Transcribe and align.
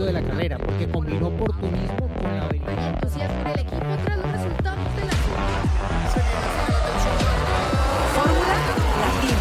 éxito 0.00 0.04
de 0.06 0.12
la 0.12 0.22
carrera, 0.22 0.58
porque 0.58 0.88
combinó 0.88 1.28
oportunismo 1.28 2.08
con 2.20 2.36
la 2.36 2.44
habilidad. 2.44 2.94
entusiasmo 2.94 3.48
el 3.48 3.60
equipo 3.60 3.96
tras 4.04 4.18
los 4.18 4.32
resultados 4.32 4.96
de 4.96 5.04
la 5.04 5.12
Fórmula 8.14 8.54
Latina. 9.00 9.36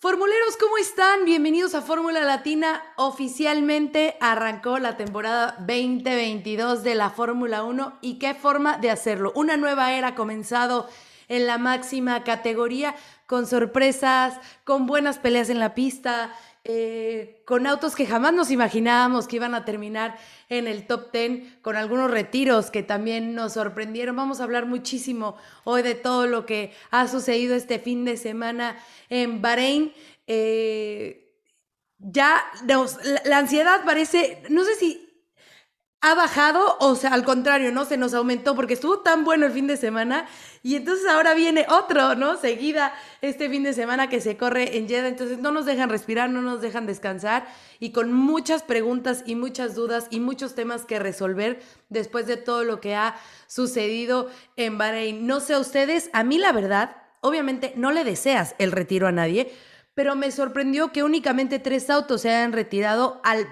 Formuleros, 0.00 0.56
¿cómo 0.56 0.78
están? 0.78 1.24
Bienvenidos 1.24 1.74
a 1.74 1.82
Fórmula 1.82 2.24
Latina. 2.24 2.82
Oficialmente 2.96 4.16
arrancó 4.20 4.78
la 4.78 4.96
temporada 4.96 5.56
2022 5.60 6.82
de 6.82 6.94
la 6.94 7.10
Fórmula 7.10 7.64
1 7.64 7.98
y 8.00 8.18
qué 8.18 8.34
forma 8.34 8.78
de 8.78 8.90
hacerlo. 8.90 9.32
Una 9.34 9.56
nueva 9.56 9.92
era 9.92 10.08
ha 10.08 10.14
comenzado 10.14 10.88
en 11.28 11.46
la 11.46 11.58
máxima 11.58 12.24
categoría 12.24 12.94
con 13.26 13.46
sorpresas, 13.46 14.40
con 14.64 14.86
buenas 14.86 15.18
peleas 15.18 15.50
en 15.50 15.58
la 15.58 15.74
pista, 15.74 16.32
eh, 16.70 17.40
con 17.46 17.66
autos 17.66 17.96
que 17.96 18.04
jamás 18.04 18.34
nos 18.34 18.50
imaginábamos 18.50 19.26
que 19.26 19.36
iban 19.36 19.54
a 19.54 19.64
terminar 19.64 20.18
en 20.50 20.66
el 20.66 20.86
top 20.86 21.10
10, 21.10 21.60
con 21.62 21.76
algunos 21.76 22.10
retiros 22.10 22.70
que 22.70 22.82
también 22.82 23.34
nos 23.34 23.54
sorprendieron. 23.54 24.14
Vamos 24.14 24.40
a 24.40 24.44
hablar 24.44 24.66
muchísimo 24.66 25.36
hoy 25.64 25.80
de 25.80 25.94
todo 25.94 26.26
lo 26.26 26.44
que 26.44 26.74
ha 26.90 27.08
sucedido 27.08 27.54
este 27.54 27.78
fin 27.78 28.04
de 28.04 28.18
semana 28.18 28.76
en 29.08 29.40
Bahrein. 29.40 29.94
Eh, 30.26 31.32
ya 31.96 32.44
la 33.24 33.38
ansiedad 33.38 33.82
parece, 33.86 34.42
no 34.50 34.62
sé 34.62 34.74
si 34.74 35.07
ha 36.00 36.14
bajado, 36.14 36.76
o 36.78 36.94
sea, 36.94 37.12
al 37.12 37.24
contrario, 37.24 37.72
¿no? 37.72 37.84
Se 37.84 37.96
nos 37.96 38.14
aumentó 38.14 38.54
porque 38.54 38.74
estuvo 38.74 39.00
tan 39.00 39.24
bueno 39.24 39.46
el 39.46 39.52
fin 39.52 39.66
de 39.66 39.76
semana 39.76 40.28
y 40.62 40.76
entonces 40.76 41.08
ahora 41.08 41.34
viene 41.34 41.66
otro, 41.68 42.14
¿no? 42.14 42.36
Seguida 42.36 42.94
este 43.20 43.50
fin 43.50 43.64
de 43.64 43.72
semana 43.72 44.08
que 44.08 44.20
se 44.20 44.36
corre 44.36 44.76
en 44.76 44.86
Jeddah, 44.86 45.08
entonces 45.08 45.38
no 45.38 45.50
nos 45.50 45.66
dejan 45.66 45.88
respirar, 45.88 46.30
no 46.30 46.40
nos 46.40 46.60
dejan 46.60 46.86
descansar 46.86 47.48
y 47.80 47.90
con 47.90 48.12
muchas 48.12 48.62
preguntas 48.62 49.24
y 49.26 49.34
muchas 49.34 49.74
dudas 49.74 50.06
y 50.10 50.20
muchos 50.20 50.54
temas 50.54 50.84
que 50.84 51.00
resolver 51.00 51.60
después 51.88 52.28
de 52.28 52.36
todo 52.36 52.62
lo 52.62 52.80
que 52.80 52.94
ha 52.94 53.16
sucedido 53.48 54.30
en 54.54 54.78
Bahrein. 54.78 55.26
No 55.26 55.40
sé 55.40 55.54
a 55.54 55.58
ustedes, 55.58 56.10
a 56.12 56.22
mí 56.22 56.38
la 56.38 56.52
verdad, 56.52 56.96
obviamente 57.22 57.72
no 57.74 57.90
le 57.90 58.04
deseas 58.04 58.54
el 58.58 58.70
retiro 58.70 59.08
a 59.08 59.12
nadie, 59.12 59.52
pero 59.94 60.14
me 60.14 60.30
sorprendió 60.30 60.92
que 60.92 61.02
únicamente 61.02 61.58
tres 61.58 61.90
autos 61.90 62.20
se 62.20 62.30
hayan 62.30 62.52
retirado 62.52 63.20
al 63.24 63.48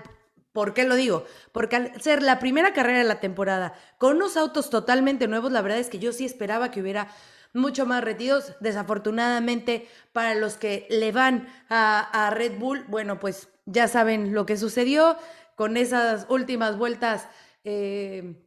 ¿Por 0.56 0.72
qué 0.72 0.84
lo 0.84 0.94
digo? 0.94 1.26
Porque 1.52 1.76
al 1.76 2.00
ser 2.00 2.22
la 2.22 2.38
primera 2.38 2.72
carrera 2.72 3.00
de 3.00 3.04
la 3.04 3.20
temporada 3.20 3.74
con 3.98 4.16
unos 4.16 4.38
autos 4.38 4.70
totalmente 4.70 5.28
nuevos, 5.28 5.52
la 5.52 5.60
verdad 5.60 5.78
es 5.78 5.90
que 5.90 5.98
yo 5.98 6.14
sí 6.14 6.24
esperaba 6.24 6.70
que 6.70 6.80
hubiera 6.80 7.08
mucho 7.52 7.84
más 7.84 8.02
retiros. 8.02 8.54
Desafortunadamente, 8.60 9.86
para 10.14 10.34
los 10.34 10.54
que 10.54 10.86
le 10.88 11.12
van 11.12 11.46
a, 11.68 12.30
Red 12.34 12.58
Bull, 12.58 12.86
bueno, 12.88 13.20
pues 13.20 13.50
ya 13.66 13.86
saben 13.86 14.32
lo 14.32 14.46
que 14.46 14.56
sucedió 14.56 15.18
con 15.56 15.76
esas 15.76 16.24
últimas 16.30 16.78
vueltas. 16.78 17.28
Eh, 17.64 18.42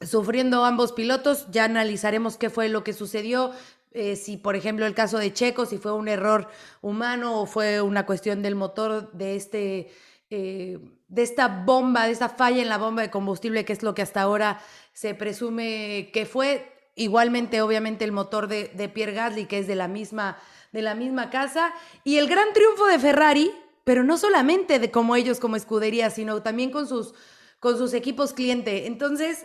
sufriendo 0.00 0.64
ambos 0.64 0.90
pilotos, 0.90 1.46
ya 1.52 1.62
analizaremos 1.62 2.38
qué 2.38 2.50
fue 2.50 2.70
lo 2.70 2.82
que 2.82 2.92
sucedió, 2.92 3.52
eh, 3.92 4.16
si 4.16 4.36
por 4.36 4.56
ejemplo 4.56 4.84
el 4.84 4.94
caso 4.94 5.18
de 5.18 5.32
Checo, 5.32 5.64
si 5.64 5.78
fue 5.78 5.92
un 5.92 6.08
error 6.08 6.48
humano 6.80 7.40
o 7.40 7.46
fue 7.46 7.80
una 7.82 8.04
cuestión 8.04 8.42
del 8.42 8.56
motor 8.56 9.12
de 9.12 9.36
este 9.36 9.92
eh, 10.34 10.78
de 11.08 11.22
esta 11.22 11.46
bomba, 11.46 12.06
de 12.06 12.12
esta 12.12 12.30
falla 12.30 12.62
en 12.62 12.70
la 12.70 12.78
bomba 12.78 13.02
de 13.02 13.10
combustible, 13.10 13.66
que 13.66 13.74
es 13.74 13.82
lo 13.82 13.94
que 13.94 14.00
hasta 14.00 14.22
ahora 14.22 14.62
se 14.94 15.14
presume 15.14 16.08
que 16.10 16.24
fue. 16.24 16.72
Igualmente, 16.94 17.60
obviamente, 17.60 18.06
el 18.06 18.12
motor 18.12 18.48
de, 18.48 18.90
Pierre 18.94 19.12
Gasly, 19.12 19.44
que 19.44 19.58
es 19.58 19.66
de 19.66 19.74
la, 19.74 19.88
misma, 19.88 20.38
de 20.72 20.80
la 20.80 20.94
misma 20.94 21.28
casa. 21.28 21.74
Y 22.02 22.16
el 22.16 22.28
gran 22.28 22.54
triunfo 22.54 22.86
de 22.86 22.98
Ferrari, 22.98 23.52
pero 23.84 24.04
no 24.04 24.16
solamente 24.16 24.78
de 24.78 24.90
como 24.90 25.16
ellos 25.16 25.38
como 25.38 25.56
escudería, 25.56 26.08
sino 26.08 26.42
también 26.42 26.70
con 26.70 26.88
sus, 26.88 27.12
con 27.60 27.76
sus 27.76 27.92
equipos 27.92 28.32
cliente. 28.32 28.86
Entonces, 28.86 29.44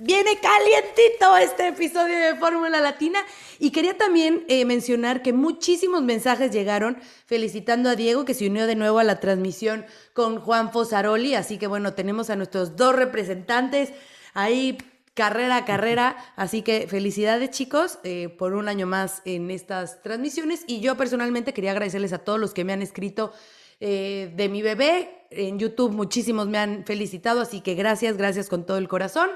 Viene 0.00 0.40
calientito 0.40 1.36
este 1.36 1.68
episodio 1.68 2.18
de 2.18 2.34
Fórmula 2.34 2.80
Latina. 2.80 3.20
Y 3.60 3.70
quería 3.70 3.96
también 3.96 4.44
eh, 4.48 4.64
mencionar 4.64 5.22
que 5.22 5.32
muchísimos 5.32 6.02
mensajes 6.02 6.50
llegaron 6.50 6.98
felicitando 7.26 7.88
a 7.90 7.94
Diego 7.94 8.24
que 8.24 8.34
se 8.34 8.48
unió 8.48 8.66
de 8.66 8.74
nuevo 8.74 8.98
a 8.98 9.04
la 9.04 9.20
transmisión 9.20 9.86
con 10.12 10.40
Juan 10.40 10.72
Fosaroli, 10.72 11.36
así 11.36 11.58
que 11.58 11.68
bueno, 11.68 11.94
tenemos 11.94 12.28
a 12.28 12.34
nuestros 12.34 12.74
dos 12.74 12.96
representantes 12.96 13.92
ahí 14.32 14.78
carrera 15.14 15.58
a 15.58 15.64
carrera, 15.64 16.16
así 16.34 16.62
que 16.62 16.88
felicidades 16.88 17.50
chicos 17.50 18.00
eh, 18.02 18.30
por 18.36 18.54
un 18.54 18.66
año 18.66 18.88
más 18.88 19.22
en 19.24 19.48
estas 19.52 20.02
transmisiones. 20.02 20.64
Y 20.66 20.80
yo 20.80 20.96
personalmente 20.96 21.54
quería 21.54 21.70
agradecerles 21.70 22.12
a 22.12 22.18
todos 22.18 22.40
los 22.40 22.52
que 22.52 22.64
me 22.64 22.72
han 22.72 22.82
escrito 22.82 23.32
eh, 23.78 24.32
de 24.34 24.48
mi 24.48 24.60
bebé. 24.60 25.26
En 25.30 25.60
YouTube, 25.60 25.92
muchísimos 25.92 26.48
me 26.48 26.58
han 26.58 26.84
felicitado, 26.84 27.40
así 27.40 27.60
que 27.60 27.76
gracias, 27.76 28.16
gracias 28.16 28.48
con 28.48 28.66
todo 28.66 28.78
el 28.78 28.88
corazón. 28.88 29.30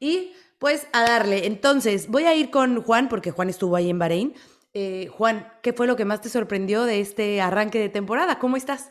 Y 0.00 0.32
pues 0.58 0.86
a 0.92 1.02
darle. 1.02 1.46
Entonces, 1.46 2.08
voy 2.08 2.24
a 2.24 2.34
ir 2.34 2.50
con 2.50 2.82
Juan, 2.82 3.08
porque 3.08 3.30
Juan 3.30 3.50
estuvo 3.50 3.76
ahí 3.76 3.90
en 3.90 3.98
Bahrein. 3.98 4.34
Eh, 4.72 5.08
Juan, 5.12 5.52
¿qué 5.62 5.72
fue 5.72 5.86
lo 5.86 5.94
que 5.94 6.04
más 6.04 6.20
te 6.20 6.28
sorprendió 6.28 6.84
de 6.84 7.00
este 7.00 7.40
arranque 7.40 7.78
de 7.78 7.88
temporada? 7.88 8.38
¿Cómo 8.38 8.56
estás? 8.56 8.90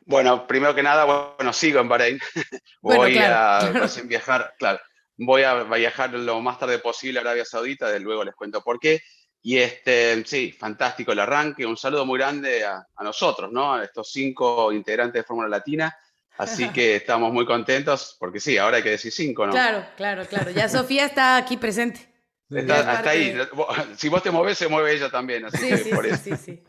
Bueno, 0.00 0.46
primero 0.46 0.74
que 0.74 0.82
nada, 0.82 1.04
bueno, 1.36 1.52
sigo 1.52 1.80
en 1.80 1.88
Bahrein. 1.88 2.18
voy 2.80 3.18
a 3.18 3.70
viajar, 4.04 4.54
claro, 4.58 4.80
voy 5.18 5.42
a 5.42 5.64
viajar 5.64 6.12
lo 6.14 6.40
más 6.40 6.58
tarde 6.58 6.78
posible 6.78 7.18
a 7.18 7.22
Arabia 7.22 7.44
Saudita, 7.44 7.90
de 7.90 8.00
luego 8.00 8.24
les 8.24 8.34
cuento 8.34 8.62
por 8.62 8.80
qué. 8.80 9.02
Y 9.42 9.58
este, 9.58 10.24
sí, 10.24 10.50
fantástico 10.50 11.12
el 11.12 11.20
arranque. 11.20 11.66
Un 11.66 11.76
saludo 11.76 12.04
muy 12.04 12.18
grande 12.18 12.64
a, 12.64 12.84
a 12.96 13.04
nosotros, 13.04 13.52
¿no? 13.52 13.74
A 13.74 13.84
estos 13.84 14.10
cinco 14.10 14.72
integrantes 14.72 15.22
de 15.22 15.26
Fórmula 15.26 15.48
Latina 15.48 15.94
Así 16.38 16.68
que 16.70 16.96
estamos 16.96 17.32
muy 17.32 17.46
contentos, 17.46 18.16
porque 18.18 18.40
sí, 18.40 18.58
ahora 18.58 18.78
hay 18.78 18.82
que 18.82 18.90
decir 18.90 19.12
cinco, 19.12 19.46
¿no? 19.46 19.52
Claro, 19.52 19.86
claro, 19.96 20.26
claro. 20.26 20.50
Ya 20.50 20.68
Sofía 20.68 21.06
está 21.06 21.36
aquí 21.36 21.56
presente. 21.56 22.08
Está, 22.50 23.08
ahí. 23.08 23.36
Si 23.96 24.08
vos 24.08 24.22
te 24.22 24.30
mueves, 24.30 24.58
se 24.58 24.68
mueve 24.68 24.94
ella 24.94 25.10
también. 25.10 25.46
Así 25.46 25.58
sí, 25.58 25.76
sí, 25.76 25.90
sí, 26.22 26.36
sí, 26.36 26.62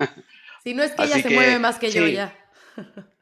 Si 0.64 0.74
no 0.74 0.84
es 0.84 0.94
que 0.94 1.04
ella 1.04 1.22
se 1.22 1.30
mueve 1.30 1.60
más 1.60 1.78
que 1.78 1.92
yo 1.92 2.08
ya. 2.08 2.36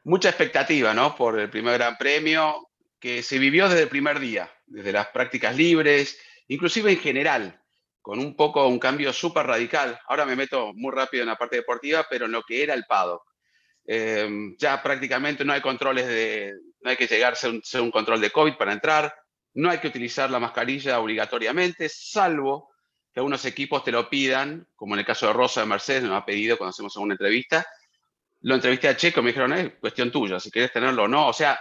Mucha 0.04 0.28
expectativa, 0.28 0.94
¿no? 0.94 1.16
Por 1.16 1.38
el 1.38 1.50
primer 1.50 1.78
Gran 1.78 1.96
Premio, 1.96 2.68
que 3.00 3.22
se 3.22 3.38
vivió 3.38 3.68
desde 3.68 3.82
el 3.82 3.88
primer 3.88 4.20
día, 4.20 4.50
desde 4.66 4.92
las 4.92 5.08
prácticas 5.08 5.56
libres, 5.56 6.18
inclusive 6.48 6.92
en 6.92 6.98
general, 6.98 7.60
con 8.00 8.20
un 8.20 8.36
poco 8.36 8.68
un 8.68 8.78
cambio 8.78 9.12
súper 9.12 9.46
radical. 9.46 9.98
Ahora 10.06 10.24
me 10.24 10.36
meto 10.36 10.72
muy 10.74 10.92
rápido 10.94 11.22
en 11.22 11.28
la 11.28 11.36
parte 11.36 11.56
deportiva, 11.56 12.06
pero 12.08 12.26
en 12.26 12.32
lo 12.32 12.42
que 12.42 12.62
era 12.62 12.74
el 12.74 12.84
paddock 12.84 13.24
Em, 13.86 14.56
ya 14.58 14.82
prácticamente 14.82 15.44
no 15.44 15.52
hay 15.52 15.60
controles 15.60 16.06
de, 16.08 16.54
no 16.80 16.90
hay 16.90 16.96
que 16.96 17.06
llegarse 17.06 17.46
a 17.46 17.50
un, 17.50 17.62
un, 17.80 17.90
control 17.92 18.20
de 18.20 18.30
COVID 18.30 18.56
para 18.56 18.72
entrar, 18.72 19.14
no 19.54 19.70
hay 19.70 19.78
que 19.78 19.86
utilizar 19.88 20.28
la 20.28 20.40
mascarilla 20.40 20.98
obligatoriamente, 20.98 21.88
salvo 21.88 22.70
que 23.12 23.20
algunos 23.20 23.44
equipos 23.44 23.84
te 23.84 23.92
lo 23.92 24.10
pidan, 24.10 24.66
como 24.74 24.94
en 24.94 25.00
el 25.00 25.06
caso 25.06 25.28
de 25.28 25.32
Rosa 25.32 25.60
de 25.60 25.66
Mercedes, 25.66 26.02
nos 26.02 26.20
ha 26.20 26.26
pedido 26.26 26.58
cuando 26.58 26.70
hacemos 26.70 26.96
una 26.96 27.14
entrevista. 27.14 27.64
Lo 28.42 28.56
entrevisté 28.56 28.88
a 28.88 28.96
Checo, 28.96 29.22
me 29.22 29.30
dijeron, 29.30 29.52
es 29.54 29.72
cuestión 29.80 30.10
tuya, 30.10 30.38
si 30.38 30.50
quieres 30.50 30.72
tenerlo 30.72 31.04
o 31.04 31.08
no. 31.08 31.28
O 31.28 31.32
sea, 31.32 31.58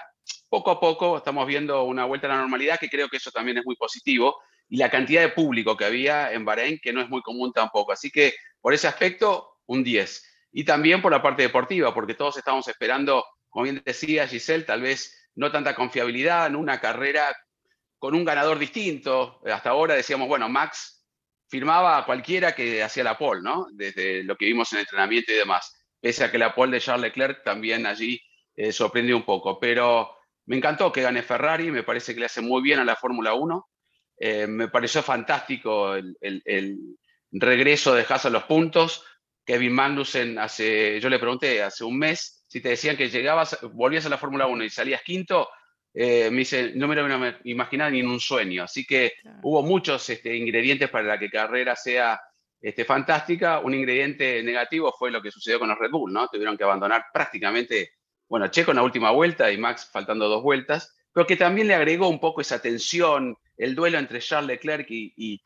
poco 0.49 0.71
a 0.71 0.79
poco 0.79 1.17
estamos 1.17 1.47
viendo 1.47 1.83
una 1.83 2.05
vuelta 2.05 2.27
a 2.27 2.31
la 2.31 2.41
normalidad, 2.41 2.79
que 2.79 2.89
creo 2.89 3.07
que 3.07 3.17
eso 3.17 3.31
también 3.31 3.59
es 3.59 3.65
muy 3.65 3.77
positivo, 3.77 4.41
y 4.67 4.77
la 4.77 4.89
cantidad 4.89 5.21
de 5.21 5.29
público 5.29 5.77
que 5.77 5.85
había 5.85 6.33
en 6.33 6.43
Bahrein, 6.43 6.79
que 6.81 6.91
no 6.91 7.01
es 7.01 7.07
muy 7.07 7.21
común 7.21 7.53
tampoco. 7.53 7.93
Así 7.93 8.11
que 8.11 8.33
por 8.59 8.73
ese 8.73 8.87
aspecto, 8.87 9.59
un 9.67 9.83
10 9.83 10.34
y 10.57 10.63
también 10.63 11.01
por 11.01 11.11
la 11.11 11.21
parte 11.21 11.41
deportiva, 11.43 11.93
porque 11.93 12.13
todos 12.13 12.37
estamos 12.37 12.65
esperando, 12.69 13.25
como 13.49 13.63
bien 13.63 13.83
decía 13.85 14.25
Giselle, 14.25 14.63
tal 14.63 14.81
vez 14.81 15.29
no 15.35 15.51
tanta 15.51 15.75
confiabilidad 15.75 16.47
en 16.47 16.55
una 16.55 16.79
carrera 16.79 17.35
con 17.99 18.15
un 18.15 18.23
ganador 18.23 18.57
distinto. 18.57 19.41
Hasta 19.45 19.71
ahora 19.71 19.95
decíamos, 19.95 20.29
bueno, 20.29 20.47
Max 20.47 21.05
firmaba 21.49 21.97
a 21.97 22.05
cualquiera 22.05 22.55
que 22.55 22.81
hacía 22.81 23.03
la 23.03 23.17
pole, 23.17 23.41
¿no? 23.41 23.67
Desde 23.73 24.23
lo 24.23 24.37
que 24.37 24.45
vimos 24.45 24.71
en 24.71 24.77
el 24.77 24.83
entrenamiento 24.83 25.33
y 25.33 25.35
demás. 25.35 25.85
Pese 25.99 26.23
a 26.23 26.31
que 26.31 26.37
la 26.37 26.55
pole 26.55 26.77
de 26.77 26.81
Charles 26.81 27.01
Leclerc 27.01 27.43
también 27.43 27.85
allí 27.85 28.21
eh, 28.55 28.71
sorprendió 28.71 29.17
un 29.17 29.25
poco. 29.25 29.59
Pero 29.59 30.15
me 30.45 30.55
encantó 30.55 30.89
que 30.89 31.01
gane 31.01 31.21
Ferrari, 31.21 31.69
me 31.69 31.83
parece 31.83 32.13
que 32.13 32.21
le 32.21 32.27
hace 32.27 32.39
muy 32.39 32.61
bien 32.61 32.79
a 32.79 32.85
la 32.85 32.95
Fórmula 32.95 33.33
1. 33.33 33.69
Eh, 34.19 34.47
me 34.47 34.69
pareció 34.69 35.03
fantástico 35.03 35.95
el, 35.95 36.15
el 36.21 36.77
regreso 37.33 37.93
de 37.93 38.05
Haas 38.07 38.25
a 38.25 38.29
los 38.29 38.43
puntos. 38.43 39.03
Kevin 39.45 39.73
Magnussen 39.73 40.39
hace, 40.39 40.99
yo 40.99 41.09
le 41.09 41.19
pregunté 41.19 41.61
hace 41.61 41.83
un 41.83 41.97
mes, 41.97 42.45
si 42.47 42.61
te 42.61 42.69
decían 42.69 42.97
que 42.97 43.09
llegabas, 43.09 43.59
volvías 43.73 44.05
a 44.05 44.09
la 44.09 44.17
Fórmula 44.17 44.47
1 44.47 44.63
y 44.63 44.69
salías 44.69 45.03
quinto, 45.03 45.49
eh, 45.93 46.29
me 46.29 46.39
dice, 46.39 46.73
no 46.75 46.89
me 46.89 46.95
lo 46.95 47.35
imaginaba 47.45 47.89
ni 47.89 48.01
en 48.01 48.09
un 48.09 48.19
sueño. 48.19 48.63
Así 48.63 48.85
que 48.85 49.13
hubo 49.43 49.61
muchos 49.61 50.09
este, 50.09 50.35
ingredientes 50.35 50.89
para 50.89 51.17
que 51.17 51.25
la 51.25 51.31
carrera 51.31 51.75
sea 51.75 52.19
este, 52.59 52.83
fantástica. 52.83 53.59
Un 53.59 53.73
ingrediente 53.73 54.43
negativo 54.43 54.93
fue 54.97 55.09
lo 55.09 55.21
que 55.21 55.31
sucedió 55.31 55.59
con 55.59 55.69
los 55.69 55.79
Red 55.79 55.91
Bull, 55.91 56.11
¿no? 56.11 56.27
Tuvieron 56.27 56.57
que 56.57 56.65
abandonar 56.65 57.05
prácticamente, 57.13 57.91
bueno, 58.27 58.47
Checo 58.49 58.71
en 58.71 58.77
la 58.77 58.83
última 58.83 59.11
vuelta 59.11 59.49
y 59.51 59.57
Max 59.57 59.89
faltando 59.91 60.27
dos 60.27 60.43
vueltas, 60.43 60.93
pero 61.13 61.25
que 61.25 61.37
también 61.37 61.67
le 61.67 61.75
agregó 61.75 62.09
un 62.09 62.19
poco 62.19 62.41
esa 62.41 62.61
tensión, 62.61 63.37
el 63.55 63.73
duelo 63.73 63.97
entre 63.97 64.19
Charles 64.19 64.47
Leclerc 64.47 64.87
y, 64.89 65.41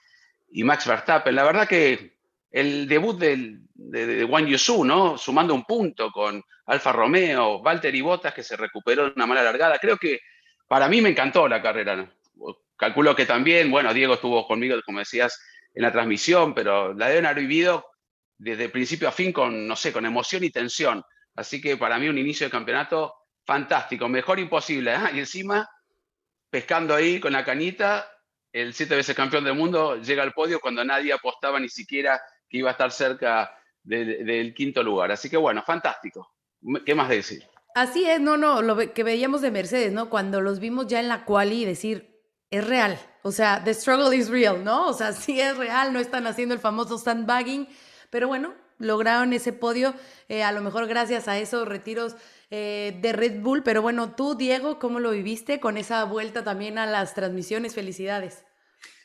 y 0.51 0.63
Max 0.63 0.87
Verstappen. 0.87 1.35
La 1.35 1.43
verdad 1.43 1.67
que 1.67 2.18
el 2.51 2.87
debut 2.87 3.17
de, 3.17 3.59
de 3.73 4.23
Juan 4.25 4.47
Yusu, 4.47 4.83
¿no? 4.83 5.17
Sumando 5.17 5.53
un 5.53 5.63
punto 5.63 6.11
con 6.11 6.43
Alfa 6.65 6.91
Romeo, 6.91 7.61
Valtteri 7.61 8.01
Bottas, 8.01 8.33
que 8.33 8.43
se 8.43 8.57
recuperó 8.57 9.05
de 9.05 9.13
una 9.15 9.25
mala 9.25 9.43
largada. 9.43 9.77
Creo 9.79 9.97
que 9.97 10.19
para 10.67 10.87
mí 10.87 11.01
me 11.01 11.09
encantó 11.09 11.47
la 11.47 11.61
carrera. 11.61 12.11
Calculo 12.75 13.15
que 13.15 13.25
también, 13.25 13.69
bueno, 13.69 13.93
Diego 13.93 14.13
estuvo 14.13 14.47
conmigo, 14.47 14.75
como 14.85 14.99
decías, 14.99 15.39
en 15.73 15.83
la 15.83 15.91
transmisión, 15.91 16.53
pero 16.53 16.93
la 16.93 17.09
deben 17.09 17.25
haber 17.25 17.41
vivido 17.41 17.85
desde 18.37 18.69
principio 18.69 19.09
a 19.09 19.11
fin 19.11 19.33
con, 19.33 19.67
no 19.67 19.75
sé, 19.75 19.91
con 19.91 20.05
emoción 20.05 20.43
y 20.43 20.49
tensión. 20.49 21.03
Así 21.35 21.61
que 21.61 21.77
para 21.77 21.99
mí 21.99 22.07
un 22.07 22.17
inicio 22.17 22.47
de 22.47 22.51
campeonato 22.51 23.13
fantástico, 23.45 24.07
mejor 24.07 24.39
imposible. 24.39 24.93
¿eh? 24.93 24.99
Y 25.15 25.19
encima, 25.19 25.69
pescando 26.49 26.95
ahí 26.95 27.19
con 27.19 27.33
la 27.33 27.43
canita, 27.43 28.09
el 28.51 28.73
siete 28.73 28.95
veces 28.95 29.15
campeón 29.15 29.43
del 29.43 29.55
mundo 29.55 29.97
llega 29.97 30.23
al 30.23 30.33
podio 30.33 30.59
cuando 30.59 30.83
nadie 30.83 31.13
apostaba 31.13 31.59
ni 31.59 31.69
siquiera 31.69 32.19
que 32.49 32.57
iba 32.57 32.69
a 32.69 32.71
estar 32.71 32.91
cerca 32.91 33.55
del 33.83 34.53
quinto 34.53 34.83
lugar. 34.83 35.11
Así 35.11 35.29
que 35.29 35.37
bueno, 35.37 35.63
fantástico. 35.63 36.33
¿Qué 36.85 36.95
más 36.95 37.09
decir? 37.09 37.43
Así 37.75 38.05
es, 38.05 38.19
no, 38.19 38.35
no, 38.35 38.61
lo 38.61 38.77
que 38.93 39.03
veíamos 39.03 39.41
de 39.41 39.51
Mercedes, 39.51 39.93
¿no? 39.93 40.09
Cuando 40.09 40.41
los 40.41 40.59
vimos 40.59 40.87
ya 40.87 40.99
en 40.99 41.07
la 41.07 41.23
quali 41.23 41.65
decir, 41.65 42.19
es 42.49 42.67
real. 42.67 42.99
O 43.21 43.31
sea, 43.31 43.63
the 43.63 43.73
struggle 43.73 44.15
is 44.15 44.29
real, 44.29 44.63
¿no? 44.63 44.87
O 44.87 44.93
sea, 44.93 45.13
sí 45.13 45.39
es 45.39 45.55
real, 45.55 45.93
no 45.93 45.99
están 45.99 46.27
haciendo 46.27 46.53
el 46.53 46.59
famoso 46.59 46.97
sandbagging, 46.97 47.67
pero 48.09 48.27
bueno, 48.27 48.53
lograron 48.79 49.33
ese 49.33 49.53
podio, 49.53 49.93
eh, 50.27 50.43
a 50.43 50.51
lo 50.51 50.61
mejor 50.61 50.87
gracias 50.87 51.27
a 51.27 51.37
esos 51.37 51.67
retiros 51.67 52.15
eh, 52.49 52.97
de 53.01 53.13
Red 53.13 53.41
Bull. 53.41 53.63
Pero 53.63 53.81
bueno, 53.81 54.15
tú, 54.15 54.35
Diego, 54.35 54.79
¿cómo 54.79 54.99
lo 54.99 55.11
viviste 55.11 55.59
con 55.59 55.77
esa 55.77 56.03
vuelta 56.05 56.43
también 56.43 56.77
a 56.77 56.85
las 56.85 57.13
transmisiones? 57.13 57.75
Felicidades. 57.75 58.45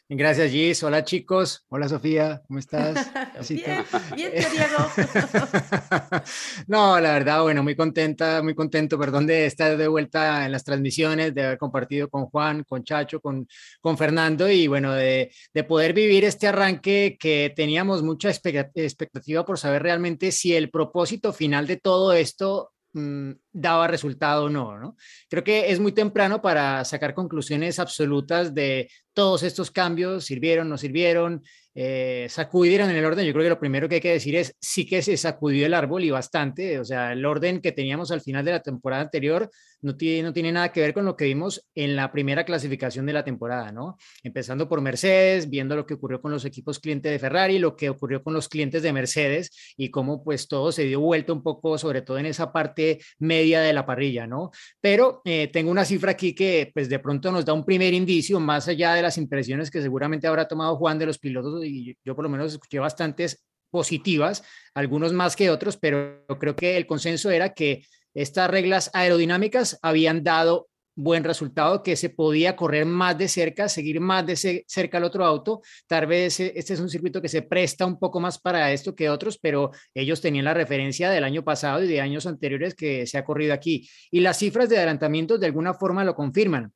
Gracias, 0.06 0.50
Gis. 0.50 0.82
Hola, 0.82 1.02
chicos. 1.02 1.64
Hola, 1.68 1.88
Sofía. 1.88 2.42
¿Cómo 2.46 2.58
estás? 2.58 3.10
bien, 3.48 3.84
bien, 4.14 4.32
Diego. 4.32 4.76
no, 6.66 7.00
la 7.00 7.12
verdad, 7.14 7.42
bueno, 7.42 7.62
muy 7.62 7.74
contenta, 7.74 8.42
muy 8.42 8.54
contento, 8.54 8.98
perdón, 8.98 9.26
de 9.26 9.46
estar 9.46 9.78
de 9.78 9.88
vuelta 9.88 10.44
en 10.44 10.52
las 10.52 10.62
transmisiones, 10.62 11.34
de 11.34 11.46
haber 11.46 11.58
compartido 11.58 12.10
con 12.10 12.26
Juan, 12.26 12.64
con 12.64 12.84
Chacho, 12.84 13.18
con, 13.18 13.48
con 13.80 13.96
Fernando 13.96 14.46
y 14.50 14.66
bueno, 14.66 14.92
de, 14.92 15.32
de 15.54 15.64
poder 15.64 15.94
vivir 15.94 16.24
este 16.24 16.48
arranque 16.48 17.16
que 17.18 17.54
teníamos 17.56 18.02
mucha 18.02 18.28
expectativa 18.28 19.46
por 19.46 19.58
saber 19.58 19.82
realmente 19.82 20.32
si 20.32 20.54
el 20.54 20.68
propósito 20.70 21.32
final 21.32 21.66
de 21.66 21.78
todo 21.78 22.12
esto 22.12 22.72
mm, 22.92 23.30
daba 23.54 23.86
resultado 23.86 24.44
o 24.44 24.50
no, 24.50 24.78
¿no? 24.78 24.96
Creo 25.30 25.44
que 25.44 25.70
es 25.70 25.80
muy 25.80 25.92
temprano 25.92 26.42
para 26.42 26.84
sacar 26.84 27.14
conclusiones 27.14 27.78
absolutas 27.78 28.52
de 28.52 28.90
todos 29.14 29.44
estos 29.44 29.70
cambios, 29.70 30.24
sirvieron, 30.24 30.68
no 30.68 30.76
sirvieron, 30.76 31.42
eh, 31.76 32.26
sacudieron 32.28 32.90
en 32.90 32.96
el 32.96 33.04
orden. 33.04 33.26
Yo 33.26 33.32
creo 33.32 33.44
que 33.44 33.50
lo 33.50 33.58
primero 33.58 33.88
que 33.88 33.96
hay 33.96 34.00
que 34.00 34.12
decir 34.12 34.36
es 34.36 34.54
sí 34.60 34.86
que 34.86 35.02
se 35.02 35.16
sacudió 35.16 35.66
el 35.66 35.74
árbol 35.74 36.04
y 36.04 36.10
bastante. 36.10 36.78
O 36.78 36.84
sea, 36.84 37.12
el 37.12 37.24
orden 37.24 37.60
que 37.60 37.72
teníamos 37.72 38.10
al 38.10 38.20
final 38.20 38.44
de 38.44 38.52
la 38.52 38.62
temporada 38.62 39.02
anterior 39.02 39.50
no 39.82 39.96
tiene, 39.96 40.22
no 40.22 40.32
tiene 40.32 40.50
nada 40.50 40.72
que 40.72 40.80
ver 40.80 40.94
con 40.94 41.04
lo 41.04 41.16
que 41.16 41.26
vimos 41.26 41.66
en 41.74 41.94
la 41.94 42.10
primera 42.10 42.44
clasificación 42.44 43.06
de 43.06 43.12
la 43.12 43.24
temporada, 43.24 43.70
¿no? 43.70 43.96
Empezando 44.22 44.68
por 44.68 44.80
Mercedes, 44.80 45.50
viendo 45.50 45.76
lo 45.76 45.84
que 45.84 45.94
ocurrió 45.94 46.20
con 46.20 46.32
los 46.32 46.44
equipos 46.44 46.78
clientes 46.78 47.12
de 47.12 47.18
Ferrari, 47.18 47.58
lo 47.58 47.76
que 47.76 47.90
ocurrió 47.90 48.22
con 48.22 48.34
los 48.34 48.48
clientes 48.48 48.82
de 48.82 48.92
Mercedes 48.92 49.74
y 49.76 49.90
cómo 49.90 50.24
pues 50.24 50.48
todo 50.48 50.72
se 50.72 50.84
dio 50.84 51.00
vuelta 51.00 51.32
un 51.32 51.42
poco, 51.42 51.76
sobre 51.76 52.02
todo 52.02 52.18
en 52.18 52.26
esa 52.26 52.52
parte 52.52 53.00
media 53.18 53.43
de 53.44 53.72
la 53.72 53.86
parrilla, 53.86 54.26
¿no? 54.26 54.50
Pero 54.80 55.22
eh, 55.24 55.48
tengo 55.52 55.70
una 55.70 55.84
cifra 55.84 56.12
aquí 56.12 56.34
que 56.34 56.70
pues 56.72 56.88
de 56.88 56.98
pronto 56.98 57.30
nos 57.30 57.44
da 57.44 57.52
un 57.52 57.64
primer 57.64 57.94
indicio, 57.94 58.40
más 58.40 58.68
allá 58.68 58.94
de 58.94 59.02
las 59.02 59.18
impresiones 59.18 59.70
que 59.70 59.82
seguramente 59.82 60.26
habrá 60.26 60.48
tomado 60.48 60.76
Juan 60.76 60.98
de 60.98 61.06
los 61.06 61.18
pilotos 61.18 61.64
y 61.64 61.96
yo 62.04 62.14
por 62.14 62.24
lo 62.24 62.28
menos 62.28 62.52
escuché 62.52 62.78
bastantes 62.78 63.44
positivas, 63.70 64.44
algunos 64.74 65.12
más 65.12 65.34
que 65.34 65.50
otros, 65.50 65.76
pero 65.76 66.24
creo 66.38 66.54
que 66.54 66.76
el 66.76 66.86
consenso 66.86 67.30
era 67.30 67.54
que 67.54 67.84
estas 68.14 68.48
reglas 68.48 68.90
aerodinámicas 68.94 69.78
habían 69.82 70.22
dado 70.22 70.68
buen 70.94 71.24
resultado, 71.24 71.82
que 71.82 71.96
se 71.96 72.10
podía 72.10 72.56
correr 72.56 72.86
más 72.86 73.16
de 73.18 73.28
cerca, 73.28 73.68
seguir 73.68 74.00
más 74.00 74.26
de 74.26 74.64
cerca 74.66 74.98
al 74.98 75.04
otro 75.04 75.24
auto. 75.24 75.62
Tal 75.86 76.06
vez 76.06 76.40
eh, 76.40 76.52
este 76.56 76.74
es 76.74 76.80
un 76.80 76.88
circuito 76.88 77.20
que 77.20 77.28
se 77.28 77.42
presta 77.42 77.86
un 77.86 77.98
poco 77.98 78.20
más 78.20 78.38
para 78.38 78.72
esto 78.72 78.94
que 78.94 79.10
otros, 79.10 79.38
pero 79.38 79.70
ellos 79.94 80.20
tenían 80.20 80.44
la 80.44 80.54
referencia 80.54 81.10
del 81.10 81.24
año 81.24 81.44
pasado 81.44 81.82
y 81.82 81.88
de 81.88 82.00
años 82.00 82.26
anteriores 82.26 82.74
que 82.74 83.06
se 83.06 83.18
ha 83.18 83.24
corrido 83.24 83.54
aquí. 83.54 83.88
Y 84.10 84.20
las 84.20 84.38
cifras 84.38 84.68
de 84.68 84.76
adelantamientos 84.76 85.40
de 85.40 85.46
alguna 85.46 85.74
forma 85.74 86.04
lo 86.04 86.14
confirman 86.14 86.72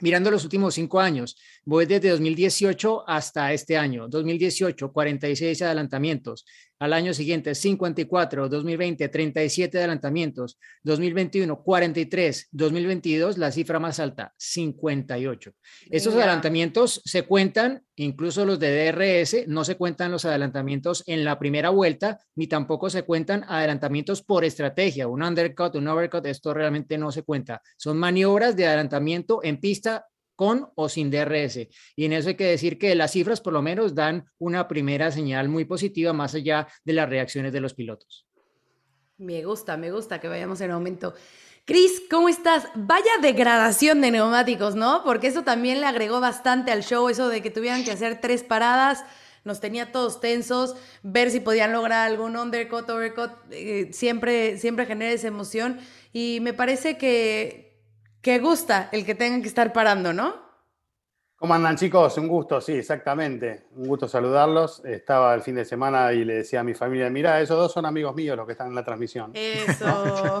mirando 0.00 0.30
los 0.30 0.44
últimos 0.44 0.74
cinco 0.74 1.00
años, 1.00 1.36
voy 1.64 1.86
desde 1.86 2.10
2018 2.10 3.08
hasta 3.08 3.52
este 3.52 3.76
año. 3.76 4.08
2018, 4.08 4.92
46 4.92 5.62
adelantamientos. 5.62 6.44
Al 6.78 6.92
año 6.92 7.14
siguiente, 7.14 7.54
54. 7.54 8.48
2020, 8.48 9.08
37 9.08 9.78
adelantamientos. 9.78 10.58
2021, 10.82 11.62
43. 11.62 12.48
2022, 12.50 13.38
la 13.38 13.50
cifra 13.50 13.78
más 13.78 13.98
alta, 13.98 14.34
58. 14.36 15.52
Estos 15.90 16.14
adelantamientos 16.14 17.00
se 17.04 17.22
cuentan, 17.22 17.82
incluso 17.96 18.44
los 18.44 18.58
de 18.60 18.92
DRS, 18.92 19.48
no 19.48 19.64
se 19.64 19.76
cuentan 19.76 20.12
los 20.12 20.26
adelantamientos 20.26 21.02
en 21.06 21.24
la 21.24 21.38
primera 21.38 21.70
vuelta, 21.70 22.20
ni 22.34 22.46
tampoco 22.46 22.90
se 22.90 23.04
cuentan 23.04 23.44
adelantamientos 23.48 24.22
por 24.22 24.44
estrategia. 24.44 25.08
Un 25.08 25.22
undercut, 25.22 25.76
un 25.76 25.88
overcut, 25.88 26.26
esto 26.26 26.52
realmente 26.52 26.98
no 26.98 27.10
se 27.10 27.22
cuenta. 27.22 27.62
Son 27.78 27.96
maniobras 27.96 28.54
de 28.54 28.66
adelantamiento 28.66 29.40
en 29.42 29.60
pista 29.60 30.06
con 30.36 30.70
o 30.74 30.88
sin 30.88 31.10
DRS. 31.10 31.68
Y 31.96 32.04
en 32.04 32.12
eso 32.12 32.28
hay 32.28 32.36
que 32.36 32.44
decir 32.44 32.78
que 32.78 32.94
las 32.94 33.12
cifras 33.12 33.40
por 33.40 33.52
lo 33.52 33.62
menos 33.62 33.94
dan 33.94 34.26
una 34.38 34.68
primera 34.68 35.10
señal 35.10 35.48
muy 35.48 35.64
positiva 35.64 36.12
más 36.12 36.34
allá 36.34 36.68
de 36.84 36.92
las 36.92 37.08
reacciones 37.08 37.52
de 37.52 37.60
los 37.60 37.74
pilotos. 37.74 38.26
Me 39.18 39.42
gusta, 39.44 39.76
me 39.76 39.90
gusta 39.90 40.20
que 40.20 40.28
vayamos 40.28 40.60
en 40.60 40.70
aumento. 40.70 41.14
Cris, 41.64 42.02
¿cómo 42.08 42.28
estás? 42.28 42.68
Vaya 42.76 43.10
degradación 43.20 44.00
de 44.00 44.12
neumáticos, 44.12 44.76
¿no? 44.76 45.02
Porque 45.04 45.26
eso 45.26 45.42
también 45.42 45.80
le 45.80 45.86
agregó 45.86 46.20
bastante 46.20 46.70
al 46.70 46.84
show, 46.84 47.08
eso 47.08 47.28
de 47.28 47.42
que 47.42 47.50
tuvieran 47.50 47.82
que 47.82 47.90
hacer 47.90 48.20
tres 48.20 48.44
paradas, 48.44 49.04
nos 49.42 49.58
tenía 49.58 49.90
todos 49.90 50.20
tensos, 50.20 50.76
ver 51.02 51.30
si 51.30 51.40
podían 51.40 51.72
lograr 51.72 52.06
algún 52.06 52.36
undercut, 52.36 52.88
overcut, 52.90 53.30
eh, 53.50 53.88
siempre, 53.92 54.58
siempre 54.58 54.86
genera 54.86 55.12
esa 55.12 55.28
emoción. 55.28 55.80
Y 56.12 56.38
me 56.40 56.52
parece 56.52 56.98
que, 56.98 57.65
que 58.20 58.38
gusta 58.38 58.88
el 58.92 59.04
que 59.04 59.14
tengan 59.14 59.42
que 59.42 59.48
estar 59.48 59.72
parando, 59.72 60.12
¿no? 60.12 60.46
¿Cómo 61.38 61.52
andan 61.52 61.76
chicos? 61.76 62.16
Un 62.16 62.28
gusto, 62.28 62.62
sí, 62.62 62.72
exactamente. 62.72 63.66
Un 63.76 63.88
gusto 63.88 64.08
saludarlos. 64.08 64.82
Estaba 64.86 65.34
el 65.34 65.42
fin 65.42 65.56
de 65.56 65.66
semana 65.66 66.10
y 66.14 66.24
le 66.24 66.36
decía 66.36 66.60
a 66.60 66.64
mi 66.64 66.72
familia, 66.72 67.10
mira, 67.10 67.38
esos 67.42 67.58
dos 67.58 67.70
son 67.70 67.84
amigos 67.84 68.14
míos 68.14 68.38
los 68.38 68.46
que 68.46 68.52
están 68.52 68.68
en 68.68 68.74
la 68.74 68.82
transmisión. 68.82 69.32
Eso. 69.34 70.40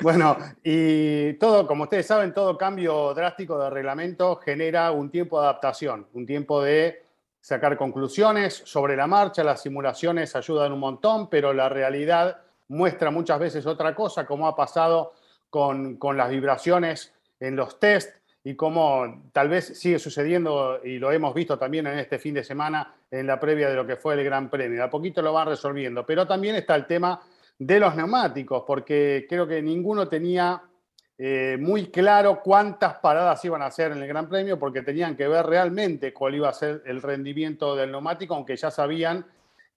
bueno, 0.00 0.36
y 0.62 1.32
todo, 1.34 1.66
como 1.66 1.82
ustedes 1.82 2.06
saben, 2.06 2.32
todo 2.32 2.56
cambio 2.56 3.12
drástico 3.12 3.58
de 3.58 3.70
reglamento 3.70 4.36
genera 4.36 4.92
un 4.92 5.10
tiempo 5.10 5.40
de 5.40 5.48
adaptación, 5.48 6.06
un 6.12 6.24
tiempo 6.24 6.62
de 6.62 7.04
sacar 7.40 7.76
conclusiones 7.76 8.62
sobre 8.64 8.96
la 8.96 9.08
marcha. 9.08 9.42
Las 9.42 9.62
simulaciones 9.62 10.36
ayudan 10.36 10.72
un 10.72 10.78
montón, 10.78 11.28
pero 11.28 11.52
la 11.52 11.68
realidad 11.68 12.38
muestra 12.68 13.10
muchas 13.10 13.40
veces 13.40 13.66
otra 13.66 13.96
cosa, 13.96 14.24
como 14.24 14.46
ha 14.46 14.54
pasado 14.54 15.14
con, 15.54 16.16
las 16.16 16.30
vibraciones 16.30 17.14
en 17.38 17.54
los 17.54 17.78
test 17.78 18.16
y 18.42 18.56
cómo 18.56 19.22
tal 19.32 19.48
vez 19.48 19.78
sigue 19.78 20.00
sucediendo 20.00 20.80
y 20.82 20.98
lo 20.98 21.12
hemos 21.12 21.32
visto 21.32 21.56
también 21.56 21.86
en 21.86 21.96
este 22.00 22.18
fin 22.18 22.34
de 22.34 22.42
semana 22.42 22.92
en 23.08 23.28
la 23.28 23.38
previa 23.38 23.68
de 23.68 23.76
lo 23.76 23.86
que 23.86 23.94
fue 23.94 24.14
el 24.14 24.24
Gran 24.24 24.50
Premio. 24.50 24.82
A 24.82 24.90
poquito 24.90 25.22
lo 25.22 25.32
van 25.32 25.46
resolviendo, 25.46 26.04
pero 26.04 26.26
también 26.26 26.56
está 26.56 26.74
el 26.74 26.86
tema 26.86 27.22
de 27.56 27.78
los 27.78 27.94
neumáticos, 27.94 28.64
porque 28.66 29.26
creo 29.28 29.46
que 29.46 29.62
ninguno 29.62 30.08
tenía 30.08 30.60
eh, 31.16 31.56
muy 31.60 31.86
claro 31.86 32.40
cuántas 32.42 32.94
paradas 32.94 33.44
iban 33.44 33.62
a 33.62 33.66
hacer 33.66 33.92
en 33.92 33.98
el 33.98 34.08
Gran 34.08 34.28
Premio, 34.28 34.58
porque 34.58 34.82
tenían 34.82 35.16
que 35.16 35.28
ver 35.28 35.46
realmente 35.46 36.12
cuál 36.12 36.34
iba 36.34 36.48
a 36.48 36.52
ser 36.52 36.82
el 36.84 37.00
rendimiento 37.00 37.76
del 37.76 37.92
neumático, 37.92 38.34
aunque 38.34 38.56
ya 38.56 38.72
sabían 38.72 39.24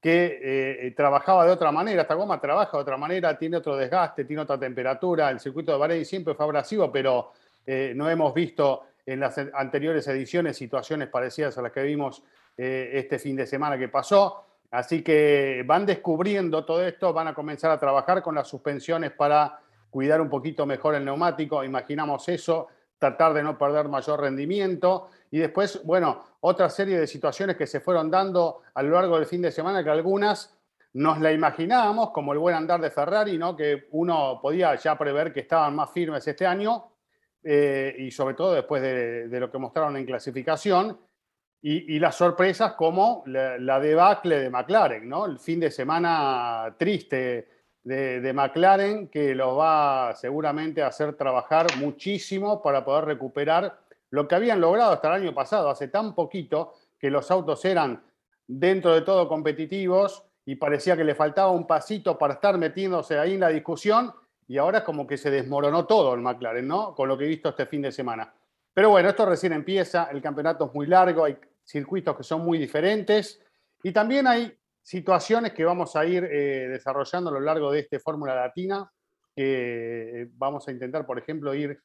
que 0.07 0.87
eh, 0.87 0.91
trabajaba 0.91 1.45
de 1.45 1.51
otra 1.51 1.69
manera, 1.69 2.03
esta 2.03 2.13
goma 2.13 2.39
trabaja 2.39 2.77
de 2.77 2.81
otra 2.81 2.95
manera, 2.95 3.37
tiene 3.37 3.57
otro 3.57 3.75
desgaste, 3.75 4.23
tiene 4.23 4.41
otra 4.41 4.57
temperatura, 4.57 5.29
el 5.29 5.41
circuito 5.41 5.73
de 5.73 5.77
Bahrein 5.77 6.05
siempre 6.05 6.33
fue 6.33 6.45
abrasivo, 6.45 6.89
pero 6.89 7.33
eh, 7.65 7.91
no 7.93 8.09
hemos 8.09 8.33
visto 8.33 8.83
en 9.05 9.19
las 9.19 9.37
anteriores 9.53 10.07
ediciones 10.07 10.55
situaciones 10.55 11.09
parecidas 11.09 11.57
a 11.57 11.61
las 11.61 11.73
que 11.73 11.83
vimos 11.83 12.23
eh, 12.57 12.91
este 12.93 13.19
fin 13.19 13.35
de 13.35 13.45
semana 13.45 13.77
que 13.77 13.89
pasó, 13.89 14.45
así 14.71 15.03
que 15.03 15.65
van 15.65 15.85
descubriendo 15.85 16.63
todo 16.63 16.87
esto, 16.87 17.11
van 17.11 17.27
a 17.27 17.33
comenzar 17.33 17.71
a 17.71 17.77
trabajar 17.77 18.21
con 18.21 18.33
las 18.33 18.47
suspensiones 18.47 19.11
para 19.11 19.59
cuidar 19.89 20.21
un 20.21 20.29
poquito 20.29 20.65
mejor 20.65 20.95
el 20.95 21.03
neumático, 21.03 21.65
imaginamos 21.65 22.29
eso, 22.29 22.69
tratar 22.97 23.33
de 23.33 23.43
no 23.43 23.57
perder 23.57 23.89
mayor 23.89 24.21
rendimiento. 24.21 25.09
Y 25.31 25.39
después, 25.39 25.81
bueno, 25.83 26.23
otra 26.41 26.69
serie 26.69 26.99
de 26.99 27.07
situaciones 27.07 27.57
que 27.57 27.67
se 27.67 27.79
fueron 27.79 28.09
dando 28.09 28.61
a 28.73 28.81
lo 28.83 28.91
largo 28.91 29.17
del 29.17 29.25
fin 29.25 29.41
de 29.41 29.51
semana, 29.51 29.83
que 29.83 29.89
algunas 29.89 30.57
nos 30.93 31.19
la 31.19 31.31
imaginábamos, 31.31 32.11
como 32.11 32.33
el 32.33 32.39
buen 32.39 32.55
andar 32.55 32.81
de 32.81 32.89
Ferrari, 32.89 33.39
que 33.57 33.87
uno 33.91 34.39
podía 34.41 34.75
ya 34.75 34.97
prever 34.97 35.33
que 35.33 35.41
estaban 35.41 35.75
más 35.75 35.91
firmes 35.91 36.27
este 36.27 36.45
año, 36.45 36.91
eh, 37.43 37.95
y 37.99 38.11
sobre 38.11 38.35
todo 38.35 38.53
después 38.53 38.81
de, 38.81 39.39
lo 39.39 39.51
que 39.51 39.57
mostraron 39.57 39.95
en 39.97 40.05
clasificación. 40.05 40.97
y, 41.61 41.99
las 41.99 42.15
sorpresas 42.15 42.73
como 42.73 43.23
la, 43.25 43.79
debacle 43.79 44.39
de 44.39 44.49
McLaren, 44.49 45.09
¿no? 45.09 45.25
El 45.25 45.39
fin 45.39 45.59
de 45.59 45.71
semana 45.71 46.73
triste 46.77 47.47
de, 47.83 48.21
de, 48.21 48.33
McLaren 48.33 49.07
que 49.09 49.35
los 49.35 49.57
va 49.57 50.13
seguramente 50.15 50.81
a 50.81 50.87
hacer 50.87 51.15
trabajar 51.15 51.65
muchísimo 51.77 52.61
para 52.61 52.85
poder 52.85 53.05
recuperar 53.05 53.79
lo 54.11 54.27
que 54.27 54.35
habían 54.35 54.61
logrado 54.61 54.91
hasta 54.91 55.09
el 55.09 55.23
año 55.23 55.33
pasado, 55.33 55.69
hace 55.69 55.87
tan 55.87 56.15
poquito 56.15 56.73
que 56.99 57.09
los 57.09 57.29
autos 57.31 57.63
eran 57.65 58.03
dentro 58.47 58.93
de 58.93 59.01
todo 59.01 59.27
competitivos 59.27 60.23
y 60.45 60.55
parecía 60.55 60.95
que 60.95 61.03
le 61.03 61.15
faltaba 61.15 61.51
un 61.51 61.67
pasito 61.67 62.17
para 62.17 62.35
estar 62.35 62.57
metiéndose 62.57 63.19
ahí 63.19 63.33
en 63.33 63.41
la 63.41 63.49
discusión 63.49 64.13
y 64.47 64.57
ahora 64.57 64.79
es 64.79 64.83
como 64.85 65.05
que 65.05 65.17
se 65.17 65.29
desmoronó 65.29 65.85
todo 65.85 66.13
el 66.13 66.21
McLaren, 66.21 66.67
¿no? 66.67 66.95
Con 66.95 67.09
lo 67.09 67.17
que 67.17 67.25
he 67.25 67.27
visto 67.27 67.49
este 67.49 67.65
fin 67.65 67.81
de 67.81 67.91
semana. 67.91 68.33
Pero 68.73 68.91
bueno, 68.91 69.09
esto 69.09 69.25
recién 69.25 69.51
empieza, 69.51 70.05
el 70.05 70.21
campeonato 70.21 70.67
es 70.67 70.73
muy 70.73 70.87
largo, 70.87 71.25
hay 71.25 71.37
circuitos 71.65 72.15
que 72.15 72.23
son 72.23 72.45
muy 72.45 72.57
diferentes 72.57 73.41
y 73.83 73.91
también 73.91 74.25
hay 74.25 74.57
situaciones 74.81 75.51
que 75.51 75.65
vamos 75.65 75.97
a 75.97 76.05
ir 76.05 76.23
eh, 76.23 76.69
desarrollando 76.69 77.29
a 77.29 77.33
lo 77.33 77.41
largo 77.41 77.71
de 77.71 77.79
este 77.79 77.99
Fórmula 77.99 78.33
Latina, 78.33 78.89
que 79.35 80.21
eh, 80.21 80.29
vamos 80.31 80.65
a 80.67 80.71
intentar, 80.71 81.05
por 81.05 81.19
ejemplo, 81.19 81.53
ir 81.53 81.77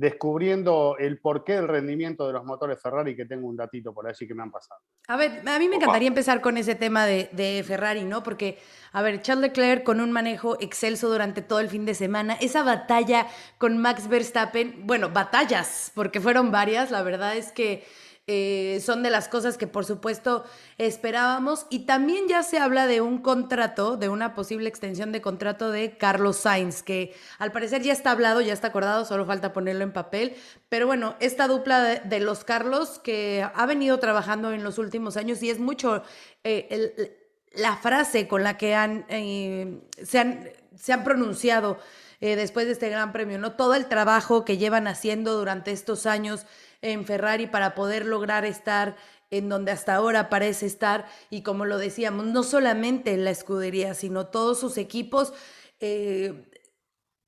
descubriendo 0.00 0.96
el 0.98 1.18
porqué 1.20 1.52
del 1.52 1.68
rendimiento 1.68 2.26
de 2.26 2.32
los 2.32 2.42
motores 2.42 2.80
Ferrari, 2.80 3.14
que 3.14 3.26
tengo 3.26 3.46
un 3.46 3.56
datito 3.56 3.92
por 3.92 4.08
allí 4.08 4.26
que 4.26 4.34
me 4.34 4.42
han 4.42 4.50
pasado. 4.50 4.80
A 5.08 5.16
ver, 5.16 5.46
a 5.46 5.58
mí 5.58 5.68
me 5.68 5.76
encantaría 5.76 6.08
empezar 6.08 6.40
con 6.40 6.56
ese 6.56 6.74
tema 6.74 7.04
de, 7.04 7.62
Ferrari, 7.66 8.04
¿no? 8.04 8.22
Porque, 8.22 8.58
a 8.92 9.02
ver, 9.02 9.20
Charles 9.20 9.50
Leclerc 9.50 9.84
con 9.84 10.00
un 10.00 10.10
manejo 10.10 10.56
excelso 10.60 11.10
durante 11.10 11.42
todo 11.42 11.60
el 11.60 11.68
fin 11.68 11.84
de 11.84 11.94
semana, 11.94 12.34
esa 12.40 12.62
batalla 12.62 13.26
con 13.58 13.76
Max 13.76 14.08
Verstappen, 14.08 14.86
bueno, 14.86 15.10
batallas, 15.10 15.92
porque 15.94 16.18
fueron 16.18 16.50
varias, 16.50 16.90
la 16.90 17.02
verdad 17.02 17.36
es 17.36 17.52
que 17.52 17.84
eh, 18.32 18.78
son 18.78 19.02
de 19.02 19.10
las 19.10 19.26
cosas 19.26 19.58
que 19.58 19.66
por 19.66 19.84
supuesto 19.84 20.44
esperábamos. 20.78 21.66
Y 21.68 21.80
también 21.80 22.28
ya 22.28 22.44
se 22.44 22.58
habla 22.58 22.86
de 22.86 23.00
un 23.00 23.18
contrato, 23.18 23.96
de 23.96 24.08
una 24.08 24.34
posible 24.36 24.68
extensión 24.68 25.10
de 25.10 25.20
contrato 25.20 25.72
de 25.72 25.96
Carlos 25.98 26.36
Sainz, 26.36 26.84
que 26.84 27.12
al 27.40 27.50
parecer 27.50 27.82
ya 27.82 27.92
está 27.92 28.12
hablado, 28.12 28.40
ya 28.40 28.52
está 28.52 28.68
acordado, 28.68 29.04
solo 29.04 29.26
falta 29.26 29.52
ponerlo 29.52 29.82
en 29.82 29.92
papel. 29.92 30.36
Pero 30.68 30.86
bueno, 30.86 31.16
esta 31.18 31.48
dupla 31.48 31.82
de, 31.82 32.20
los 32.20 32.44
Carlos 32.44 33.00
que 33.02 33.44
ha 33.52 33.66
venido 33.66 33.98
trabajando 33.98 34.52
en 34.52 34.62
los 34.62 34.78
últimos 34.78 35.16
años 35.16 35.42
y 35.42 35.50
es 35.50 35.58
mucho 35.58 36.04
eh, 36.44 37.18
la 37.52 37.78
frase 37.78 38.28
con 38.28 38.44
la 38.44 38.56
que 38.56 38.76
han, 38.76 39.06
eh, 39.08 39.80
se, 40.04 40.20
han 40.20 40.48
se 40.76 40.92
han 40.92 41.02
pronunciado. 41.02 41.78
después 42.20 42.66
de 42.66 42.72
este 42.72 42.90
gran 42.90 43.10
premio, 43.12 43.38
¿no? 43.38 43.52
Todo 43.52 43.74
el 43.74 43.86
trabajo 43.86 44.44
que 44.44 44.56
llevan 44.56 44.86
haciendo 44.86 45.36
durante 45.36 45.72
estos 45.72 46.06
años 46.06 46.46
en 46.82 47.04
Ferrari 47.04 47.46
para 47.46 47.74
poder 47.74 48.06
lograr 48.06 48.44
estar 48.44 48.96
en 49.30 49.48
donde 49.48 49.70
hasta 49.70 49.94
ahora 49.94 50.28
parece 50.28 50.66
estar 50.66 51.06
y 51.30 51.42
como 51.42 51.64
lo 51.64 51.78
decíamos, 51.78 52.26
no 52.26 52.42
solamente 52.42 53.12
en 53.12 53.24
la 53.24 53.30
escudería, 53.30 53.94
sino 53.94 54.26
todos 54.26 54.58
sus 54.58 54.76
equipos. 54.76 55.32
Eh, 55.78 56.50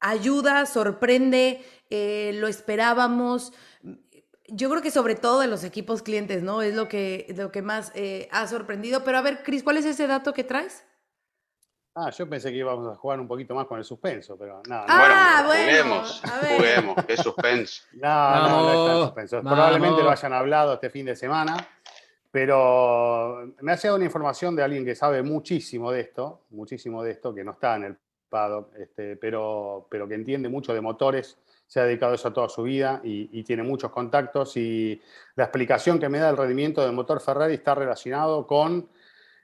ayuda, 0.00 0.66
sorprende, 0.66 1.64
eh, 1.90 2.32
lo 2.35 2.49
esperábamos. 2.49 3.52
Yo 4.49 4.68
creo 4.68 4.82
que 4.82 4.90
sobre 4.90 5.14
todo 5.14 5.40
de 5.40 5.47
los 5.47 5.64
equipos 5.64 6.02
clientes, 6.02 6.42
¿no? 6.42 6.61
Es 6.61 6.75
lo 6.75 6.88
que, 6.88 7.32
lo 7.37 7.52
que 7.52 7.62
más 7.62 7.92
eh, 7.94 8.28
ha 8.32 8.47
sorprendido. 8.49 9.04
Pero 9.04 9.18
a 9.18 9.23
ver, 9.23 9.42
Cris, 9.44 9.62
¿cuál 9.62 9.76
es 9.76 9.85
ese 9.85 10.06
dato 10.06 10.35
que 10.35 10.44
traes? 10.44 10.85
Ah, 11.94 12.08
yo 12.11 12.26
pensé 12.26 12.50
que 12.50 12.56
íbamos 12.56 12.90
a 12.90 12.96
jugar 12.96 13.20
un 13.20 13.28
poquito 13.28 13.54
más 13.54 13.66
con 13.66 13.78
el 13.78 13.84
suspenso, 13.84 14.38
pero 14.38 14.62
nada. 14.66 14.87
Ah, 14.88 15.44
bueno, 15.44 15.61
juguemos, 15.61 16.22
juguemos, 16.56 17.04
qué 17.06 17.16
suspenso. 17.18 17.82
No, 17.92 18.49
no, 18.49 18.49
no, 18.49 18.70
está 18.70 18.92
en 18.92 19.02
suspenso. 19.04 19.40
Probablemente 19.42 20.02
lo 20.02 20.11
hayan 20.11 20.32
hablado 20.32 20.75
este 20.75 20.88
fin 20.88 21.04
de 21.04 21.14
semana, 21.14 21.54
pero 22.30 23.46
me 23.61 23.72
ha 23.72 23.76
llegado 23.76 23.96
una 23.96 24.06
información 24.06 24.56
de 24.56 24.62
alguien 24.62 24.87
que 24.87 24.94
sabe 24.94 25.22
muchísimo 25.22 25.92
de 25.92 26.00
esto, 26.00 26.44
muchísimo 26.50 27.02
de 27.02 27.11
esto, 27.11 27.34
que 27.34 27.44
no 27.44 27.52
está 27.52 27.76
en 27.76 27.84
el 27.84 27.96
paddock, 28.30 28.75
este, 28.76 29.16
pero, 29.16 29.87
pero 29.90 30.08
que 30.08 30.14
entiende 30.14 30.49
mucho 30.49 30.72
de 30.72 30.80
motores, 30.80 31.37
se 31.66 31.78
ha 31.78 31.84
dedicado 31.84 32.12
a 32.12 32.14
eso 32.14 32.32
toda 32.32 32.49
su 32.49 32.62
vida 32.62 33.02
y, 33.04 33.28
y 33.38 33.44
tiene 33.44 33.62
muchos 33.62 33.90
contactos 33.90 34.56
y 34.56 34.99
la 35.34 35.44
explicación 35.44 35.99
que 35.99 36.08
me 36.08 36.18
da 36.18 36.30
el 36.30 36.38
rendimiento 36.38 36.82
del 36.82 36.92
motor 36.92 37.20
Ferrari 37.20 37.54
está 37.54 37.75
relacionado 37.75 38.46
con 38.46 38.88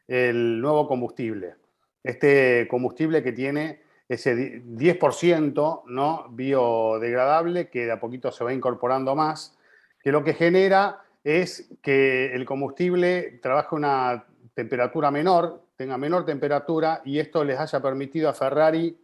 el 0.07 0.63
nuevo 0.63 0.89
combustible 0.89 1.57
este 2.03 2.67
combustible 2.69 3.23
que 3.23 3.33
tiene 3.33 3.81
ese 4.09 4.63
10% 4.63 5.83
¿no? 5.87 6.27
biodegradable 6.31 7.69
que 7.69 7.87
de 7.87 7.93
a 7.93 8.01
poquito 8.01 8.33
se 8.33 8.45
va 8.45 8.53
incorporando 8.53 9.15
más, 9.15 9.59
que 10.03 10.13
lo 10.13 10.25
que 10.25 10.35
genera 10.35 11.03
es 11.25 11.71
que 11.83 12.33
el 12.33 12.45
combustible 12.45 13.39
trabaje 13.43 13.75
una 13.75 14.25
temperatura 14.55 15.11
menor, 15.11 15.63
tenga 15.77 15.99
menor 15.99 16.25
temperatura 16.25 17.03
y 17.05 17.19
esto 17.19 17.45
les 17.45 17.59
haya 17.59 17.81
permitido 17.81 18.29
a 18.29 18.35
Ferrari 18.35 18.99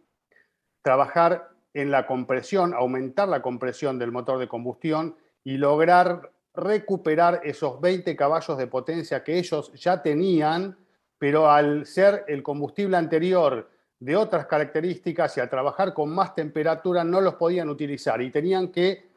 trabajar 0.81 1.49
en 1.73 1.91
la 1.91 2.07
compresión, 2.07 2.73
aumentar 2.73 3.27
la 3.27 3.41
compresión 3.41 3.99
del 3.99 4.11
motor 4.11 4.39
de 4.39 4.47
combustión 4.47 5.15
y 5.43 5.57
lograr 5.57 6.31
recuperar 6.53 7.41
esos 7.43 7.79
20 7.81 8.15
caballos 8.15 8.57
de 8.57 8.67
potencia 8.67 9.23
que 9.23 9.37
ellos 9.37 9.71
ya 9.73 10.01
tenían 10.01 10.77
pero 11.17 11.49
al 11.49 11.85
ser 11.85 12.25
el 12.27 12.43
combustible 12.43 12.97
anterior 12.97 13.69
de 13.99 14.15
otras 14.15 14.45
características 14.45 15.37
y 15.37 15.39
al 15.39 15.49
trabajar 15.49 15.93
con 15.93 16.13
más 16.13 16.35
temperatura 16.35 17.03
no 17.03 17.21
los 17.21 17.35
podían 17.35 17.69
utilizar 17.69 18.21
y 18.21 18.31
tenían 18.31 18.71
que 18.71 19.09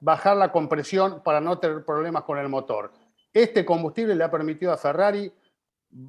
bajar 0.00 0.36
la 0.36 0.52
compresión 0.52 1.22
para 1.22 1.40
no 1.40 1.58
tener 1.58 1.84
problemas 1.84 2.24
con 2.24 2.38
el 2.38 2.48
motor. 2.48 2.92
Este 3.32 3.64
combustible 3.64 4.14
le 4.14 4.24
ha 4.24 4.30
permitido 4.30 4.72
a 4.72 4.76
Ferrari 4.76 5.32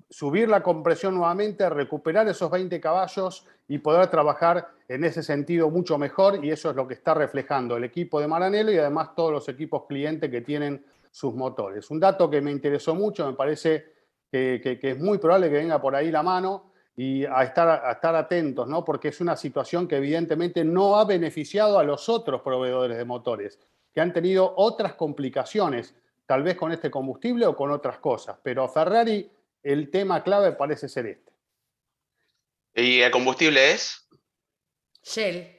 subir 0.09 0.49
la 0.49 0.63
compresión 0.63 1.15
nuevamente, 1.15 1.69
recuperar 1.69 2.27
esos 2.27 2.49
20 2.49 2.79
caballos 2.81 3.45
y 3.67 3.77
poder 3.77 4.07
trabajar 4.07 4.69
en 4.87 5.03
ese 5.03 5.23
sentido 5.23 5.69
mucho 5.69 5.97
mejor 5.97 6.43
y 6.43 6.51
eso 6.51 6.69
es 6.69 6.75
lo 6.75 6.87
que 6.87 6.95
está 6.95 7.13
reflejando 7.13 7.77
el 7.77 7.83
equipo 7.83 8.19
de 8.19 8.27
Maranello 8.27 8.71
y 8.71 8.77
además 8.77 9.15
todos 9.15 9.31
los 9.31 9.49
equipos 9.49 9.85
clientes 9.87 10.29
que 10.29 10.41
tienen 10.41 10.85
sus 11.11 11.33
motores. 11.33 11.89
Un 11.91 11.99
dato 11.99 12.29
que 12.29 12.41
me 12.41 12.51
interesó 12.51 12.95
mucho, 12.95 13.25
me 13.25 13.33
parece 13.33 13.96
que, 14.31 14.79
es 14.81 14.97
muy 14.99 15.17
probable 15.17 15.49
que 15.49 15.55
venga 15.55 15.81
por 15.81 15.95
ahí 15.95 16.11
la 16.11 16.23
mano 16.23 16.71
y 16.95 17.25
a 17.25 17.43
estar, 17.43 17.85
a 17.85 17.91
estar 17.91 18.15
atentos, 18.15 18.67
¿no? 18.67 18.83
porque 18.83 19.09
es 19.09 19.21
una 19.21 19.35
situación 19.35 19.87
que 19.87 19.97
evidentemente 19.97 20.63
no 20.63 20.97
ha 20.97 21.05
beneficiado 21.05 21.77
a 21.77 21.83
los 21.83 22.09
otros 22.09 22.41
proveedores 22.41 22.97
de 22.97 23.05
motores, 23.05 23.59
que 23.93 24.01
han 24.01 24.13
tenido 24.13 24.53
otras 24.57 24.95
complicaciones, 24.95 25.95
tal 26.25 26.43
vez 26.43 26.55
con 26.55 26.71
este 26.71 26.89
combustible 26.89 27.45
o 27.45 27.55
con 27.55 27.71
otras 27.71 27.99
cosas, 27.99 28.37
pero 28.41 28.63
a 28.63 28.69
Ferrari 28.69 29.29
el 29.63 29.89
tema 29.89 30.23
clave 30.23 30.53
parece 30.53 30.87
ser 30.89 31.07
este. 31.07 31.31
¿Y 32.73 33.01
el 33.01 33.11
combustible 33.11 33.71
es? 33.71 34.07
Shell. 35.03 35.56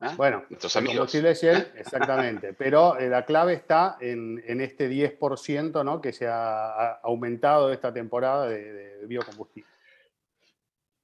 ¿Ah? 0.00 0.14
Bueno, 0.16 0.44
amigos. 0.74 1.14
¿eh? 1.14 1.72
exactamente. 1.76 2.52
Pero 2.52 2.98
eh, 2.98 3.08
la 3.08 3.24
clave 3.24 3.54
está 3.54 3.96
en, 4.00 4.60
este 4.60 4.90
10% 4.90 5.84
¿no? 5.84 6.00
que 6.00 6.12
se 6.12 6.26
ha, 6.26 7.00
aumentado 7.02 7.72
esta 7.72 7.92
temporada 7.92 8.46
de, 8.46 9.06
biocombustible. 9.06 9.70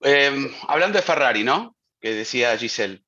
Em, 0.01 0.51
hablando 0.69 0.99
de 0.99 1.03
Ferrari, 1.03 1.43
¿no? 1.43 1.77
Que 2.01 2.13
decía 2.13 2.57
Giselle. 2.59 3.03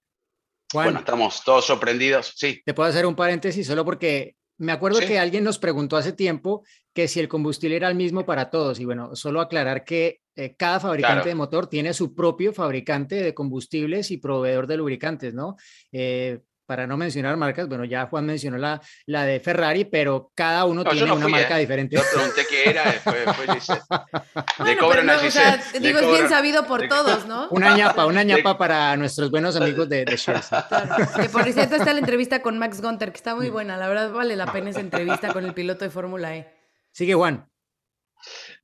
bueno, 0.73 1.01
estamos 1.01 1.43
todos 1.45 1.67
sorprendidos. 1.67 2.33
Sí. 2.37 2.63
Te 2.65 2.73
puedo 2.73 2.89
hacer 2.89 3.05
un 3.05 3.17
paréntesis 3.17 3.67
solo 3.67 3.85
porque 3.85 4.37
me 4.57 4.73
acuerdo 4.73 5.01
que 5.01 5.19
alguien 5.19 5.45
nos 5.45 5.59
preguntó 5.59 5.97
hace 5.97 6.13
tiempo 6.13 6.65
que 6.95 7.09
si 7.09 7.21
el 7.21 7.29
combustible 7.29 7.77
era 7.77 7.89
el 7.89 7.97
mismo 7.97 8.25
para 8.25 8.51
todos. 8.51 8.79
Y 8.79 8.85
bueno, 8.85 9.17
solo 9.17 9.41
aclarar 9.41 9.85
que 9.85 10.21
eh, 10.37 10.55
cada 10.57 10.81
fabricante 10.81 11.29
de 11.29 11.35
motor 11.35 11.69
tiene 11.69 11.95
su 11.95 12.15
propio 12.15 12.53
fabricante 12.53 13.17
de 13.17 13.35
combustibles 13.35 14.11
y 14.11 14.19
proveedor 14.19 14.67
de 14.67 14.77
lubricantes, 14.77 15.35
¿no? 15.35 15.57
Eh, 15.93 16.41
para 16.67 16.87
no 16.87 16.97
mencionar 16.97 17.37
marcas, 17.37 17.69
bueno, 17.69 17.85
ya 17.85 18.07
Juan 18.07 18.25
mencionó 18.25 18.57
la, 18.57 18.81
la 19.07 19.25
de 19.25 19.39
Ferrari, 19.41 19.85
pero 19.85 20.33
cada 20.35 20.65
uno 20.65 20.83
tiene 20.85 21.13
una 21.13 21.29
marca 21.29 21.59
¿eh? 21.59 21.61
diferente. 21.61 21.97
Yo 21.97 22.03
pregunté 22.13 22.43
qué 22.49 22.71
era, 22.71 22.85
fue, 22.93 23.25
fue 23.35 23.47
bueno, 24.59 24.89
pero 24.89 25.03
no, 25.03 25.15
o 25.15 25.31
sea, 25.31 25.63
digo, 25.79 25.99
es 25.99 26.11
bien 26.11 26.29
sabido 26.29 26.67
por 26.67 26.89
todos, 26.89 27.27
¿no? 27.27 27.49
Una 27.51 27.77
ñapa, 27.77 28.07
una 28.07 28.23
ñapa 28.23 28.57
para 28.57 28.97
nuestros 28.97 29.31
buenos 29.31 29.57
amigos 29.57 29.89
de, 29.89 30.05
de 30.05 30.15
que 31.23 31.29
por 31.29 31.45
cierto 31.53 31.77
está 31.77 31.93
la 31.93 31.99
entrevista 31.99 32.41
con 32.41 32.59
Max 32.59 32.81
Gunter, 32.81 33.13
que 33.13 33.19
está 33.19 33.35
muy 33.35 33.51
buena, 33.51 33.77
la 33.77 33.89
verdad 33.89 34.11
vale 34.11 34.37
la 34.37 34.51
pena 34.51 34.71
esa 34.71 34.81
entrevista 34.81 35.33
con 35.33 35.45
el 35.45 35.53
piloto 35.53 35.85
de 35.85 35.91
Fórmula 35.91 36.35
E. 36.35 36.51
Sigue 36.93 37.15
Juan. 37.15 37.47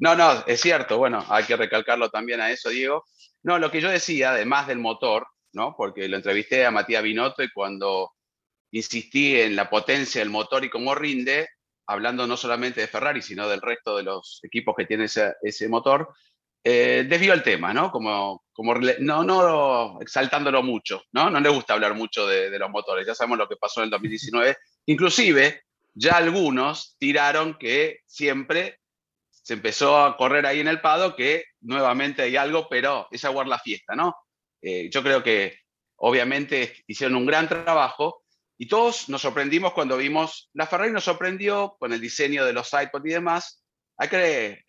No, 0.00 0.16
no, 0.16 0.45
es 0.47 0.62
cierto, 0.62 0.97
bueno, 0.97 1.23
hay 1.28 1.45
que 1.45 1.57
recalcarlo 1.57 2.09
también 2.09 2.40
a 2.40 2.50
eso, 2.50 2.71
Diego. 2.71 3.04
No, 3.42 3.59
lo 3.59 3.71
que 3.71 3.83
yo 3.83 3.90
decía, 3.90 4.30
además 4.30 4.66
del 4.66 4.78
motor, 4.78 5.26
¿no? 5.52 5.75
Porque 5.76 6.09
lo 6.09 6.16
entrevisté 6.16 6.64
a 6.64 6.71
Matías 6.71 7.02
Binotto 7.02 7.42
y 7.42 7.50
cuando 7.52 8.12
insistí 8.71 9.38
en 9.38 9.54
la 9.57 9.69
potencia 9.69 10.23
del 10.23 10.30
motor 10.30 10.64
y 10.64 10.71
cómo 10.71 10.95
rinde, 10.95 11.50
hablando 11.87 12.26
no 12.26 12.38
solamente 12.38 12.80
de 12.80 12.87
Ferrari, 12.87 13.21
sino 13.21 13.47
del 13.47 13.61
resto 13.61 13.99
de 13.99 14.04
los 14.04 14.40
equipos 14.42 14.75
que 14.75 14.87
tienen 14.87 15.04
ese, 15.07 15.69
motor, 15.69 16.14
eh, 16.64 17.04
desvió 17.07 17.35
el 17.35 17.42
tema, 17.42 17.75
¿no? 17.75 17.92
Como, 17.92 18.45
como 18.52 18.75
no, 18.76 19.23
no 19.23 20.00
exaltándolo 20.00 20.62
mucho, 20.62 21.02
¿no? 21.12 21.28
No 21.28 21.40
le 21.40 21.49
gusta 21.50 21.75
hablar 21.75 21.95
mucho 21.95 22.26
de, 22.26 22.49
de, 22.49 22.59
los 22.59 22.71
motores, 22.71 23.07
ya 23.07 23.14
sabemos 23.14 23.37
lo 23.37 23.49
que 23.49 23.57
pasó 23.57 23.80
en 23.80 23.85
el 23.85 23.90
2019, 23.90 24.57
inclusive 24.87 25.64
ya 25.92 26.16
algunos 26.16 26.97
tiraron 26.99 27.59
que 27.59 28.00
siempre 28.07 28.80
se 29.42 29.54
empezó 29.54 29.99
a 29.99 30.16
correr 30.16 30.47
ahí 30.47 30.61
en 30.61 30.68
el 30.68 30.80
Pado 30.80 31.16
que 31.16 31.44
nuevamente 31.61 32.23
hay 32.23 32.37
algo, 32.37 32.68
pero 32.68 33.09
es 33.11 33.25
aguar 33.25 33.47
la 33.47 33.59
fiesta, 33.59 33.94
¿no? 33.94 34.16
Eh, 34.62 34.90
yo 34.90 35.02
creo 35.02 35.23
que 35.23 35.59
obviamente 35.97 36.82
hicieron 36.87 37.16
un 37.16 37.26
gran 37.26 37.49
trabajo 37.49 38.23
y 38.59 38.68
todos 38.68 39.09
nos 39.09 39.23
sorprendimos 39.23 39.73
cuando 39.73 39.97
vimos, 39.97 40.50
la 40.52 40.66
Ferrari 40.66 40.92
nos 40.92 41.04
sorprendió 41.04 41.76
con 41.78 41.92
el 41.92 42.00
diseño 42.00 42.44
de 42.44 42.52
los 42.52 42.70
iPods 42.73 43.06
y 43.06 43.11
demás. 43.11 43.64
Hay 43.97 44.09
que 44.09 44.64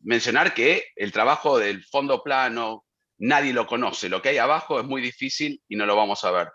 mencionar 0.00 0.54
que 0.54 0.86
el 0.94 1.10
trabajo 1.10 1.58
del 1.58 1.84
fondo 1.84 2.22
plano, 2.22 2.84
nadie 3.18 3.52
lo 3.52 3.66
conoce. 3.66 4.08
Lo 4.08 4.22
que 4.22 4.30
hay 4.30 4.38
abajo 4.38 4.78
es 4.78 4.86
muy 4.86 5.02
difícil 5.02 5.60
y 5.68 5.76
no 5.76 5.86
lo 5.86 5.96
vamos 5.96 6.22
a 6.24 6.30
ver. 6.30 6.48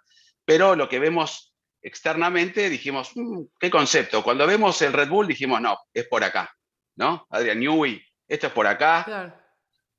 Pero 0.46 0.78
lo 0.78 0.88
que 0.88 1.00
vemos 1.00 1.54
externamente, 1.82 2.70
dijimos, 2.70 3.12
mm, 3.16 3.44
¿qué 3.60 3.70
concepto? 3.70 4.24
Cuando 4.24 4.48
vemos 4.48 4.82
el 4.82 4.94
Red 4.94 5.10
Bull, 5.10 5.28
dijimos, 5.28 5.60
no, 5.60 5.78
es 5.94 6.08
por 6.08 6.24
acá, 6.24 6.57
¿no? 6.98 7.26
Adrian 7.30 7.60
Newey, 7.60 8.04
esto 8.28 8.48
es 8.48 8.54
por 8.54 8.68
acá. 8.68 9.42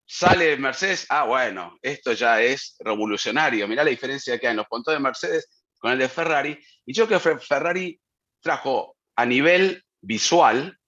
Sale 0.05 0.57
Mercedes, 0.57 1.07
ah, 1.11 1.25
bueno, 1.25 1.79
esto 1.83 2.13
ya 2.13 2.41
es 2.41 2.77
revolucionario. 2.81 3.69
Mirá 3.69 3.85
la 3.85 3.91
diferencia 3.91 4.39
que 4.39 4.47
hay 4.47 4.53
en 4.53 4.59
los 4.59 4.67
puntos 4.67 4.93
de 4.95 5.01
Mercedes 5.01 5.65
con 5.79 5.93
el 5.93 5.99
de 5.99 6.09
Ferrari. 6.09 6.59
Y 6.85 6.93
yo 6.93 7.07
creo 7.07 7.21
que 7.21 7.39
Ferrari 7.39 8.01
trajo 8.41 8.97
a 9.17 9.27
nivel 9.27 9.85
visual 10.01 10.79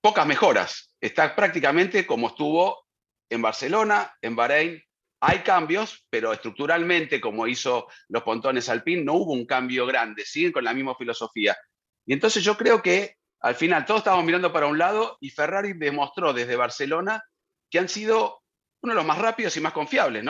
pocas 0.00 0.26
mejoras. 0.26 0.94
Está 1.00 1.34
prácticamente 1.34 2.06
como 2.06 2.28
estuvo 2.28 2.86
en 3.30 3.42
Barcelona, 3.42 4.14
en 4.20 4.36
Bahrein, 4.36 4.82
hay 5.24 5.38
cambios, 5.38 6.04
pero 6.10 6.32
estructuralmente, 6.32 7.20
como 7.20 7.46
hizo 7.46 7.86
los 8.08 8.24
pontones 8.24 8.68
Alpine, 8.68 9.04
no 9.04 9.14
hubo 9.14 9.32
un 9.32 9.46
cambio 9.46 9.86
grande, 9.86 10.24
siguen 10.24 10.50
con 10.50 10.64
la 10.64 10.74
misma 10.74 10.96
filosofía. 10.96 11.56
Y 12.04 12.12
entonces 12.12 12.42
yo 12.42 12.56
creo 12.56 12.82
que 12.82 13.16
al 13.42 13.56
final 13.56 13.84
todos 13.84 14.00
estábamos 14.00 14.24
mirando 14.24 14.52
para 14.52 14.66
un 14.66 14.78
lado 14.78 15.18
y 15.20 15.30
Ferrari 15.30 15.72
demostró 15.72 16.32
desde 16.32 16.54
Barcelona 16.56 17.22
que 17.68 17.80
han 17.80 17.88
sido 17.88 18.42
uno 18.82 18.92
de 18.92 18.96
los 18.96 19.04
más 19.04 19.18
rápidos 19.18 19.56
y 19.56 19.60
más 19.60 19.72
confiables. 19.72 20.24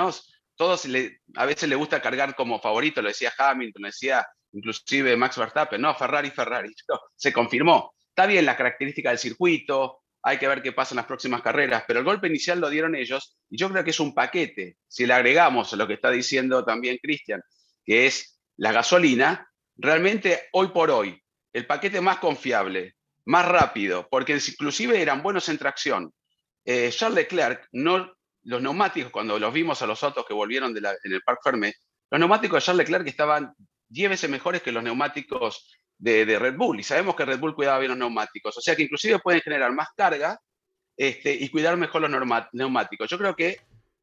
Todos 0.57 0.87
a 1.37 1.47
veces 1.47 1.69
le 1.69 1.77
gusta 1.77 2.01
cargar 2.01 2.35
como 2.35 2.61
favorito, 2.61 3.03
lo 3.03 3.09
decía 3.09 3.33
Hamilton, 3.37 3.83
lo 3.83 3.89
decía 3.89 4.27
inclusive 4.53 5.17
Max 5.17 5.37
Verstappen, 5.37 5.81
no, 5.81 5.95
Ferrari, 5.95 6.31
Ferrari, 6.31 6.73
se 7.17 7.33
confirmó. 7.33 7.95
Está 8.09 8.27
bien 8.27 8.47
la 8.47 8.57
característica 8.57 9.11
del 9.11 9.19
circuito, 9.19 10.03
hay 10.23 10.39
que 10.39 10.49
ver 10.49 10.63
qué 10.63 10.73
pasa 10.73 10.95
en 10.95 10.99
las 10.99 11.07
próximas 11.07 11.43
carreras, 11.43 11.85
pero 11.87 11.99
el 11.99 12.05
golpe 12.05 12.29
inicial 12.29 12.61
lo 12.61 12.71
dieron 12.71 12.95
ellos 12.95 13.37
y 13.51 13.59
yo 13.59 13.69
creo 13.71 13.83
que 13.83 13.91
es 13.91 14.01
un 14.01 14.15
paquete. 14.15 14.77
Si 14.87 15.05
le 15.05 15.15
agregamos 15.15 15.73
lo 15.73 15.87
que 15.87 15.95
está 15.95 16.11
diciendo 16.11 16.65
también 16.65 16.99
Cristian, 17.03 17.43
que 17.85 18.07
es 18.07 18.41
la 18.57 18.73
gasolina, 18.73 19.51
realmente 19.77 20.49
hoy 20.53 20.69
por 20.69 20.91
hoy, 20.91 21.21
el 21.53 21.67
paquete 21.67 22.01
más 22.01 22.19
confiable, 22.19 22.95
más 23.25 23.47
rápido, 23.47 24.09
porque 24.11 24.33
inclusive 24.35 25.01
eran 25.01 25.23
buenos 25.23 25.49
en 25.49 25.59
tracción. 25.59 26.13
Eh, 26.65 26.91
Charles 26.91 27.17
Leclerc, 27.17 27.69
los 27.73 28.63
neumáticos, 28.63 29.11
cuando 29.13 29.39
los 29.39 29.53
vimos 29.53 29.83
a 29.83 29.87
los 29.87 30.03
autos 30.03 30.25
que 30.27 30.35
volvieron 30.35 30.77
en 30.77 31.13
el 31.13 31.23
Parc 31.23 31.41
Fermé, 31.43 31.75
los 32.11 32.19
neumáticos 32.19 32.63
de 32.63 32.67
Charles 32.67 32.89
Leclerc 32.89 33.09
estaban 33.09 33.55
10 33.89 34.11
veces 34.11 34.31
mejores 34.31 34.63
que 34.63 34.73
los 34.73 34.83
neumáticos 34.83 35.71
de, 35.99 36.39
Red 36.39 36.57
Bull. 36.57 36.81
Y 36.81 36.83
sabemos 36.83 37.15
que 37.15 37.25
Red 37.25 37.39
Bull 37.39 37.55
cuidaba 37.55 37.79
bien 37.79 37.91
los 37.91 37.99
neumáticos. 37.99 38.57
O 38.57 38.61
sea 38.61 38.75
que 38.75 38.83
inclusive 38.83 39.19
pueden 39.21 39.41
generar 39.41 39.73
más 39.73 39.89
carga 39.97 40.39
este, 40.97 41.33
y 41.33 41.49
cuidar 41.49 41.77
mejor 41.77 42.03
los 42.03 42.49
neumáticos. 42.53 43.09
Yo 43.09 43.19
creo 43.19 43.37
que 43.37 43.61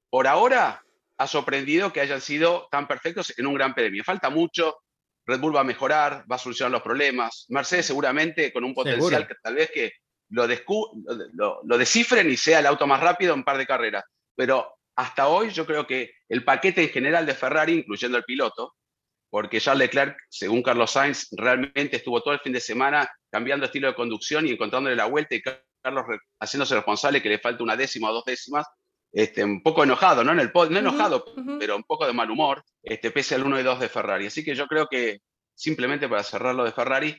por 0.10 0.28
ahora 0.28 0.84
ha 1.18 1.28
sorprendido 1.28 1.92
que 1.92 2.02
hayan 2.02 2.22
sido 2.22 2.68
tan 2.72 2.88
perfectos 2.88 3.38
en 3.38 3.46
un 3.46 3.54
gran 3.54 3.74
premio. 3.74 4.04
Falta 4.04 4.30
mucho. 4.30 4.78
Red 5.30 5.40
Bull 5.40 5.56
va 5.56 5.62
a 5.62 5.64
mejorar, 5.64 6.26
va 6.30 6.36
a 6.36 6.40
solucionar 6.40 6.72
los 6.72 6.82
problemas. 6.82 7.46
Mercedes 7.50 7.86
seguramente 7.86 8.52
con 8.52 8.64
un 8.64 8.74
potencial 8.74 9.28
que 9.28 9.36
tal 9.42 9.56
vez 9.56 9.72
que 9.72 9.92
lo, 10.30 10.48
lo, 11.34 11.62
lo 11.64 11.78
descifren 11.78 12.30
y 12.30 12.38
sea 12.38 12.60
el 12.60 12.66
auto 12.66 12.88
más 12.88 13.00
rápido 13.00 13.34
en 13.34 13.40
un 13.40 13.46
par 13.46 13.58
de 13.58 13.68
carreras. 13.68 14.04
Pero 14.36 14.74
hasta 14.96 15.28
hoy 15.28 15.52
yo 15.52 15.66
creo 15.66 15.86
que 15.86 16.12
el 16.28 16.44
paquete 16.44 16.84
en 16.84 16.90
general 16.90 17.26
de 17.26 17.36
Ferrari, 17.36 17.74
incluyendo 17.74 18.18
el 18.18 18.24
piloto, 18.24 18.74
porque 19.30 19.62
Charles 19.62 19.88
Leclerc, 19.88 20.18
según 20.28 20.64
Carlos 20.64 20.92
Sainz, 20.92 21.28
realmente 21.32 21.98
estuvo 21.98 22.22
todo 22.22 22.34
el 22.34 22.40
fin 22.40 22.54
de 22.54 22.60
semana 22.60 23.10
cambiando 23.32 23.66
estilo 23.66 23.88
de 23.88 23.96
conducción 23.96 24.48
y 24.48 24.52
encontrándole 24.52 24.96
la 24.96 25.06
vuelta 25.06 25.36
y 25.36 25.42
Carlos 25.42 26.06
haciéndose 26.40 26.76
responsable 26.76 27.22
que 27.22 27.30
le 27.30 27.40
falta 27.40 27.64
una 27.64 27.78
décima 27.78 28.10
o 28.10 28.14
dos 28.14 28.26
décimas, 28.26 28.66
este, 29.12 29.44
un 29.44 29.62
poco 29.64 29.84
enojado, 29.84 30.24
¿no? 30.24 30.32
En 30.32 30.40
el 30.40 30.52
no 30.54 30.80
enojado, 30.80 31.26
pero 31.60 31.76
un 31.76 31.84
poco 31.84 32.06
de 32.06 32.14
mal 32.14 32.30
humor, 32.30 32.64
este, 32.84 33.12
pese 33.12 33.36
al 33.36 33.44
1 33.44 33.60
y 33.60 33.64
2 33.64 33.80
de 33.80 33.90
Ferrari. 33.90 34.28
Así 34.28 34.44
que 34.44 34.56
yo 34.56 34.68
creo 34.68 34.88
que, 34.88 35.20
simplemente 35.56 36.08
para 36.08 36.24
cerrar 36.24 36.56
lo 36.56 36.64
de 36.64 36.72
Ferrari, 36.72 37.16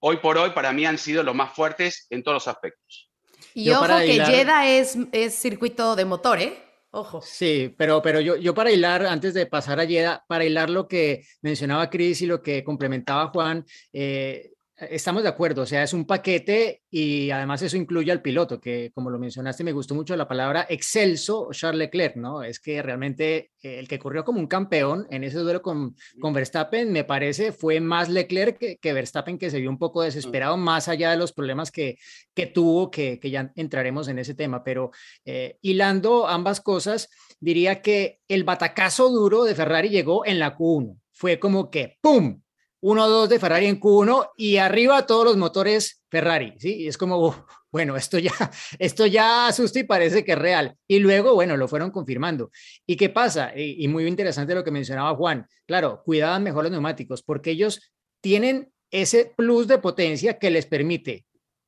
hoy 0.00 0.18
por 0.18 0.38
hoy 0.38 0.50
para 0.50 0.72
mí 0.72 0.86
han 0.86 0.98
sido 0.98 1.22
los 1.22 1.34
más 1.34 1.52
fuertes 1.52 2.06
en 2.10 2.22
todos 2.22 2.36
los 2.36 2.48
aspectos. 2.48 3.10
Y 3.54 3.70
ojo 3.70 3.86
que 3.86 4.24
Jeddah 4.24 4.68
es, 4.68 4.98
es 5.12 5.34
circuito 5.34 5.96
de 5.96 6.04
motor, 6.04 6.40
¿eh? 6.40 6.64
Ojo. 6.90 7.20
Sí, 7.22 7.74
pero, 7.76 8.00
pero 8.00 8.20
yo, 8.20 8.36
yo 8.36 8.54
para 8.54 8.70
hilar, 8.70 9.04
antes 9.04 9.34
de 9.34 9.46
pasar 9.46 9.80
a 9.80 9.84
Yeda, 9.84 10.24
para 10.28 10.44
hilar 10.44 10.70
lo 10.70 10.86
que 10.86 11.24
mencionaba 11.42 11.90
Cris 11.90 12.22
y 12.22 12.26
lo 12.26 12.40
que 12.40 12.62
complementaba 12.62 13.28
Juan, 13.28 13.64
eh, 13.92 14.52
Estamos 14.76 15.22
de 15.22 15.28
acuerdo, 15.28 15.62
o 15.62 15.66
sea, 15.66 15.84
es 15.84 15.92
un 15.92 16.04
paquete 16.04 16.82
y 16.90 17.30
además 17.30 17.62
eso 17.62 17.76
incluye 17.76 18.10
al 18.10 18.22
piloto, 18.22 18.60
que 18.60 18.90
como 18.92 19.08
lo 19.08 19.20
mencionaste, 19.20 19.62
me 19.62 19.70
gustó 19.70 19.94
mucho 19.94 20.16
la 20.16 20.26
palabra 20.26 20.66
excelso 20.68 21.48
Charles 21.52 21.78
Leclerc, 21.78 22.16
¿no? 22.16 22.42
Es 22.42 22.58
que 22.58 22.82
realmente 22.82 23.52
eh, 23.62 23.78
el 23.78 23.86
que 23.86 24.00
corrió 24.00 24.24
como 24.24 24.40
un 24.40 24.48
campeón 24.48 25.06
en 25.10 25.22
ese 25.22 25.38
duelo 25.38 25.62
con, 25.62 25.94
con 26.20 26.32
Verstappen, 26.32 26.90
me 26.90 27.04
parece, 27.04 27.52
fue 27.52 27.78
más 27.78 28.08
Leclerc 28.08 28.80
que, 28.80 28.92
Verstappen, 28.92 29.38
que 29.38 29.48
se 29.48 29.60
vio 29.60 29.70
un 29.70 29.78
poco 29.78 30.02
desesperado, 30.02 30.56
más 30.56 30.88
allá 30.88 31.12
de 31.12 31.18
los 31.18 31.32
problemas 31.32 31.70
que, 31.70 31.96
que 32.34 32.46
tuvo, 32.46 32.90
que, 32.90 33.20
que 33.20 33.30
ya 33.30 33.52
entraremos 33.54 34.08
en 34.08 34.18
ese 34.18 34.34
tema, 34.34 34.64
pero 34.64 34.90
eh, 35.24 35.56
hilando 35.62 36.26
ambas 36.26 36.60
cosas, 36.60 37.10
diría 37.38 37.80
que 37.80 38.18
el 38.26 38.42
batacazo 38.42 39.08
duro 39.08 39.44
de 39.44 39.54
Ferrari 39.54 39.88
llegó 39.88 40.26
en 40.26 40.40
la 40.40 40.56
Q1, 40.56 40.98
fue 41.12 41.38
como 41.38 41.70
que 41.70 41.96
¡pum! 42.00 42.40
1-2 42.84 43.28
de 43.28 43.38
Ferrari 43.38 43.66
en 43.66 43.80
Q1 43.80 44.32
y 44.36 44.58
arriba 44.58 45.06
todos 45.06 45.24
los 45.24 45.38
motores 45.38 46.02
Ferrari, 46.10 46.52
¿sí? 46.58 46.82
Y 46.82 46.86
es 46.86 46.98
como, 46.98 47.46
bueno, 47.72 47.96
esto 47.96 48.18
ya, 48.18 48.32
esto 48.78 49.06
ya 49.06 49.46
asusta 49.46 49.78
y 49.78 49.84
parece 49.84 50.22
que 50.22 50.32
es 50.32 50.38
real. 50.38 50.76
Y 50.86 50.98
luego, 50.98 51.34
bueno, 51.34 51.56
lo 51.56 51.66
fueron 51.66 51.90
confirmando. 51.90 52.50
¿Y 52.86 52.96
qué 52.96 53.08
pasa? 53.08 53.58
Y, 53.58 53.88
muy 53.88 54.06
interesante 54.06 54.54
lo 54.54 54.62
que 54.62 54.70
mencionaba 54.70 55.16
Juan. 55.16 55.46
Claro, 55.66 56.02
cuidaban 56.04 56.42
mejor 56.42 56.64
los 56.64 56.72
neumáticos 56.72 57.22
porque 57.22 57.52
ellos 57.52 57.90
tienen 58.20 58.70
ese 58.90 59.32
plus 59.34 59.66
de 59.66 59.78
potencia 59.78 60.38
que 60.38 60.50
les 60.50 60.66
permite 60.66 61.24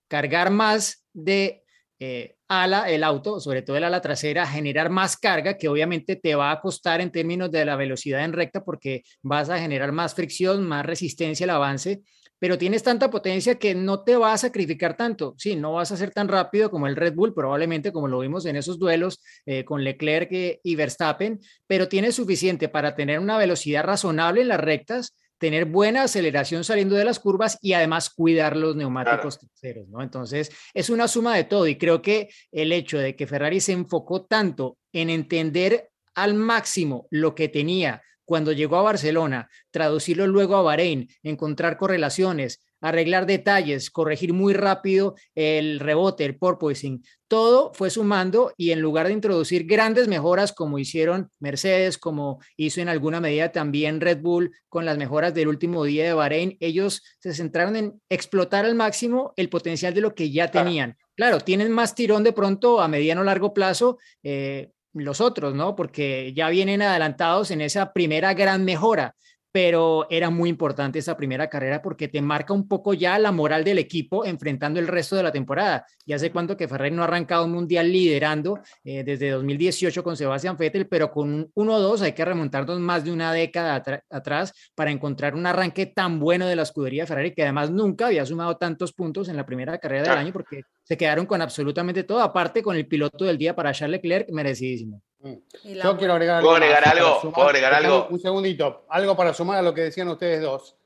cargar 0.08 0.50
más 0.50 1.06
de 1.14 1.64
eh, 1.98 2.35
ala, 2.48 2.90
el 2.90 3.04
auto, 3.04 3.40
sobre 3.40 3.62
todo 3.62 3.76
el 3.76 3.84
ala 3.84 4.00
trasera, 4.00 4.46
generar 4.46 4.90
más 4.90 5.16
carga 5.16 5.56
que 5.56 5.68
obviamente 5.68 6.16
te 6.16 6.34
va 6.34 6.50
a 6.50 6.60
costar 6.60 7.00
en 7.00 7.10
términos 7.10 7.50
de 7.50 7.64
la 7.64 7.76
velocidad 7.76 8.24
en 8.24 8.32
recta 8.32 8.64
porque 8.64 9.02
vas 9.22 9.50
a 9.50 9.58
generar 9.58 9.92
más 9.92 10.14
fricción, 10.14 10.64
más 10.64 10.86
resistencia 10.86 11.44
al 11.44 11.50
avance, 11.50 12.02
pero 12.38 12.58
tienes 12.58 12.82
tanta 12.82 13.10
potencia 13.10 13.58
que 13.58 13.74
no 13.74 14.02
te 14.04 14.16
va 14.16 14.32
a 14.32 14.38
sacrificar 14.38 14.96
tanto. 14.96 15.34
Sí, 15.38 15.56
no 15.56 15.72
vas 15.72 15.90
a 15.92 15.96
ser 15.96 16.10
tan 16.10 16.28
rápido 16.28 16.70
como 16.70 16.86
el 16.86 16.96
Red 16.96 17.14
Bull, 17.14 17.34
probablemente 17.34 17.92
como 17.92 18.08
lo 18.08 18.18
vimos 18.18 18.44
en 18.46 18.56
esos 18.56 18.78
duelos 18.78 19.22
eh, 19.46 19.64
con 19.64 19.82
Leclerc 19.82 20.30
y 20.62 20.74
Verstappen, 20.76 21.40
pero 21.66 21.88
tienes 21.88 22.14
suficiente 22.14 22.68
para 22.68 22.94
tener 22.94 23.20
una 23.20 23.38
velocidad 23.38 23.84
razonable 23.84 24.42
en 24.42 24.48
las 24.48 24.60
rectas 24.60 25.16
tener 25.38 25.66
buena 25.66 26.04
aceleración 26.04 26.64
saliendo 26.64 26.94
de 26.94 27.04
las 27.04 27.18
curvas 27.18 27.58
y 27.60 27.72
además 27.72 28.10
cuidar 28.10 28.56
los 28.56 28.76
neumáticos 28.76 29.38
traseros, 29.38 29.88
¿no? 29.88 30.02
Entonces, 30.02 30.50
es 30.72 30.90
una 30.90 31.08
suma 31.08 31.36
de 31.36 31.44
todo 31.44 31.66
y 31.66 31.76
creo 31.76 32.02
que 32.02 32.28
el 32.52 32.72
hecho 32.72 32.98
de 32.98 33.14
que 33.16 33.26
Ferrari 33.26 33.60
se 33.60 33.72
enfocó 33.72 34.24
tanto 34.24 34.78
en 34.92 35.10
entender 35.10 35.90
al 36.14 36.34
máximo 36.34 37.06
lo 37.10 37.34
que 37.34 37.48
tenía 37.48 38.02
cuando 38.24 38.52
llegó 38.52 38.76
a 38.76 38.82
Barcelona, 38.82 39.48
traducirlo 39.70 40.26
luego 40.26 40.56
a 40.56 40.62
Bahrein, 40.62 41.08
encontrar 41.22 41.76
correlaciones, 41.76 42.65
arreglar 42.80 43.26
detalles, 43.26 43.90
corregir 43.90 44.32
muy 44.32 44.54
rápido 44.54 45.14
el 45.34 45.80
rebote, 45.80 46.24
el 46.24 46.36
porpoising. 46.36 47.02
Todo 47.28 47.72
fue 47.74 47.90
sumando 47.90 48.52
y 48.56 48.70
en 48.70 48.80
lugar 48.80 49.08
de 49.08 49.12
introducir 49.12 49.66
grandes 49.66 50.06
mejoras 50.06 50.52
como 50.52 50.78
hicieron 50.78 51.30
Mercedes, 51.40 51.98
como 51.98 52.40
hizo 52.56 52.80
en 52.80 52.88
alguna 52.88 53.20
medida 53.20 53.50
también 53.50 54.00
Red 54.00 54.20
Bull 54.20 54.52
con 54.68 54.84
las 54.84 54.96
mejoras 54.96 55.34
del 55.34 55.48
último 55.48 55.84
día 55.84 56.04
de 56.04 56.12
Bahrein, 56.12 56.56
ellos 56.60 57.02
se 57.18 57.34
centraron 57.34 57.76
en 57.76 58.00
explotar 58.08 58.64
al 58.64 58.74
máximo 58.74 59.32
el 59.36 59.48
potencial 59.48 59.92
de 59.94 60.02
lo 60.02 60.14
que 60.14 60.30
ya 60.30 60.50
tenían. 60.50 60.96
Claro, 61.16 61.40
tienen 61.40 61.72
más 61.72 61.94
tirón 61.94 62.22
de 62.22 62.32
pronto 62.32 62.80
a 62.80 62.88
mediano 62.88 63.22
o 63.22 63.24
largo 63.24 63.54
plazo. 63.54 63.98
Eh, 64.22 64.70
los 65.02 65.20
otros, 65.20 65.54
¿no? 65.54 65.76
Porque 65.76 66.32
ya 66.34 66.48
vienen 66.48 66.82
adelantados 66.82 67.50
en 67.50 67.60
esa 67.60 67.92
primera 67.92 68.34
gran 68.34 68.64
mejora, 68.64 69.14
pero 69.56 70.06
era 70.10 70.28
muy 70.28 70.50
importante 70.50 70.98
esa 70.98 71.16
primera 71.16 71.48
carrera 71.48 71.80
porque 71.80 72.08
te 72.08 72.20
marca 72.20 72.52
un 72.52 72.68
poco 72.68 72.92
ya 72.92 73.18
la 73.18 73.32
moral 73.32 73.64
del 73.64 73.78
equipo 73.78 74.26
enfrentando 74.26 74.78
el 74.78 74.86
resto 74.86 75.16
de 75.16 75.22
la 75.22 75.32
temporada. 75.32 75.86
Ya 76.04 76.18
sé 76.18 76.30
cuánto 76.30 76.58
que 76.58 76.68
Ferrari 76.68 76.94
no 76.94 77.00
ha 77.00 77.06
arrancado 77.06 77.46
un 77.46 77.52
mundial 77.52 77.90
liderando 77.90 78.60
eh, 78.84 79.02
desde 79.02 79.30
2018 79.30 80.04
con 80.04 80.14
Sebastián 80.14 80.58
Vettel, 80.58 80.88
pero 80.88 81.10
con 81.10 81.50
1-2 81.54 82.02
hay 82.02 82.12
que 82.12 82.26
remontarnos 82.26 82.78
más 82.80 83.02
de 83.02 83.12
una 83.12 83.32
década 83.32 83.82
atrás 84.10 84.52
para 84.74 84.90
encontrar 84.90 85.34
un 85.34 85.46
arranque 85.46 85.86
tan 85.86 86.20
bueno 86.20 86.46
de 86.46 86.54
la 86.54 86.64
escudería 86.64 87.06
Ferrari 87.06 87.32
que 87.32 87.44
además 87.44 87.70
nunca 87.70 88.08
había 88.08 88.26
sumado 88.26 88.58
tantos 88.58 88.92
puntos 88.92 89.30
en 89.30 89.38
la 89.38 89.46
primera 89.46 89.78
carrera 89.78 90.10
del 90.10 90.18
año 90.18 90.32
porque 90.34 90.64
se 90.82 90.98
quedaron 90.98 91.24
con 91.24 91.40
absolutamente 91.40 92.04
todo, 92.04 92.20
aparte 92.20 92.62
con 92.62 92.76
el 92.76 92.86
piloto 92.86 93.24
del 93.24 93.38
día 93.38 93.56
para 93.56 93.72
Charles 93.72 94.02
Leclerc, 94.02 94.28
merecidísimo. 94.32 95.00
Mm. 95.26 95.72
Yo 95.82 95.96
quiero 95.96 96.12
agregar 96.14 96.36
algo. 96.36 96.50
¿Puedo 96.50 96.62
agregar 96.62 96.88
algo? 96.88 97.32
¿Puedo 97.32 97.48
agregar 97.48 97.74
algo? 97.74 98.06
Un 98.10 98.20
segundito, 98.20 98.84
algo 98.88 99.16
para 99.16 99.34
sumar 99.34 99.58
a 99.58 99.62
lo 99.62 99.74
que 99.74 99.82
decían 99.82 100.08
ustedes 100.08 100.40
dos, 100.40 100.76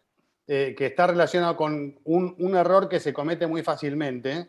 eh, 0.47 0.75
que 0.77 0.87
está 0.87 1.07
relacionado 1.07 1.57
con 1.57 1.99
un, 2.05 2.57
error 2.57 2.89
que 2.89 3.01
se 3.01 3.13
comete 3.13 3.47
muy 3.47 3.63
fácilmente. 3.63 4.49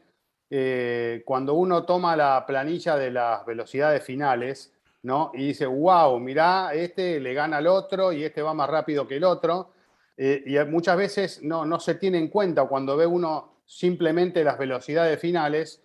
Eh, 0.49 1.23
cuando 1.25 1.53
uno 1.53 1.85
toma 1.85 2.15
la 2.15 2.45
planilla 2.45 2.97
de 2.97 3.11
las 3.11 3.45
velocidades 3.45 4.03
finales, 4.03 4.73
¿no? 5.03 5.31
Y 5.33 5.47
dice, 5.47 5.65
wow, 5.65 6.19
mirá, 6.19 6.73
este 6.73 7.19
le 7.19 7.33
gana 7.33 7.57
al 7.57 7.67
otro 7.67 8.11
y 8.11 8.23
este 8.23 8.41
va 8.41 8.53
más 8.53 8.69
rápido 8.69 9.07
que 9.07 9.17
el 9.17 9.23
otro. 9.23 9.71
Eh, 10.17 10.43
y 10.45 10.59
muchas 10.69 10.97
veces 10.97 11.41
no, 11.41 11.65
no 11.65 11.79
se 11.79 11.95
tiene 11.95 12.17
en 12.17 12.27
cuenta 12.27 12.65
cuando 12.65 12.97
ve 12.97 13.05
uno 13.05 13.61
simplemente 13.65 14.43
las 14.43 14.57
velocidades 14.57 15.19
finales, 15.19 15.81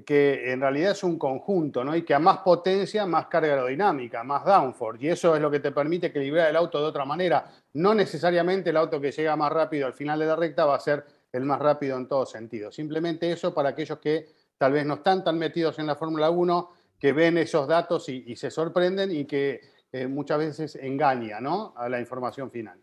que 0.00 0.50
en 0.50 0.60
realidad 0.60 0.92
es 0.92 1.04
un 1.04 1.18
conjunto, 1.18 1.84
¿no? 1.84 1.94
Y 1.94 2.02
que 2.02 2.14
a 2.14 2.18
más 2.18 2.38
potencia, 2.38 3.04
más 3.04 3.26
carga 3.26 3.50
aerodinámica, 3.52 4.24
más 4.24 4.44
downforce. 4.44 5.04
Y 5.04 5.08
eso 5.08 5.36
es 5.36 5.42
lo 5.42 5.50
que 5.50 5.60
te 5.60 5.70
permite 5.70 6.06
equilibrar 6.06 6.48
el 6.48 6.56
auto 6.56 6.78
de 6.78 6.86
otra 6.86 7.04
manera. 7.04 7.44
No 7.74 7.94
necesariamente 7.94 8.70
el 8.70 8.78
auto 8.78 9.00
que 9.00 9.12
llega 9.12 9.36
más 9.36 9.52
rápido 9.52 9.86
al 9.86 9.92
final 9.92 10.18
de 10.18 10.26
la 10.26 10.36
recta 10.36 10.64
va 10.64 10.76
a 10.76 10.80
ser 10.80 11.04
el 11.30 11.44
más 11.44 11.60
rápido 11.60 11.98
en 11.98 12.08
todo 12.08 12.24
sentido. 12.24 12.72
Simplemente 12.72 13.30
eso 13.30 13.52
para 13.52 13.70
aquellos 13.70 13.98
que 13.98 14.28
tal 14.56 14.72
vez 14.72 14.86
no 14.86 14.94
están 14.94 15.22
tan 15.22 15.38
metidos 15.38 15.78
en 15.78 15.86
la 15.86 15.96
Fórmula 15.96 16.30
1, 16.30 16.70
que 16.98 17.12
ven 17.12 17.36
esos 17.36 17.66
datos 17.66 18.08
y, 18.08 18.34
se 18.36 18.50
sorprenden 18.50 19.10
y 19.10 19.26
que 19.26 19.60
eh, 19.92 20.06
muchas 20.06 20.38
veces 20.38 20.76
engaña 20.76 21.40
¿no? 21.40 21.74
a 21.76 21.88
la 21.88 22.00
información 22.00 22.50
final. 22.50 22.78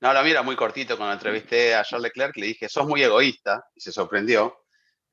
No, 0.00 0.14
la 0.14 0.22
mira 0.22 0.42
muy 0.42 0.56
cortito 0.56 0.96
cuando 0.96 1.12
entrevisté 1.12 1.74
a 1.74 1.82
Charles 1.82 2.04
Leclerc, 2.04 2.36
le 2.36 2.46
dije, 2.46 2.68
sos 2.70 2.86
muy 2.86 3.02
egoísta, 3.02 3.66
y 3.74 3.80
se 3.80 3.92
sorprendió. 3.92 4.60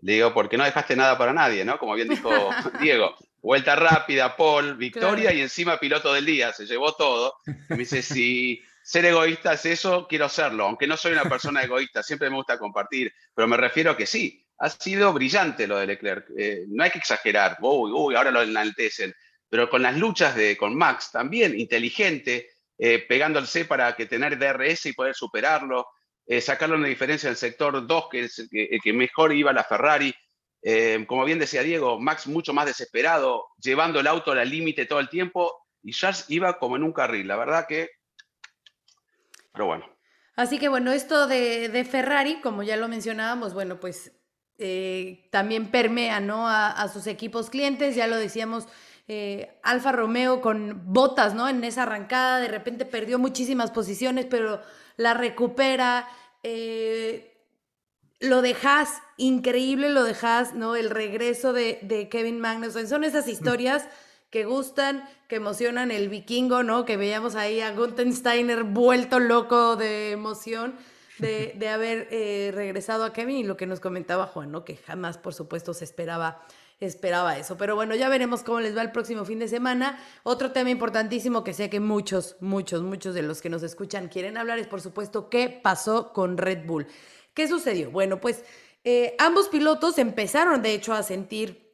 Le 0.02 0.14
digo, 0.14 0.34
porque 0.34 0.58
no 0.58 0.64
dejaste 0.64 0.96
nada 0.96 1.18
para 1.18 1.34
nadie, 1.34 1.66
¿no? 1.66 1.80
Como 1.80 1.96
bien 1.96 2.10
dijo 2.10 2.30
Diego, 2.82 3.16
vuelta 3.42 3.76
rápida, 3.76 4.36
Paul, 4.36 4.76
victoria 4.76 5.34
y 5.34 5.42
encima 5.42 5.80
piloto 5.80 6.14
del 6.14 6.26
día, 6.26 6.54
se 6.54 6.66
llevó 6.66 6.94
todo. 6.94 7.36
me 7.70 7.78
dice, 7.78 8.02
si 8.02 8.62
ser 8.84 9.06
egoísta 9.06 9.54
es 9.54 9.66
eso, 9.66 10.08
quiero 10.08 10.30
serlo, 10.30 10.66
aunque 10.66 10.88
no 10.88 10.98
soy 10.98 11.14
una 11.14 11.26
persona 11.26 11.64
egoísta, 11.64 12.04
siempre 12.04 12.30
me 12.30 12.38
gusta 12.38 12.58
compartir, 12.58 13.14
pero 13.34 13.48
me 13.48 13.58
refiero 13.58 13.92
a 13.92 13.98
que 13.98 14.06
sí, 14.06 14.44
ha 14.60 14.70
sido 14.70 15.14
brillante 15.14 15.68
lo 15.68 15.78
de 15.78 15.88
Leclerc. 15.88 16.30
Eh, 16.38 16.66
no 16.68 16.84
hay 16.84 16.92
que 16.92 17.00
exagerar, 17.00 17.58
uy, 17.62 17.92
uy, 17.94 18.16
ahora 18.16 18.32
lo 18.32 18.42
enaltecen, 18.42 19.14
pero 19.50 19.70
con 19.70 19.82
las 19.82 19.98
luchas 19.98 20.36
de, 20.36 20.58
con 20.58 20.76
Max 20.76 21.12
también, 21.12 21.60
inteligente, 21.60 22.50
eh, 22.78 23.08
C 23.46 23.66
para 23.66 23.96
que 23.96 24.06
tener 24.06 24.38
DRS 24.38 24.86
y 24.88 24.94
poder 24.94 25.16
superarlo, 25.16 25.88
eh, 26.28 26.42
sacarle 26.42 26.76
una 26.76 26.88
diferencia 26.88 27.28
en 27.28 27.32
el 27.32 27.38
sector 27.38 27.88
2, 27.88 28.10
que 28.12 28.26
es 28.26 28.48
que, 28.52 28.80
que 28.84 28.94
mejor 28.94 29.34
iba 29.34 29.54
la 29.54 29.64
Ferrari. 29.64 30.14
Eh, 30.62 31.06
como 31.08 31.24
bien 31.26 31.40
decía 31.40 31.64
Diego, 31.64 32.00
Max 32.00 32.28
mucho 32.28 32.54
más 32.54 32.66
desesperado, 32.66 33.48
llevando 33.62 34.00
el 34.00 34.08
auto 34.08 34.32
al 34.32 34.50
límite 34.50 34.86
todo 34.86 35.00
el 35.00 35.10
tiempo, 35.10 35.66
y 35.82 35.94
Charles 35.94 36.26
iba 36.30 36.60
como 36.60 36.76
en 36.76 36.84
un 36.84 36.94
carril, 36.94 37.28
la 37.28 37.38
verdad 37.38 37.66
que... 37.68 37.90
Pero 39.54 39.66
bueno. 39.66 39.86
Así 40.36 40.60
que 40.60 40.68
bueno, 40.68 40.92
esto 40.92 41.28
de, 41.28 41.88
Ferrari, 41.90 42.42
como 42.42 42.62
ya 42.62 42.78
lo 42.78 42.88
mencionábamos, 42.88 43.54
bueno, 43.54 43.80
pues 43.80 44.12
también 45.32 45.72
permea 45.72 46.20
¿no? 46.20 46.48
a, 46.48 46.88
sus 46.92 47.08
equipos 47.08 47.50
clientes, 47.50 47.96
ya 47.96 48.08
lo 48.08 48.18
decíamos 48.18 48.68
eh, 49.10 49.58
Alfa 49.64 49.94
Romeo 49.94 50.42
con 50.42 50.82
botas, 50.92 51.34
¿no? 51.34 51.48
En 51.48 51.64
esa 51.64 51.84
arrancada, 51.84 52.42
de 52.42 52.50
repente 52.50 52.86
perdió 52.86 53.18
muchísimas 53.18 53.72
posiciones, 53.72 54.26
pero 54.26 54.62
la 54.98 55.14
recupera. 55.14 56.08
Eh, 56.44 57.34
lo 58.20 58.42
dejas 58.42 59.02
increíble, 59.18 59.90
lo 59.90 60.04
dejas, 60.04 60.54
¿no? 60.54 60.76
El 60.76 60.90
regreso 60.90 61.54
de, 61.54 62.08
Kevin 62.12 62.40
Magnussen. 62.40 62.88
Son 62.88 63.04
esas 63.04 63.28
historias 63.28 63.88
que 64.30 64.44
gustan, 64.44 65.08
que 65.28 65.38
emocionan 65.38 65.92
el 65.92 66.10
vikingo, 66.10 66.64
¿no? 66.64 66.84
Que 66.84 66.98
veíamos 66.98 67.36
ahí 67.36 67.62
a 67.62 67.72
Gunther 67.72 68.12
Steiner 68.12 68.64
vuelto 68.64 69.20
loco 69.20 69.76
de 69.76 70.12
emoción 70.12 70.76
de, 71.20 71.70
haber 71.70 72.08
eh, 72.12 72.52
regresado 72.54 73.04
a 73.04 73.14
Kevin 73.14 73.38
y 73.38 73.44
lo 73.44 73.58
que 73.58 73.66
nos 73.66 73.80
comentaba 73.80 74.28
Juan, 74.28 74.52
¿no? 74.52 74.66
Que 74.66 74.78
jamás, 74.78 75.18
por 75.18 75.34
supuesto, 75.34 75.74
se 75.74 75.84
esperaba 75.84 76.44
esperaba 76.80 77.38
eso. 77.38 77.58
Pero 77.58 77.76
bueno, 77.76 77.96
ya 77.96 78.10
veremos 78.10 78.44
cómo 78.44 78.60
les 78.60 78.76
va 78.76 78.82
el 78.82 78.92
próximo 78.92 79.26
fin 79.26 79.40
de 79.40 79.48
semana. 79.48 80.00
Otro 80.24 80.52
tema 80.52 80.70
importantísimo 80.70 81.44
que 81.44 81.54
sé 81.54 81.70
que 81.70 81.80
muchos, 81.80 82.36
muchos, 82.40 82.84
muchos 82.84 83.14
de 83.16 83.24
los 83.24 83.42
que 83.42 83.50
nos 83.50 83.64
escuchan 83.64 84.10
quieren 84.10 84.38
hablar 84.38 84.60
es, 84.60 84.68
por 84.68 84.82
supuesto, 84.82 85.30
qué 85.30 85.50
pasó 85.50 86.14
con 86.14 86.38
Red 86.38 86.66
Bull. 86.66 86.88
¿Qué 87.34 87.48
sucedió? 87.48 87.92
Bueno, 87.92 88.20
pues 88.20 88.44
eh, 88.84 89.16
ambos 89.20 89.50
pilotos 89.50 89.98
empezaron, 89.98 90.62
de 90.62 90.74
hecho, 90.74 90.94
a 90.94 91.04
sentir 91.04 91.68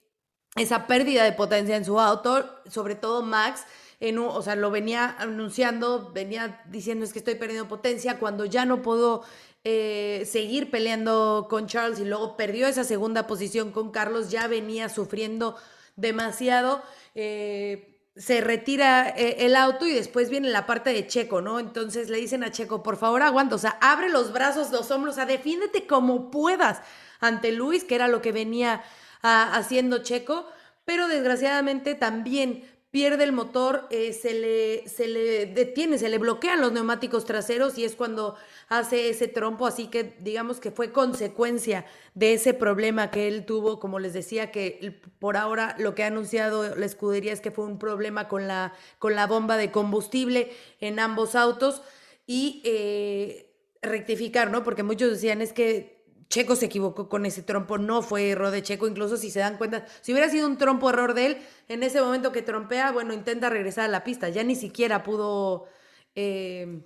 esa 0.56 0.88
pérdida 0.88 1.24
de 1.24 1.34
potencia 1.34 1.76
en 1.76 1.86
su 1.86 2.00
auto, 2.00 2.62
sobre 2.70 2.96
todo 2.96 3.24
Max. 3.24 3.64
En 4.00 4.18
o 4.18 4.42
sea, 4.42 4.56
lo 4.56 4.70
venía 4.70 5.16
anunciando, 5.18 6.12
venía 6.12 6.62
diciendo 6.68 7.06
es 7.06 7.14
que 7.14 7.20
estoy 7.20 7.36
perdiendo 7.36 7.70
potencia, 7.70 8.20
cuando 8.20 8.44
ya 8.44 8.66
no 8.66 8.82
puedo 8.82 9.24
eh, 9.64 10.28
seguir 10.30 10.70
peleando 10.70 11.48
con 11.50 11.68
Charles 11.68 12.00
y 12.00 12.06
luego 12.06 12.36
perdió 12.36 12.68
esa 12.68 12.84
segunda 12.84 13.28
posición 13.28 13.72
con 13.72 13.92
Carlos, 13.92 14.30
ya 14.30 14.48
venía 14.48 14.90
sufriendo 14.90 15.56
demasiado. 15.96 16.84
Eh, 17.16 17.94
se 18.16 18.42
retira 18.42 19.10
eh, 19.10 19.38
el 19.40 19.56
auto 19.56 19.88
y 19.88 19.94
después 19.94 20.30
viene 20.30 20.50
la 20.50 20.66
parte 20.66 20.92
de 20.92 21.08
Checo, 21.08 21.42
¿no? 21.42 21.60
Entonces 21.60 22.10
le 22.10 22.18
dicen 22.18 22.44
a 22.44 22.52
Checo, 22.52 22.84
por 22.84 22.98
favor 22.98 23.24
aguanta, 23.24 23.56
o 23.56 23.60
sea, 23.60 23.78
abre 23.82 24.10
los 24.10 24.32
brazos, 24.32 24.72
los 24.72 24.92
hombros, 24.92 25.14
o 25.14 25.18
sea, 25.18 25.26
defiéndete 25.26 25.88
como 25.88 26.30
puedas 26.30 26.82
ante 27.20 27.52
Luis, 27.52 27.84
que 27.84 27.96
era 27.96 28.08
lo 28.08 28.22
que 28.22 28.32
venía 28.32 28.84
ah, 29.24 29.52
haciendo 29.56 30.00
Checo, 30.00 30.46
pero 30.86 31.08
desgraciadamente 31.08 31.96
también 31.96 32.70
pierde 32.94 33.24
el 33.24 33.32
motor, 33.32 33.88
eh, 33.90 34.14
se, 34.14 34.36
le, 34.36 34.88
se 34.88 35.08
le 35.08 35.48
detiene, 35.48 35.98
se 35.98 36.10
le 36.10 36.20
bloquean 36.20 36.62
los 36.62 36.74
neumáticos 36.74 37.26
traseros 37.26 37.76
y 37.80 37.86
es 37.86 37.96
cuando 37.96 38.36
hace 38.70 39.10
ese 39.10 39.28
trompo, 39.28 39.66
así 39.66 39.88
que 39.88 40.16
digamos 40.20 40.60
que 40.60 40.70
fue 40.70 40.92
consecuencia 40.92 41.88
de 42.14 42.34
ese 42.34 42.54
problema 42.54 43.10
que 43.10 43.28
él 43.28 43.48
tuvo, 43.48 43.80
como 43.80 43.98
les 43.98 44.14
decía, 44.14 44.52
que 44.52 45.02
por 45.18 45.38
ahora 45.38 45.76
lo 45.80 45.96
que 45.96 46.04
ha 46.04 46.08
anunciado 46.08 46.76
la 46.76 46.86
escudería 46.86 47.34
es 47.34 47.42
que 47.42 47.50
fue 47.50 47.66
un 47.66 47.80
problema 47.80 48.28
con 48.28 48.48
la, 48.48 48.74
con 49.00 49.16
la 49.16 49.26
bomba 49.26 49.58
de 49.58 49.72
combustible 49.72 50.52
en 50.80 51.00
ambos 51.00 51.34
autos 51.34 51.82
y 52.28 52.62
eh, 52.64 53.56
rectificar, 53.82 54.52
¿no? 54.52 54.64
Porque 54.64 54.84
muchos 54.84 55.10
decían 55.10 55.42
es 55.42 55.52
que 55.52 55.93
Checo 56.34 56.56
se 56.56 56.66
equivocó 56.66 57.10
con 57.10 57.28
ese 57.28 57.44
trompo, 57.44 57.78
no 57.78 58.02
fue 58.02 58.32
error 58.32 58.50
de 58.50 58.64
Checo, 58.64 58.88
incluso 58.88 59.18
si 59.18 59.30
se 59.30 59.38
dan 59.38 59.56
cuenta, 59.58 59.86
si 60.02 60.14
hubiera 60.14 60.32
sido 60.32 60.48
un 60.48 60.58
trompo 60.58 60.90
error 60.90 61.14
de 61.14 61.28
él, 61.28 61.38
en 61.70 61.84
ese 61.84 62.02
momento 62.02 62.32
que 62.32 62.42
trompea, 62.42 62.92
bueno, 62.92 63.14
intenta 63.14 63.52
regresar 63.52 63.86
a 63.86 63.88
la 63.88 64.04
pista, 64.04 64.30
ya 64.30 64.44
ni 64.44 64.56
siquiera 64.56 65.04
pudo 65.04 65.68
eh, 66.16 66.82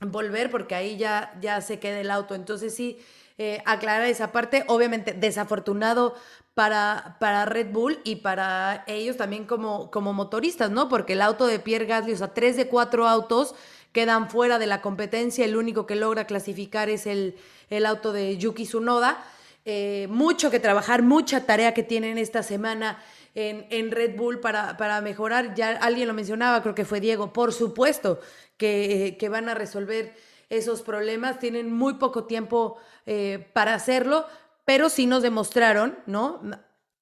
volver 0.00 0.50
porque 0.50 0.74
ahí 0.74 0.98
ya, 0.98 1.34
ya 1.40 1.62
se 1.62 1.78
queda 1.78 2.00
el 2.00 2.10
auto, 2.10 2.34
entonces 2.34 2.74
sí, 2.74 2.98
eh, 3.38 3.62
aclarar 3.64 4.06
esa 4.08 4.30
parte, 4.30 4.64
obviamente 4.68 5.14
desafortunado 5.14 6.14
para, 6.52 7.16
para 7.18 7.46
Red 7.46 7.72
Bull 7.72 7.98
y 8.04 8.16
para 8.16 8.84
ellos 8.86 9.16
también 9.16 9.46
como, 9.46 9.90
como 9.90 10.12
motoristas, 10.12 10.70
¿no? 10.70 10.90
Porque 10.90 11.14
el 11.14 11.22
auto 11.22 11.46
de 11.46 11.60
Pierre 11.60 11.86
Gasly, 11.86 12.12
o 12.12 12.16
sea, 12.18 12.34
tres 12.34 12.58
de 12.58 12.68
cuatro 12.68 13.08
autos 13.08 13.54
quedan 13.92 14.30
fuera 14.30 14.58
de 14.58 14.66
la 14.66 14.80
competencia, 14.80 15.44
el 15.44 15.56
único 15.56 15.86
que 15.86 15.96
logra 15.96 16.26
clasificar 16.26 16.88
es 16.90 17.06
el 17.06 17.36
el 17.76 17.86
auto 17.86 18.12
de 18.12 18.36
Yuki 18.36 18.64
Tsunoda. 18.64 19.24
Eh, 19.64 20.08
mucho 20.10 20.50
que 20.50 20.60
trabajar, 20.60 21.02
mucha 21.02 21.46
tarea 21.46 21.72
que 21.72 21.82
tienen 21.82 22.18
esta 22.18 22.42
semana 22.42 23.02
en, 23.34 23.90
Red 23.90 24.16
Bull 24.16 24.40
para, 24.40 24.76
para, 24.76 25.00
mejorar. 25.00 25.54
Ya 25.54 25.70
alguien 25.70 26.08
lo 26.08 26.14
mencionaba, 26.14 26.62
creo 26.62 26.74
que 26.74 26.84
fue 26.84 27.00
Diego, 27.00 27.32
por 27.32 27.52
supuesto 27.52 28.20
que, 28.56 29.16
que 29.18 29.28
van 29.28 29.48
a 29.48 29.54
resolver 29.54 30.14
esos 30.50 30.82
problemas, 30.82 31.38
tienen 31.38 31.72
muy 31.72 31.94
poco 31.94 32.24
tiempo 32.24 32.76
eh, 33.06 33.48
para 33.54 33.74
hacerlo, 33.74 34.26
pero 34.66 34.90
sí 34.90 35.06
nos 35.06 35.22
demostraron, 35.22 35.96
¿no? 36.06 36.42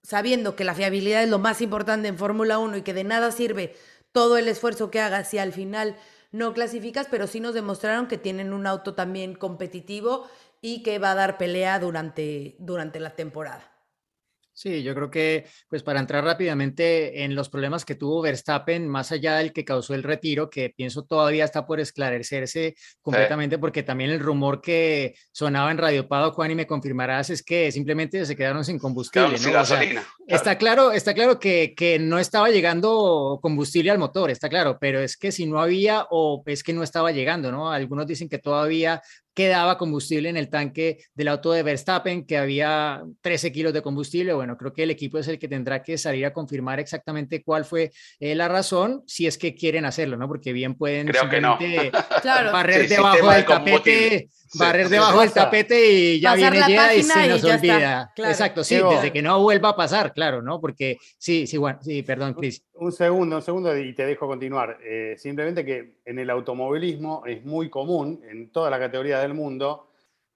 Sabiendo 0.03 0.55
que 0.55 0.65
la 0.65 0.75
fiabilidad 0.75 1.25
es 1.25 1.31
lo 1.31 1.41
más 1.41 1.61
importante 1.61 2.09
en 2.09 2.19
Fórmula 2.19 2.59
1 2.59 2.77
y 2.77 2.83
que 2.83 2.95
de 2.95 3.05
nada 3.05 3.33
sirve 3.33 3.75
todo 4.13 4.37
el 4.37 4.47
esfuerzo 4.47 4.91
que 4.91 5.01
hagas 5.01 5.31
si 5.31 5.39
al 5.39 5.53
final 5.53 5.97
no 6.33 6.55
clasificas, 6.55 7.07
pero 7.11 7.27
sí 7.27 7.41
nos 7.41 7.55
demostraron 7.55 8.07
que 8.07 8.19
tienen 8.19 8.53
un 8.53 8.67
auto 8.67 8.95
también 8.95 9.35
competitivo 9.35 10.29
y 10.61 10.83
que 10.83 10.99
va 10.99 11.13
a 11.13 11.17
dar 11.17 11.39
pelea 11.39 11.79
durante, 11.79 12.57
durante 12.59 13.01
la 13.01 13.17
temporada. 13.17 13.71
Sí, 14.61 14.83
yo 14.83 14.95
creo 14.95 15.11
que, 15.11 15.47
pues 15.71 15.83
para 15.83 16.01
entrar 16.01 16.23
rápidamente 16.23 17.25
en 17.25 17.35
los 17.35 17.49
problemas 17.49 17.87
que 17.87 17.95
tuvo 17.95 18.21
Verstappen, 18.21 18.87
más 18.87 19.11
allá 19.11 19.37
del 19.37 19.55
que 19.55 19.65
causó 19.65 19.95
el 19.95 20.03
retiro, 20.03 20.51
que 20.51 20.69
pienso 20.69 21.05
todavía 21.05 21.47
está 21.47 21.65
por 21.67 21.81
esclarecerse 21.81 22.75
completamente, 23.01 23.57
porque 23.57 23.83
también 23.83 24.11
el 24.11 24.21
rumor 24.21 24.61
que 24.61 25.15
sonaba 25.33 25.71
en 25.71 25.79
Radio 25.79 26.07
Pado, 26.07 26.33
Juan, 26.33 26.51
y 26.51 26.57
me 26.57 26.67
confirmarás, 26.67 27.31
es 27.31 27.43
que 27.43 27.73
simplemente 27.73 28.27
se 28.27 28.37
quedaron 28.37 28.63
sin 28.63 28.79
combustible. 28.79 29.31
¿no? 29.31 29.35
Está 30.27 30.59
claro, 30.59 30.93
está 30.93 31.15
claro 31.15 31.41
que, 31.41 31.73
que 31.75 31.99
no 31.99 32.19
estaba 32.19 32.51
llegando 32.51 33.39
combustible 33.41 33.91
al 33.91 33.99
motor, 33.99 34.31
está 34.31 34.51
claro, 34.51 34.77
pero 34.79 35.01
es 35.01 35.17
que 35.17 35.33
si 35.33 35.47
no 35.47 35.59
había 35.59 36.07
o 36.11 36.43
es 36.45 36.63
que 36.63 36.75
no 36.75 36.83
estaba 36.83 37.13
llegando, 37.13 37.51
¿no? 37.51 37.73
Algunos 37.73 38.07
dicen 38.07 38.29
que 38.29 38.39
todavía 38.39 39.01
quedaba 39.35 39.79
combustible 39.79 40.29
en 40.29 40.37
el 40.37 40.49
tanque 40.51 40.99
del 41.15 41.29
auto 41.29 41.53
de 41.53 41.63
Verstappen, 41.63 42.27
que 42.27 42.37
había 42.37 43.03
13 43.21 43.53
kilos 43.53 43.73
de 43.73 43.83
combustible. 43.83 44.33
Bueno, 44.33 44.57
creo 44.57 44.73
que 44.73 44.83
el 44.83 44.91
equipo 44.91 45.19
es 45.19 45.29
el 45.29 45.39
que 45.39 45.49
tendrá 45.49 45.83
que 45.83 45.99
salir 45.99 46.27
a 46.27 46.33
confirmar 46.33 46.81
exactamente 46.81 47.43
cuál 47.43 47.65
fue 47.65 47.93
eh, 48.19 48.35
la 48.35 48.49
razón, 48.49 49.03
si 49.07 49.27
es 49.27 49.39
que 49.39 49.55
quieren 49.55 49.85
hacerlo, 49.85 50.17
¿no? 50.17 50.29
Porque 50.29 50.53
bien 50.53 50.75
pueden 50.75 51.07
creo 51.07 51.29
que 51.29 51.41
no. 51.41 51.59
barrer 52.53 52.89
debajo 52.89 53.31
del 53.31 53.45
tapete, 53.45 54.29
barrer 54.55 54.89
debajo 54.89 55.21
del 55.21 55.33
tapete 55.33 55.91
y 55.91 56.21
ya 56.21 56.35
viene 56.35 56.61
ya 56.69 56.95
y 56.95 57.03
se 57.03 57.29
nos 57.29 57.45
olvida. 57.45 58.13
Exacto, 58.17 58.65
sí, 58.65 58.77
desde 58.77 59.13
que 59.13 59.23
no 59.23 59.41
vuelva 59.43 59.71
a 59.71 59.77
pasar, 59.77 60.13
claro, 60.13 60.43
¿no? 60.43 60.61
Porque 60.61 60.99
sí, 61.19 61.47
sí, 61.47 61.57
bueno, 61.57 61.79
sí, 61.83 62.03
perdón, 62.03 62.35
Chris. 62.35 62.65
Un 62.75 62.93
segundo, 62.93 63.37
un 63.37 63.43
segundo 63.43 63.77
y 63.77 63.95
te 63.95 64.07
dejo 64.07 64.27
continuar. 64.27 64.79
Eh, 64.83 65.15
simplemente 65.19 65.65
que 65.65 65.97
en 66.05 66.19
el 66.19 66.31
automovilismo 66.31 67.25
es 67.27 67.45
muy 67.45 67.69
común, 67.69 68.23
en 68.29 68.51
toda 68.51 68.71
la 68.71 68.79
categoría 68.79 69.20
del 69.21 69.35
mundo, 69.35 69.91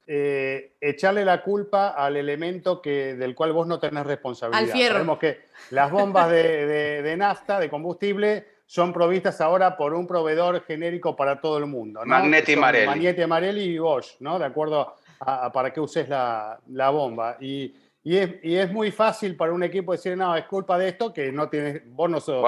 eh, 0.07 0.77
echarle 0.81 1.25
la 1.25 1.43
culpa 1.43 1.89
al 1.89 2.17
elemento 2.17 2.83
que, 2.83 3.15
del 3.15 3.35
cual 3.35 3.53
vos 3.53 3.67
no 3.67 3.79
tenés 3.79 4.05
responsabilidad. 4.05 4.63
Al 4.63 4.71
fierro. 4.71 4.95
Sabemos 4.95 5.19
que 5.19 5.41
las 5.71 5.91
bombas 5.91 6.31
de, 6.31 7.03
de, 7.03 7.17
nafta, 7.17 7.59
de 7.59 7.71
combustible, 7.71 8.47
son 8.67 8.93
provistas 8.93 9.41
ahora 9.41 9.77
por 9.77 9.95
un 9.95 10.07
proveedor 10.07 10.63
genérico 10.65 11.17
para 11.17 11.41
todo 11.41 11.59
el 11.59 11.67
mundo. 11.67 12.01
¿no? 12.01 12.07
Magneti 12.07 12.57
Marelli. 12.57 12.87
Magneti 12.87 13.27
Marelli 13.27 13.63
y 13.63 13.79
Bosch, 13.79 14.17
¿no? 14.21 14.39
De 14.39 14.47
acuerdo 14.47 14.95
a, 15.21 15.53
para 15.53 15.73
qué 15.73 15.81
uses 15.81 16.09
la, 16.09 16.59
la 16.69 16.91
bomba. 16.91 17.37
Y 17.41 17.75
y 18.07 18.19
es, 18.19 18.31
y 18.43 18.55
es, 18.57 18.71
muy 18.71 18.93
fácil 18.93 19.35
para 19.35 19.55
un 19.55 19.63
equipo 19.63 19.93
decir, 19.93 20.15
no, 20.15 20.37
es 20.37 20.45
culpa 20.45 20.77
de 20.77 20.91
esto, 20.91 21.11
que 21.11 21.33
no 21.33 21.49
tienes, 21.49 21.81
vos 21.87 22.11
no 22.11 22.21
sos, 22.21 22.45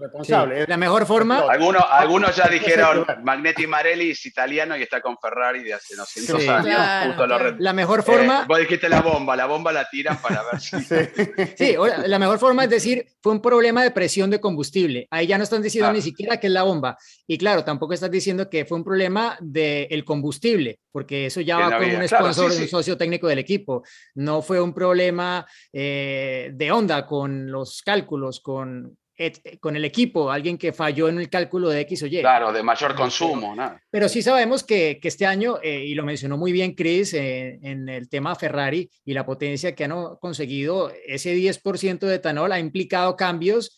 responsable. 0.00 0.66
La 0.66 0.76
mejor 0.76 1.06
forma. 1.06 1.44
Algunos, 1.48 1.84
algunos 1.88 2.34
ya 2.34 2.48
dijeron, 2.48 3.06
Magnetti 3.22 3.68
Marelli 3.68 4.10
es 4.10 4.26
italiano 4.26 4.76
y 4.76 4.82
está 4.82 5.00
con 5.00 5.16
Ferrari 5.16 5.62
de 5.62 5.74
hace 5.74 5.94
200 5.94 6.48
años. 6.48 7.56
La 7.60 7.72
mejor 7.72 8.02
forma. 8.02 8.40
Eh, 8.42 8.46
vos 8.48 8.58
dijiste 8.58 8.88
la 8.88 9.00
bomba, 9.00 9.36
la 9.36 9.46
bomba 9.46 9.70
la 9.70 9.88
tiran 9.88 10.20
para 10.20 10.42
ver 10.42 10.60
si. 10.60 10.76
Sí, 10.80 11.76
la 12.06 12.18
mejor 12.18 12.40
forma 12.40 12.64
es 12.64 12.70
decir, 12.70 13.06
fue 13.22 13.30
un 13.30 13.40
problema 13.40 13.84
de 13.84 13.92
presión 13.92 14.28
de 14.28 14.40
combustible. 14.40 15.06
Ahí 15.12 15.28
ya 15.28 15.38
no 15.38 15.44
están 15.44 15.62
diciendo 15.62 15.92
ni 15.92 16.02
siquiera 16.02 16.40
que 16.40 16.48
es 16.48 16.52
la 16.52 16.64
bomba. 16.64 16.98
Y 17.28 17.38
claro, 17.38 17.62
tampoco 17.62 17.94
están 17.94 18.10
diciendo 18.10 18.50
que 18.50 18.64
fue 18.64 18.76
un 18.78 18.84
problema 18.84 19.38
del 19.40 20.04
combustible, 20.04 20.80
porque 20.96 21.26
eso 21.26 21.42
ya 21.42 21.58
va 21.58 21.76
con 21.76 21.94
un 21.94 22.08
sponsor, 22.08 22.50
un 22.50 22.68
socio 22.68 22.96
técnico 22.96 23.28
del 23.28 23.38
equipo. 23.38 23.82
No 24.14 24.40
fue 24.40 24.58
un 24.62 24.72
problema 24.72 25.46
eh, 25.70 26.52
de 26.54 26.72
onda 26.72 27.04
con 27.04 27.52
los 27.52 27.82
cálculos, 27.82 28.40
con, 28.40 28.96
con 29.60 29.76
el 29.76 29.84
equipo, 29.84 30.30
alguien 30.30 30.56
que 30.56 30.72
falló 30.72 31.10
en 31.10 31.18
el 31.18 31.28
cálculo 31.28 31.68
de 31.68 31.80
X 31.80 32.04
o 32.04 32.06
Y. 32.06 32.20
Claro, 32.20 32.50
de 32.50 32.62
mayor 32.62 32.94
consumo. 32.94 33.54
Pero 33.90 34.08
sí 34.08 34.22
sabemos 34.22 34.64
que, 34.64 34.98
que 34.98 35.08
este 35.08 35.26
año, 35.26 35.58
eh, 35.62 35.84
y 35.84 35.94
lo 35.94 36.02
mencionó 36.02 36.38
muy 36.38 36.50
bien 36.50 36.74
Chris 36.74 37.12
eh, 37.12 37.58
en 37.62 37.90
el 37.90 38.08
tema 38.08 38.34
Ferrari 38.34 38.88
y 39.04 39.12
la 39.12 39.26
potencia 39.26 39.74
que 39.74 39.84
han 39.84 40.16
conseguido, 40.18 40.90
ese 41.06 41.36
10% 41.36 41.98
de 41.98 42.14
etanol 42.14 42.52
ha 42.52 42.58
implicado 42.58 43.16
cambios 43.16 43.76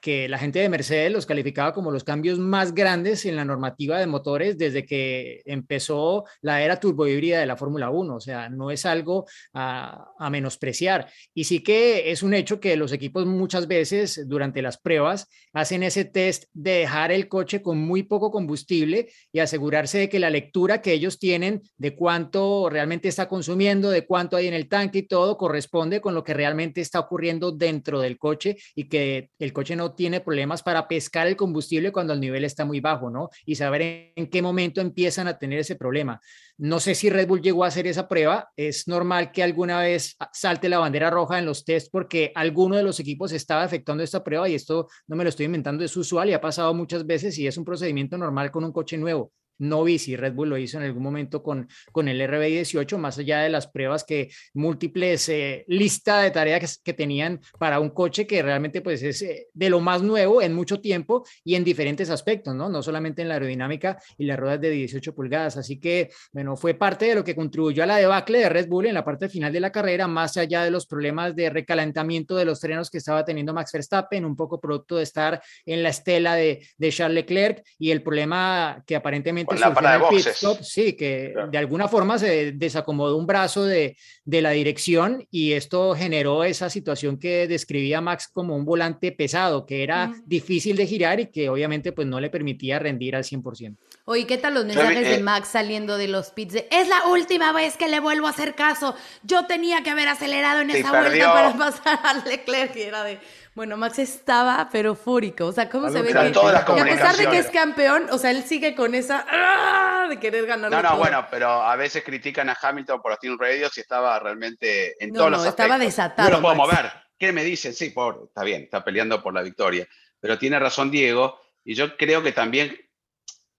que 0.00 0.28
la 0.28 0.38
gente 0.38 0.58
de 0.58 0.68
Mercedes 0.68 1.12
los 1.12 1.26
calificaba 1.26 1.74
como 1.74 1.90
los 1.90 2.04
cambios 2.04 2.38
más 2.38 2.74
grandes 2.74 3.26
en 3.26 3.36
la 3.36 3.44
normativa 3.44 3.98
de 3.98 4.06
motores 4.06 4.56
desde 4.56 4.86
que 4.86 5.42
empezó 5.44 6.24
la 6.40 6.62
era 6.62 6.80
turbohíbrida 6.80 7.38
de 7.38 7.46
la 7.46 7.56
Fórmula 7.56 7.90
1. 7.90 8.14
O 8.14 8.20
sea, 8.20 8.48
no 8.48 8.70
es 8.70 8.86
algo 8.86 9.26
a, 9.52 10.06
menospreciar. 10.30 11.10
Y 11.34 11.44
sí 11.44 11.62
que 11.62 12.10
es 12.10 12.22
un 12.22 12.34
hecho 12.34 12.60
que 12.60 12.76
los 12.76 12.92
equipos 12.92 13.26
muchas 13.26 13.66
veces 13.66 14.22
durante 14.28 14.62
las 14.62 14.78
pruebas 14.78 15.28
hacen 15.52 15.82
ese 15.82 16.04
test 16.04 16.44
de 16.52 16.70
dejar 16.70 17.10
el 17.10 17.28
coche 17.28 17.62
con 17.62 17.78
muy 17.78 18.04
poco 18.04 18.30
combustible 18.30 19.08
y 19.32 19.40
asegurarse 19.40 19.98
de 19.98 20.08
que 20.08 20.20
la 20.20 20.30
lectura 20.30 20.80
que 20.80 20.92
ellos 20.92 21.18
tienen 21.18 21.62
de 21.76 21.94
cuánto 21.96 22.70
realmente 22.70 23.08
está 23.08 23.28
consumiendo, 23.28 23.90
de 23.90 24.06
cuánto 24.06 24.36
hay 24.36 24.46
en 24.46 24.54
el 24.54 24.68
tanque 24.68 25.00
y 25.00 25.02
todo 25.02 25.36
corresponde 25.36 26.00
con 26.00 26.14
lo 26.14 26.22
que 26.22 26.34
realmente 26.34 26.80
está 26.80 27.00
ocurriendo 27.00 27.50
dentro 27.52 28.00
del 28.00 28.18
coche 28.18 28.56
y 28.74 28.88
que 28.88 29.30
el 29.38 29.52
coche 29.52 29.74
no 29.76 29.89
tiene 29.92 30.20
problemas 30.20 30.62
para 30.62 30.88
pescar 30.88 31.26
el 31.26 31.36
combustible 31.36 31.92
cuando 31.92 32.12
el 32.12 32.20
nivel 32.20 32.44
está 32.44 32.64
muy 32.64 32.80
bajo, 32.80 33.10
¿no? 33.10 33.30
Y 33.44 33.54
saber 33.54 34.12
en 34.14 34.28
qué 34.28 34.42
momento 34.42 34.80
empiezan 34.80 35.28
a 35.28 35.38
tener 35.38 35.58
ese 35.58 35.76
problema. 35.76 36.20
No 36.58 36.78
sé 36.78 36.94
si 36.94 37.08
Red 37.08 37.26
Bull 37.26 37.40
llegó 37.40 37.64
a 37.64 37.68
hacer 37.68 37.86
esa 37.86 38.06
prueba. 38.06 38.50
Es 38.56 38.86
normal 38.86 39.32
que 39.32 39.42
alguna 39.42 39.80
vez 39.80 40.16
salte 40.32 40.68
la 40.68 40.78
bandera 40.78 41.10
roja 41.10 41.38
en 41.38 41.46
los 41.46 41.64
test 41.64 41.88
porque 41.90 42.32
alguno 42.34 42.76
de 42.76 42.82
los 42.82 43.00
equipos 43.00 43.32
estaba 43.32 43.64
efectuando 43.64 44.04
esta 44.04 44.22
prueba 44.22 44.48
y 44.48 44.54
esto 44.54 44.88
no 45.06 45.16
me 45.16 45.24
lo 45.24 45.30
estoy 45.30 45.46
inventando, 45.46 45.84
es 45.84 45.96
usual 45.96 46.28
y 46.28 46.34
ha 46.34 46.40
pasado 46.40 46.74
muchas 46.74 47.06
veces 47.06 47.38
y 47.38 47.46
es 47.46 47.56
un 47.56 47.64
procedimiento 47.64 48.18
normal 48.18 48.50
con 48.50 48.64
un 48.64 48.72
coche 48.72 48.98
nuevo. 48.98 49.32
No 49.60 49.84
vi 49.84 49.98
si 49.98 50.16
Red 50.16 50.32
Bull 50.32 50.48
lo 50.48 50.58
hizo 50.58 50.78
en 50.78 50.84
algún 50.84 51.02
momento 51.02 51.42
con, 51.42 51.68
con 51.92 52.08
el 52.08 52.20
RB18, 52.20 52.96
más 52.96 53.18
allá 53.18 53.40
de 53.40 53.50
las 53.50 53.66
pruebas 53.66 54.04
que 54.04 54.30
múltiples 54.54 55.28
eh, 55.28 55.64
lista 55.68 56.22
de 56.22 56.30
tareas 56.30 56.80
que, 56.82 56.94
tenían 56.94 57.40
para 57.58 57.78
un 57.78 57.90
coche 57.90 58.26
que 58.26 58.42
realmente 58.42 58.80
pues 58.80 59.02
es 59.02 59.22
eh, 59.22 59.46
de 59.54 59.70
lo 59.70 59.80
más 59.80 60.02
nuevo 60.02 60.42
en 60.42 60.54
mucho 60.54 60.80
tiempo 60.80 61.24
y 61.44 61.54
en 61.54 61.64
diferentes 61.64 62.10
aspectos, 62.10 62.54
¿no? 62.54 62.68
No 62.68 62.82
solamente 62.82 63.22
en 63.22 63.28
la 63.28 63.34
aerodinámica 63.34 63.98
y 64.18 64.24
las 64.24 64.38
ruedas 64.38 64.60
de 64.60 64.70
18 64.70 65.14
pulgadas. 65.14 65.56
Así 65.56 65.78
que, 65.78 66.10
bueno, 66.32 66.56
fue 66.56 66.74
parte 66.74 67.06
de 67.06 67.14
lo 67.14 67.24
que 67.24 67.36
contribuyó 67.36 67.82
a 67.82 67.86
la 67.86 67.96
debacle 67.96 68.38
de 68.38 68.48
Red 68.48 68.68
Bull 68.68 68.86
en 68.86 68.94
la 68.94 69.04
parte 69.04 69.28
final 69.28 69.52
de 69.52 69.60
la 69.60 69.70
carrera, 69.70 70.08
más 70.08 70.36
allá 70.36 70.64
de 70.64 70.70
los 70.70 70.86
problemas 70.86 71.36
de 71.36 71.50
recalentamiento 71.50 72.36
de 72.36 72.44
los 72.44 72.60
trenos 72.60 72.90
que 72.90 72.98
estaba 72.98 73.24
teniendo 73.24 73.54
Max 73.54 73.72
Verstappen, 73.72 74.24
un 74.24 74.36
poco 74.36 74.60
producto 74.60 74.96
de 74.96 75.02
estar 75.02 75.42
en 75.64 75.82
la 75.82 75.90
estela 75.90 76.34
de, 76.34 76.66
de 76.76 76.90
Charles 76.90 77.14
Leclerc 77.14 77.64
y 77.78 77.90
el 77.90 78.02
problema 78.02 78.82
que 78.86 78.96
aparentemente 78.96 79.49
la 79.58 79.74
parada 79.74 79.98
de 79.98 80.04
boxes. 80.04 80.46
sí, 80.62 80.92
que 80.92 81.34
de 81.50 81.58
alguna 81.58 81.88
forma 81.88 82.18
se 82.18 82.52
desacomodó 82.52 83.16
un 83.16 83.26
brazo 83.26 83.64
de, 83.64 83.96
de, 84.24 84.42
la 84.42 84.50
dirección 84.50 85.26
y 85.30 85.52
esto 85.52 85.94
generó 85.94 86.44
esa 86.44 86.70
situación 86.70 87.18
que 87.18 87.48
describía 87.48 88.00
Max 88.00 88.28
como 88.32 88.56
un 88.56 88.64
volante 88.64 89.12
pesado, 89.12 89.66
que 89.66 89.82
era 89.82 90.12
difícil 90.24 90.76
de 90.76 90.86
girar 90.86 91.20
y 91.20 91.26
que 91.26 91.48
obviamente 91.48 91.92
pues 91.92 92.06
no 92.06 92.20
le 92.20 92.30
permitía 92.30 92.78
rendir 92.78 93.16
al 93.16 93.24
100%. 93.24 93.76
Oye, 94.04 94.26
¿qué 94.26 94.38
tal 94.38 94.54
los 94.54 94.64
mensajes 94.64 95.08
de 95.08 95.14
eh, 95.16 95.22
Max 95.22 95.48
saliendo 95.48 95.96
de 95.96 96.08
los 96.08 96.30
pits? 96.30 96.56
es 96.70 96.88
la 96.88 97.06
última 97.08 97.52
vez 97.52 97.76
que 97.76 97.88
le 97.88 98.00
vuelvo 98.00 98.26
a 98.26 98.30
hacer 98.30 98.54
caso. 98.54 98.94
Yo 99.22 99.46
tenía 99.46 99.82
que 99.82 99.90
haber 99.90 100.08
acelerado 100.08 100.60
en 100.60 100.70
esa 100.70 100.90
vuelta 100.90 101.32
para 101.32 101.52
pasar 101.58 101.98
al 102.04 102.24
Leclerc 102.24 102.74
y 102.76 102.82
era 102.82 103.04
de 103.04 103.18
bueno, 103.54 103.76
Max 103.76 103.98
estaba 103.98 104.68
pero 104.70 104.94
fúrico. 104.94 105.46
O 105.46 105.52
sea, 105.52 105.68
¿cómo 105.68 105.90
se 105.90 106.02
ve 106.02 106.12
que, 106.12 106.18
a 106.18 106.84
pesar 106.84 107.16
de 107.16 107.28
que 107.28 107.38
es 107.38 107.50
campeón, 107.50 108.06
o 108.10 108.18
sea, 108.18 108.30
él 108.30 108.44
sigue 108.44 108.74
con 108.74 108.94
esa 108.94 109.26
¡ah! 109.28 110.06
de 110.08 110.18
querer 110.18 110.46
ganar. 110.46 110.70
No, 110.70 110.82
no, 110.82 110.96
bueno, 110.96 111.26
pero 111.30 111.48
a 111.48 111.76
veces 111.76 112.04
critican 112.04 112.48
a 112.48 112.56
Hamilton 112.60 113.02
por 113.02 113.12
los 113.12 113.20
Team 113.20 113.38
Radios 113.38 113.76
y 113.76 113.80
estaba 113.80 114.18
realmente 114.18 115.02
en 115.02 115.12
todos 115.12 115.30
los 115.30 115.46
estaba 115.46 115.78
desatado. 115.78 116.28
No 116.28 116.36
lo 116.36 116.42
puedo 116.42 116.54
mover. 116.54 116.92
¿Qué 117.18 117.32
me 117.32 117.44
dicen? 117.44 117.74
Sí, 117.74 117.90
por, 117.90 118.24
está 118.28 118.44
bien, 118.44 118.62
está 118.62 118.82
peleando 118.84 119.22
por 119.22 119.34
la 119.34 119.42
victoria. 119.42 119.86
Pero 120.20 120.38
tiene 120.38 120.58
razón 120.58 120.90
Diego, 120.90 121.40
y 121.64 121.74
yo 121.74 121.96
creo 121.96 122.22
que 122.22 122.32
también 122.32 122.78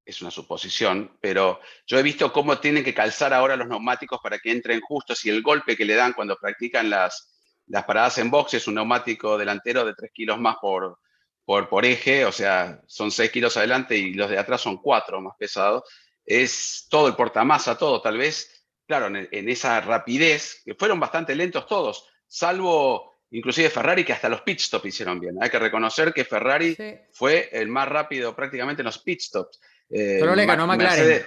es 0.06 0.21
una 0.21 0.32
suposición, 0.32 1.17
pero 1.21 1.60
yo 1.86 1.99
he 1.99 2.04
visto 2.04 2.34
cómo 2.34 2.58
tienen 2.60 2.84
que 2.84 2.93
calzar 2.93 3.34
ahora 3.34 3.56
los 3.56 3.67
neumáticos 3.67 4.19
para 4.21 4.39
que 4.39 4.51
entren 4.51 4.82
justos 4.82 5.23
y 5.25 5.30
el 5.30 5.41
golpe 5.41 5.77
que 5.77 5.86
le 5.86 5.95
dan 5.95 6.13
cuando 6.13 6.38
practican 6.38 6.89
las, 6.89 7.32
las 7.71 7.86
paradas 7.86 8.17
en 8.17 8.29
box 8.29 8.55
es 8.55 8.67
un 8.67 8.75
neumático 8.75 9.38
delantero 9.38 9.86
de 9.86 9.93
3 9.93 10.12
kilos 10.13 10.39
más 10.39 10.57
por, 10.62 10.99
por, 11.45 11.86
eje, 11.86 12.25
o 12.25 12.31
sea, 12.31 12.81
son 12.86 13.12
6 13.12 13.31
kilos 13.31 13.55
adelante 13.57 13.97
y 13.97 14.13
los 14.13 14.29
de 14.29 14.38
atrás 14.38 14.62
son 14.62 14.77
4 14.77 15.21
más 15.21 15.36
pesados. 15.38 15.84
Es 16.25 16.88
todo 16.89 17.07
el 17.07 17.15
portamasa, 17.15 17.77
todo, 17.77 18.01
tal 18.01 18.17
vez, 18.17 18.67
claro, 18.86 19.07
en, 19.07 19.49
esa 19.49 19.79
rapidez, 19.81 20.62
que 20.65 20.75
fueron 20.75 20.99
bastante 20.99 21.34
lentos 21.34 21.65
todos, 21.65 22.07
salvo 22.27 23.10
inclusive 23.31 23.69
Ferrari, 23.69 24.03
que 24.03 24.13
hasta 24.13 24.27
los 24.27 24.41
pit 24.41 24.60
stops 24.60 24.86
hicieron 24.86 25.19
bien. 25.19 25.38
Hay 25.41 25.49
que 25.49 25.60
reconocer 25.60 26.13
que 26.13 26.25
Ferrari 26.25 26.77
fue 27.13 27.49
el 27.53 27.69
más 27.69 27.88
rápido 27.88 28.36
prácticamente 28.36 28.81
en 28.81 28.88
los 28.88 28.99
pit 28.99 29.21
stops. 29.21 29.62
Eh, 29.89 30.17
Pero 30.19 30.36
le 30.36 30.45
ganó 30.45 30.67
McLaren. 30.67 31.25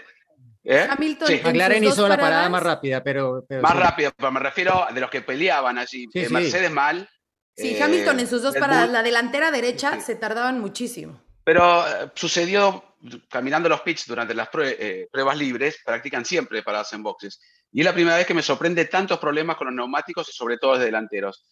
¿Eh? 0.64 0.86
Hamilton. 0.88 1.28
Sí. 1.28 1.40
McLaren 1.44 1.84
hizo 1.84 2.08
la 2.08 2.16
parada 2.16 2.48
más 2.48 2.62
rápida, 2.62 3.02
pero. 3.04 3.44
más 3.60 3.76
rápida, 3.76 4.12
pero 4.16 4.32
me 4.32 4.40
refiero 4.40 4.88
a 4.88 4.92
de 4.92 5.00
los 5.00 5.10
que 5.10 5.20
peleaban 5.20 5.78
allí. 5.78 6.08
Eh, 6.14 6.28
Mercedes 6.30 6.70
mal. 6.70 7.08
Sí, 7.56 7.80
Hamilton 7.80 8.20
en 8.20 8.26
sus 8.26 8.42
dos 8.42 8.56
paradas, 8.56 8.90
la 8.90 9.02
delantera 9.02 9.50
derecha, 9.50 10.00
se 10.00 10.16
tardaban 10.16 10.58
muchísimo. 10.58 11.20
Pero 11.44 11.86
eh, 11.86 12.10
sucedió 12.14 12.96
caminando 13.28 13.68
los 13.68 13.82
pits 13.82 14.06
durante 14.06 14.34
las 14.34 14.48
pruebas 14.48 15.36
libres, 15.36 15.78
practican 15.84 16.24
siempre 16.24 16.62
paradas 16.62 16.92
en 16.94 17.02
boxes. 17.02 17.40
Y 17.70 17.80
es 17.80 17.84
la 17.84 17.92
primera 17.92 18.16
vez 18.16 18.26
que 18.26 18.34
me 18.34 18.42
sorprende 18.42 18.86
tantos 18.86 19.18
problemas 19.18 19.56
con 19.56 19.66
los 19.66 19.76
neumáticos 19.76 20.28
y 20.28 20.32
sobre 20.32 20.56
todo 20.56 20.72
los 20.72 20.80
delanteros. 20.80 21.44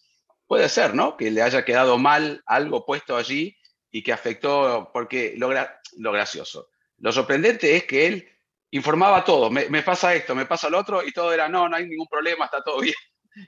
Puede 0.46 0.68
ser, 0.68 0.94
¿no? 0.94 1.16
Que 1.16 1.30
le 1.30 1.42
haya 1.42 1.64
quedado 1.64 1.98
mal 1.98 2.42
algo 2.46 2.86
puesto 2.86 3.16
allí 3.16 3.56
y 3.90 4.02
que 4.02 4.12
afectó, 4.12 4.90
porque 4.92 5.34
lo, 5.36 5.52
lo 5.98 6.12
gracioso. 6.12 6.70
Lo 6.98 7.12
sorprendente 7.12 7.76
es 7.76 7.84
que 7.84 8.06
él 8.06 8.31
informaba 8.72 9.22
todo, 9.22 9.50
me, 9.50 9.82
pasa 9.82 10.14
esto, 10.14 10.34
me 10.34 10.46
pasa 10.46 10.70
lo 10.70 10.78
otro, 10.78 11.06
y 11.06 11.12
todo 11.12 11.32
era, 11.32 11.48
no, 11.48 11.68
no 11.68 11.76
hay 11.76 11.86
ningún 11.86 12.08
problema, 12.08 12.46
está 12.46 12.62
todo 12.62 12.80
bien. 12.80 12.94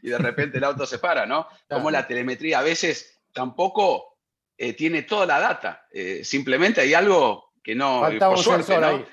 Y 0.02 0.08
de 0.08 0.18
repente 0.18 0.58
el 0.58 0.64
auto 0.64 0.86
se 0.86 0.98
para, 0.98 1.26
¿no? 1.26 1.46
Como 1.68 1.90
la 1.90 2.06
telemetría 2.06 2.60
a 2.60 2.62
veces 2.62 3.22
tampoco 3.32 4.18
eh, 4.56 4.72
tiene 4.74 5.02
toda 5.02 5.26
la 5.26 5.40
data, 5.40 5.86
eh, 5.90 6.24
simplemente 6.24 6.80
hay 6.80 6.94
algo 6.94 7.52
que 7.62 7.74
no... 7.74 8.00
Falta 8.00 8.28
por 8.28 8.38
un 8.38 8.44
suerte, 8.44 8.64
sensor 8.64 8.84
ahí. 8.84 9.06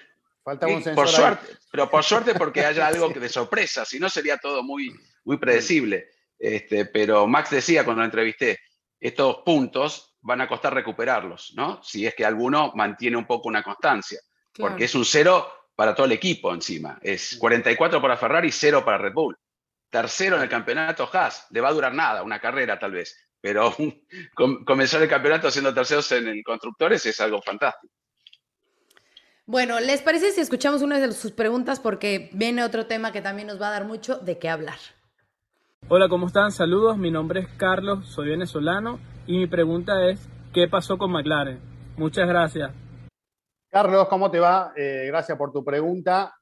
Falta 0.44 0.68
un 0.68 0.84
sensor 0.84 0.96
por 0.96 1.08
suerte, 1.08 1.48
Pero 1.72 1.90
por 1.90 2.04
suerte 2.04 2.36
porque 2.36 2.66
haya 2.66 2.88
algo 2.88 3.10
de 3.16 3.30
sorpresa, 3.30 3.86
si 3.86 4.00
no 4.00 4.10
sería 4.10 4.38
todo 4.38 4.64
muy, 4.64 4.94
muy 5.24 5.38
predecible. 5.38 6.10
Este, 6.38 6.86
pero 6.86 7.28
Max 7.28 7.52
decía 7.52 7.86
cuando 7.86 8.02
lo 8.02 8.06
entrevisté, 8.06 8.60
estos 9.00 9.38
puntos 9.46 10.18
van 10.22 10.42
a 10.42 10.48
costar 10.48 10.74
recuperarlos, 10.74 11.54
¿no? 11.56 11.82
Si 11.84 12.06
es 12.06 12.16
que 12.16 12.26
alguno 12.26 12.74
mantiene 12.76 13.18
un 13.18 13.26
poco 13.26 13.48
una 13.48 13.64
constancia, 13.64 14.20
porque 14.54 14.86
es 14.86 14.96
un 14.96 15.06
cero 15.06 15.61
para 15.82 15.96
todo 15.96 16.06
el 16.06 16.12
equipo 16.12 16.54
encima. 16.54 17.00
Es 17.02 17.38
44 17.40 18.00
para 18.00 18.16
Ferrari, 18.16 18.52
0 18.52 18.84
para 18.86 19.00
Red 19.00 19.14
Bull. 19.14 19.36
Tercero 19.90 20.36
en 20.36 20.44
el 20.44 20.48
campeonato 20.48 21.10
Haas, 21.12 21.48
le 21.50 21.60
va 21.60 21.70
a 21.70 21.74
durar 21.74 21.92
nada, 21.92 22.22
una 22.22 22.40
carrera 22.40 22.78
tal 22.78 22.92
vez, 22.92 23.18
pero 23.42 23.76
comenzar 24.68 25.02
el 25.02 25.10
campeonato 25.10 25.50
siendo 25.50 25.74
terceros 25.74 26.12
en 26.12 26.28
el 26.28 26.44
constructores 26.44 27.04
es 27.08 27.20
algo 27.20 27.42
fantástico. 27.42 27.92
Bueno, 29.48 29.80
¿les 29.80 30.04
parece 30.04 30.30
si 30.30 30.42
escuchamos 30.42 30.84
una 30.84 31.00
de 31.00 31.12
sus 31.14 31.32
preguntas? 31.32 31.80
Porque 31.80 32.30
viene 32.32 32.64
otro 32.64 32.86
tema 32.86 33.12
que 33.12 33.24
también 33.24 33.48
nos 33.48 33.60
va 33.60 33.70
a 33.70 33.72
dar 33.72 33.86
mucho 33.86 34.20
de 34.20 34.38
qué 34.38 34.50
hablar. 34.50 34.78
Hola, 35.88 36.08
¿cómo 36.10 36.28
están? 36.28 36.52
Saludos, 36.52 37.00
mi 37.00 37.10
nombre 37.10 37.40
es 37.40 37.48
Carlos, 37.58 38.08
soy 38.08 38.30
venezolano 38.30 39.00
y 39.26 39.40
mi 39.40 39.48
pregunta 39.48 40.08
es, 40.08 40.30
¿qué 40.54 40.68
pasó 40.68 41.00
con 41.00 41.12
McLaren? 41.12 41.60
Muchas 41.98 42.28
gracias. 42.28 42.70
Carlos, 43.72 44.10
¿cómo 44.10 44.30
te 44.30 44.38
va? 44.38 44.74
Eh, 44.76 45.06
gracias 45.08 45.38
por 45.38 45.54
tu 45.54 45.64
pregunta. 45.64 46.36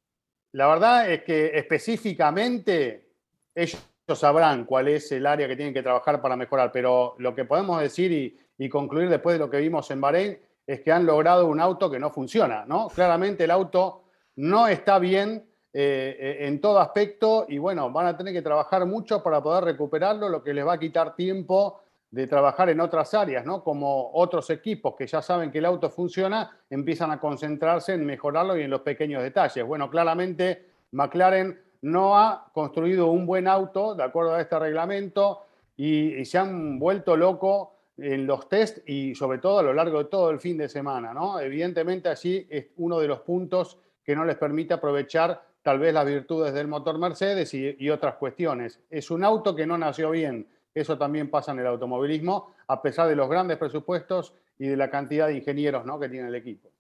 La 0.53 0.65
verdad 0.65 1.11
es 1.11 1.21
que 1.21 1.51
específicamente 1.53 3.11
ellos 3.53 3.79
sabrán 4.15 4.65
cuál 4.65 4.87
es 4.87 5.11
el 5.11 5.27
área 5.27 5.47
que 5.47 5.55
tienen 5.55 5.75
que 5.75 5.83
trabajar 5.83 6.23
para 6.23 6.35
mejorar, 6.35 6.71
pero 6.71 7.13
lo 7.19 7.35
que 7.35 7.45
podemos 7.45 7.79
decir 7.79 8.35
y, 8.57 8.67
concluir 8.67 9.09
después 9.09 9.35
de 9.35 9.45
lo 9.45 9.47
que 9.47 9.59
vimos 9.59 9.91
en 9.91 10.01
Bahrein 10.01 10.39
es 10.65 10.81
que 10.81 10.91
han 10.91 11.05
logrado 11.05 11.45
un 11.45 11.59
auto 11.59 11.91
que 11.91 11.99
no 11.99 12.09
funciona, 12.09 12.65
¿no? 12.65 12.87
Claramente 12.87 13.43
el 13.43 13.51
auto 13.51 14.05
no 14.37 14.67
está 14.67 14.97
bien 14.97 15.47
eh, 15.71 16.17
eh, 16.19 16.47
en 16.47 16.59
todo 16.59 16.79
aspecto 16.79 17.45
y 17.47 17.59
bueno, 17.59 17.91
van 17.91 18.07
a 18.07 18.17
tener 18.17 18.33
que 18.33 18.41
trabajar 18.41 18.87
mucho 18.87 19.21
para 19.21 19.41
poder 19.43 19.65
recuperarlo, 19.65 20.29
lo 20.29 20.43
que 20.43 20.55
les 20.55 20.65
va 20.65 20.73
a 20.73 20.79
quitar 20.79 21.15
tiempo 21.15 21.79
de 22.11 22.25
trabajar 22.25 22.69
en 22.69 22.79
otras 22.79 23.13
áreas, 23.13 23.45
¿no? 23.45 23.63
Como 23.63 24.11
otros 24.13 24.49
equipos 24.49 24.95
que 24.95 25.05
ya 25.05 25.21
saben 25.21 25.51
que 25.51 25.59
el 25.59 25.65
auto 25.65 25.89
funciona, 25.89 26.59
empiezan 26.69 27.11
a 27.11 27.19
concentrarse 27.19 27.93
en 27.93 28.05
mejorarlo 28.05 28.57
y 28.57 28.63
en 28.63 28.71
los 28.71 28.81
pequeños 28.81 29.21
detalles. 29.21 29.65
Bueno, 29.65 29.89
claramente 29.89 30.65
McLaren 30.91 31.59
no 31.81 32.17
ha 32.17 32.49
construido 32.51 33.07
un 33.07 33.25
buen 33.25 33.47
auto 33.47 33.93
de 33.93 34.03
acuerdo 34.03 34.33
a 34.33 34.41
este 34.41 34.57
reglamento 34.57 35.43
y, 35.77 36.25
se 36.25 36.37
han 36.37 36.79
vuelto 36.79 37.15
locos 37.15 37.69
en 37.97 38.25
los 38.25 38.49
test 38.49 38.79
y 38.89 39.13
sobre 39.13 39.37
todo 39.37 39.59
a 39.59 39.63
lo 39.63 39.73
largo 39.73 39.99
de 39.99 40.09
todo 40.09 40.31
el 40.31 40.39
fin 40.39 40.57
de 40.57 40.67
semana, 40.67 41.13
¿no? 41.13 41.39
Evidentemente 41.39 42.09
allí 42.09 42.47
es 42.49 42.67
uno 42.77 42.99
de 42.99 43.07
los 43.07 43.19
puntos 43.19 43.77
que 44.03 44.15
no 44.15 44.25
les 44.25 44.35
permite 44.35 44.73
aprovechar 44.73 45.43
tal 45.61 45.77
vez 45.77 45.93
las 45.93 46.05
virtudes 46.05 46.53
del 46.53 46.67
motor 46.67 46.97
Mercedes 46.97 47.53
y 47.53 47.89
otras 47.89 48.15
cuestiones. 48.15 48.79
Es 48.89 49.11
un 49.11 49.23
auto 49.23 49.55
que 49.55 49.67
no 49.67 49.77
nació 49.77 50.09
bien 50.11 50.47
eso 50.73 50.97
también 50.97 51.29
pasa 51.29 51.51
en 51.51 51.59
el 51.59 51.67
automovilismo, 51.67 52.55
a 52.67 52.81
pesar 52.81 53.07
de 53.07 53.15
los 53.15 53.29
grandes 53.29 53.57
presupuestos 53.57 54.33
y 54.57 54.67
de 54.67 54.77
la 54.77 54.89
cantidad 54.89 55.27
de 55.27 55.35
ingenieros 55.35 55.85
¿no? 55.85 55.99
que 55.99 56.09
tiene 56.09 56.27
el 56.27 56.35
equipo. 56.35 56.71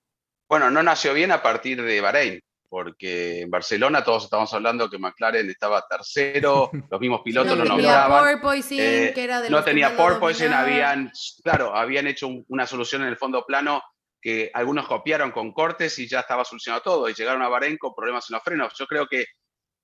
Bueno, 0.47 0.69
no 0.69 0.81
nació 0.83 1.13
bien 1.13 1.31
a 1.31 1.41
partir 1.41 1.81
de 1.81 2.01
Bahrein, 2.01 2.39
porque 2.69 3.41
en 3.41 3.49
Barcelona 3.49 4.03
todos 4.03 4.25
estamos 4.25 4.53
hablando 4.53 4.89
que 4.89 4.97
McLaren 4.97 5.49
estaba 5.49 5.85
tercero, 5.87 6.69
los 6.89 6.99
mismos 6.99 7.21
pilotos 7.21 7.57
no, 7.57 7.65
nombraban. 7.65 8.39
Eh, 8.71 9.13
no 9.49 9.63
tenía 9.63 9.95
porpoising, 9.95 10.53
habían, 10.53 11.11
claro, 11.43 11.75
habían 11.75 12.07
hecho 12.07 12.29
una 12.47 12.67
solución 12.67 13.01
en 13.03 13.09
el 13.09 13.17
fondo 13.17 13.45
plano 13.45 13.81
que 14.21 14.51
algunos 14.53 14.87
copiaron 14.87 15.31
con 15.31 15.53
cortes 15.53 15.97
y 15.99 16.07
ya 16.07 16.19
estaba 16.19 16.43
solucionado 16.43 16.81
todo 16.83 17.09
y 17.09 17.13
llegaron 17.13 17.41
a 17.41 17.47
Bahrein 17.47 17.77
con 17.77 17.93
problemas 17.95 18.29
en 18.29 18.35
los 18.35 18.43
frenos. 18.43 18.73
Yo 18.77 18.85
creo 18.85 19.07
que 19.07 19.25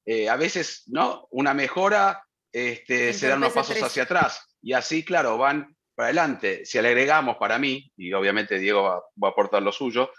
eh, 0.05 0.29
a 0.29 0.35
veces, 0.35 0.83
¿no? 0.87 1.27
Una 1.31 1.53
mejora 1.53 2.23
este, 2.55 3.11
se 3.11 3.27
dan 3.27 3.39
unos 3.39 3.51
pasos 3.51 3.83
hacia 3.83 4.03
atrás. 4.03 4.47
Y 4.61 4.71
así, 4.71 5.03
claro, 5.03 5.37
van 5.37 5.75
para 5.93 6.07
adelante. 6.07 6.65
Si 6.65 6.81
le 6.81 6.87
agregamos 6.87 7.35
para 7.35 7.59
mí, 7.59 7.91
y 7.97 8.13
obviamente 8.13 8.59
Diego 8.59 8.81
va, 8.81 9.27
a 9.27 9.31
aportar 9.31 9.61
lo 9.61 9.73
suyo, 9.73 10.09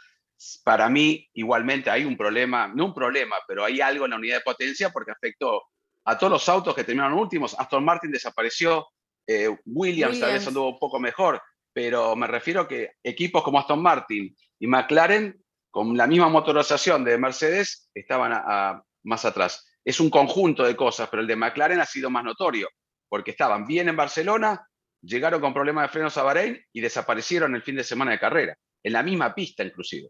para 0.63 0.91
mí 0.91 1.27
igualmente 1.33 1.89
hay 1.89 2.05
un 2.05 2.15
problema, 2.15 2.69
no 2.69 2.85
un 2.85 2.95
problema, 2.95 3.37
pero 3.49 3.65
hay 3.65 3.81
algo 3.81 4.05
en 4.05 4.11
la 4.11 4.19
unidad 4.19 4.37
de 4.37 4.43
potencia 4.43 4.91
porque 4.91 5.13
afectó 5.13 5.63
a 6.05 6.19
todos 6.19 6.31
los 6.31 6.47
autos 6.51 6.75
que 6.75 6.85
terminaron 6.85 7.19
últimos. 7.19 7.59
Aston 7.59 7.83
Martin 7.83 8.13
desapareció, 8.13 8.87
eh, 9.27 9.57
Williams, 9.65 10.21
tal 10.21 10.35
vez 10.35 10.47
anduvo 10.47 10.75
un 10.75 10.79
poco 10.79 11.01
mejor, 11.01 11.41
pero 11.73 12.15
me 12.17 12.27
refiero 12.27 12.61
a 12.61 12.69
que 12.69 12.91
equipos 13.03 13.43
como 13.43 13.59
Aston 13.59 13.81
Martin 13.81 14.37
y 14.59 14.67
McLaren, 14.67 15.43
con 15.71 15.97
la 15.97 16.07
misma 16.07 16.29
motorización 16.29 17.03
de 17.03 17.17
Mercedes, 17.17 17.89
estaban 17.95 18.83
más 19.05 19.25
atrás 19.25 19.66
es 19.87 20.01
un 20.01 20.11
conjunto 20.11 20.65
de 20.65 20.75
cosas, 20.75 21.09
pero 21.09 21.23
el 21.23 21.29
de 21.29 21.37
McLaren 21.37 21.79
ha 21.79 21.87
sido 21.87 22.11
más 22.11 22.25
notorio, 22.25 22.69
porque 23.09 23.31
estaban 23.31 23.65
bien 23.65 23.89
en 23.89 23.97
Barcelona, 23.97 24.67
llegaron 25.01 25.41
con 25.41 25.55
problemas 25.55 25.85
de 25.85 25.93
frenos 25.93 26.17
a 26.19 26.25
Bahrein 26.25 26.61
y 26.73 26.81
desaparecieron 26.81 27.55
el 27.55 27.63
fin 27.63 27.77
de 27.77 27.85
semana 27.85 28.11
de 28.11 28.19
carrera, 28.19 28.59
en 28.83 28.93
la 28.93 29.05
misma 29.05 29.33
pista 29.33 29.63
inclusive. 29.63 30.09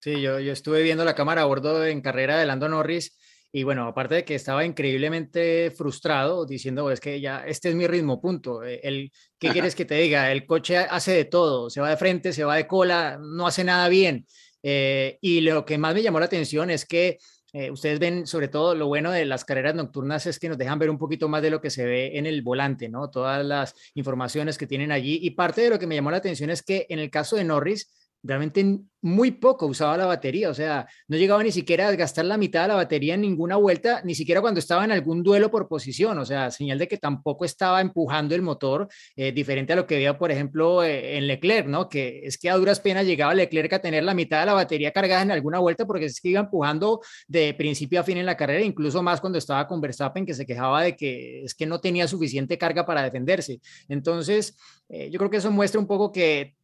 Sí, 0.00 0.22
yo, 0.22 0.38
yo 0.38 0.52
estuve 0.52 0.82
viendo 0.82 1.04
la 1.04 1.16
cámara 1.16 1.42
a 1.42 1.46
bordo 1.46 1.84
en 1.84 2.00
carrera 2.00 2.38
de 2.38 2.46
Lando 2.46 2.68
Norris 2.68 3.18
y 3.50 3.64
bueno, 3.64 3.88
aparte 3.88 4.14
de 4.14 4.24
que 4.24 4.36
estaba 4.36 4.64
increíblemente 4.64 5.72
frustrado 5.72 6.46
diciendo, 6.46 6.88
es 6.92 7.00
que 7.00 7.20
ya 7.20 7.44
este 7.44 7.70
es 7.70 7.74
mi 7.74 7.88
ritmo, 7.88 8.20
punto. 8.20 8.62
Eh, 8.62 8.80
el, 8.84 9.10
¿Qué 9.40 9.48
quieres 9.52 9.74
que 9.74 9.84
te 9.84 9.96
diga? 9.96 10.30
El 10.30 10.46
coche 10.46 10.78
hace 10.78 11.12
de 11.14 11.24
todo, 11.24 11.68
se 11.68 11.80
va 11.80 11.90
de 11.90 11.96
frente, 11.96 12.32
se 12.32 12.44
va 12.44 12.54
de 12.54 12.68
cola, 12.68 13.18
no 13.20 13.48
hace 13.48 13.64
nada 13.64 13.88
bien. 13.88 14.24
Eh, 14.62 15.18
y 15.20 15.40
lo 15.40 15.64
que 15.64 15.78
más 15.78 15.94
me 15.94 16.02
llamó 16.02 16.20
la 16.20 16.26
atención 16.26 16.70
es 16.70 16.86
que 16.86 17.18
eh, 17.52 17.70
ustedes 17.70 17.98
ven, 17.98 18.26
sobre 18.26 18.48
todo, 18.48 18.74
lo 18.74 18.86
bueno 18.86 19.10
de 19.10 19.24
las 19.24 19.44
carreras 19.44 19.74
nocturnas 19.74 20.26
es 20.26 20.38
que 20.38 20.48
nos 20.48 20.58
dejan 20.58 20.78
ver 20.78 20.90
un 20.90 20.98
poquito 20.98 21.28
más 21.28 21.42
de 21.42 21.50
lo 21.50 21.60
que 21.60 21.70
se 21.70 21.84
ve 21.84 22.18
en 22.18 22.26
el 22.26 22.42
volante, 22.42 22.88
¿no? 22.88 23.10
Todas 23.10 23.44
las 23.44 23.74
informaciones 23.94 24.58
que 24.58 24.66
tienen 24.66 24.92
allí. 24.92 25.18
Y 25.22 25.30
parte 25.30 25.62
de 25.62 25.70
lo 25.70 25.78
que 25.78 25.86
me 25.86 25.94
llamó 25.94 26.10
la 26.10 26.18
atención 26.18 26.50
es 26.50 26.62
que 26.62 26.86
en 26.88 26.98
el 26.98 27.10
caso 27.10 27.36
de 27.36 27.44
Norris, 27.44 27.90
realmente 28.22 28.80
muy 29.02 29.30
poco 29.30 29.66
usaba 29.66 29.96
la 29.96 30.06
batería, 30.06 30.50
o 30.50 30.54
sea, 30.54 30.86
no 31.08 31.16
llegaba 31.16 31.42
ni 31.42 31.52
siquiera 31.52 31.88
a 31.88 31.96
gastar 31.96 32.26
la 32.26 32.36
mitad 32.36 32.62
de 32.62 32.68
la 32.68 32.74
batería 32.74 33.14
en 33.14 33.22
ninguna 33.22 33.56
vuelta, 33.56 34.02
ni 34.04 34.14
siquiera 34.14 34.40
cuando 34.42 34.60
estaba 34.60 34.84
en 34.84 34.92
algún 34.92 35.22
duelo 35.22 35.50
por 35.50 35.68
posición, 35.68 36.18
o 36.18 36.24
sea, 36.26 36.50
señal 36.50 36.78
de 36.78 36.86
que 36.86 36.98
tampoco 36.98 37.44
estaba 37.44 37.80
empujando 37.80 38.34
el 38.34 38.42
motor, 38.42 38.88
eh, 39.16 39.32
diferente 39.32 39.72
a 39.72 39.76
lo 39.76 39.86
que 39.86 39.96
veía, 39.96 40.18
por 40.18 40.30
ejemplo, 40.30 40.84
eh, 40.84 41.16
en 41.16 41.26
Leclerc, 41.26 41.66
¿no? 41.66 41.88
Que 41.88 42.20
es 42.24 42.36
que 42.36 42.50
a 42.50 42.56
duras 42.56 42.80
penas 42.80 43.06
llegaba 43.06 43.34
Leclerc 43.34 43.72
a 43.72 43.78
tener 43.78 44.04
la 44.04 44.14
mitad 44.14 44.40
de 44.40 44.46
la 44.46 44.54
batería 44.54 44.92
cargada 44.92 45.22
en 45.22 45.30
alguna 45.30 45.58
vuelta 45.58 45.86
porque 45.86 46.06
es 46.06 46.20
que 46.20 46.28
iba 46.28 46.40
empujando 46.40 47.00
de 47.26 47.54
principio 47.54 48.00
a 48.00 48.02
fin 48.02 48.18
en 48.18 48.26
la 48.26 48.36
carrera, 48.36 48.62
incluso 48.64 49.02
más 49.02 49.20
cuando 49.20 49.38
estaba 49.38 49.66
con 49.66 49.80
Verstappen, 49.80 50.26
que 50.26 50.34
se 50.34 50.44
quejaba 50.44 50.82
de 50.82 50.96
que 50.96 51.44
es 51.44 51.54
que 51.54 51.66
no 51.66 51.80
tenía 51.80 52.06
suficiente 52.06 52.58
carga 52.58 52.84
para 52.84 53.02
defenderse. 53.02 53.60
Entonces, 53.88 54.56
eh, 54.88 55.08
yo 55.10 55.18
creo 55.18 55.30
que 55.30 55.38
eso 55.38 55.50
muestra 55.50 55.80
un 55.80 55.86
poco 55.86 56.12
que 56.12 56.54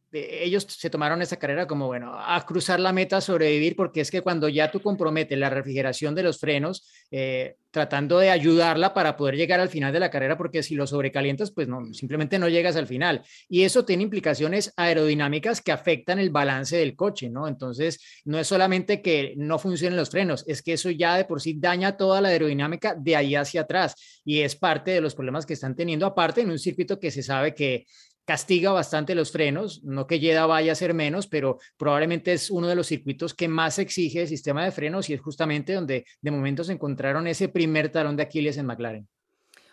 ellos 0.43 0.65
se 0.69 0.89
tomaron 0.89 1.21
esa 1.21 1.37
carrera 1.37 1.67
como, 1.67 1.87
bueno, 1.87 2.13
a 2.17 2.45
cruzar 2.45 2.79
la 2.79 2.93
meta, 2.93 3.21
sobrevivir, 3.21 3.75
porque 3.75 4.01
es 4.01 4.11
que 4.11 4.21
cuando 4.21 4.49
ya 4.49 4.71
tú 4.71 4.81
comprometes 4.81 5.37
la 5.37 5.49
refrigeración 5.49 6.15
de 6.15 6.23
los 6.23 6.39
frenos, 6.39 6.87
eh, 7.11 7.55
tratando 7.71 8.17
de 8.17 8.31
ayudarla 8.31 8.93
para 8.93 9.15
poder 9.15 9.35
llegar 9.35 9.59
al 9.59 9.69
final 9.69 9.93
de 9.93 9.99
la 9.99 10.09
carrera, 10.09 10.37
porque 10.37 10.63
si 10.63 10.73
lo 10.73 10.87
sobrecalientas, 10.87 11.51
pues 11.51 11.67
no, 11.67 11.93
simplemente 11.93 12.39
no 12.39 12.49
llegas 12.49 12.75
al 12.75 12.87
final. 12.87 13.21
Y 13.47 13.63
eso 13.63 13.85
tiene 13.85 14.03
implicaciones 14.03 14.73
aerodinámicas 14.77 15.61
que 15.61 15.71
afectan 15.71 16.17
el 16.17 16.29
balance 16.29 16.75
del 16.77 16.95
coche, 16.95 17.29
¿no? 17.29 17.47
Entonces, 17.47 17.99
no 18.25 18.39
es 18.39 18.47
solamente 18.47 19.01
que 19.01 19.33
no 19.37 19.59
funcionen 19.59 19.97
los 19.97 20.09
frenos, 20.09 20.43
es 20.47 20.61
que 20.61 20.73
eso 20.73 20.89
ya 20.89 21.17
de 21.17 21.25
por 21.25 21.41
sí 21.41 21.55
daña 21.59 21.97
toda 21.97 22.21
la 22.21 22.29
aerodinámica 22.29 22.95
de 22.97 23.15
ahí 23.15 23.35
hacia 23.35 23.61
atrás 23.61 23.95
y 24.25 24.39
es 24.39 24.55
parte 24.55 24.91
de 24.91 25.01
los 25.01 25.13
problemas 25.13 25.45
que 25.45 25.53
están 25.53 25.75
teniendo, 25.75 26.05
aparte 26.05 26.41
en 26.41 26.49
un 26.49 26.59
circuito 26.59 26.99
que 26.99 27.11
se 27.11 27.21
sabe 27.21 27.53
que 27.53 27.85
castiga 28.27 28.73
bastante 28.73 29.15
los 29.15 29.31
frenos, 29.31 29.81
no 29.85 30.05
que 30.05 30.19
Jeddah 30.19 30.45
vaya 30.45 30.73
a 30.73 30.75
ser 30.75 30.93
menos, 30.93 31.27
pero 31.27 31.59
probablemente 31.77 32.33
es 32.33 32.51
uno 32.51 32.67
de 32.67 32.75
los 32.75 32.87
circuitos 32.87 33.33
que 33.33 33.47
más 33.47 33.79
exige 33.79 34.23
el 34.23 34.27
sistema 34.27 34.65
de 34.65 34.73
frenos 34.73 35.09
y 35.09 35.13
es 35.13 35.21
justamente 35.21 35.71
donde 35.71 36.05
de 36.19 36.31
momento 36.31 36.65
se 36.65 36.73
encontraron 36.73 37.25
ese 37.25 37.47
primer 37.47 37.89
talón 37.89 38.17
de 38.17 38.23
Aquiles 38.23 38.57
en 38.57 38.65
McLaren. 38.65 39.07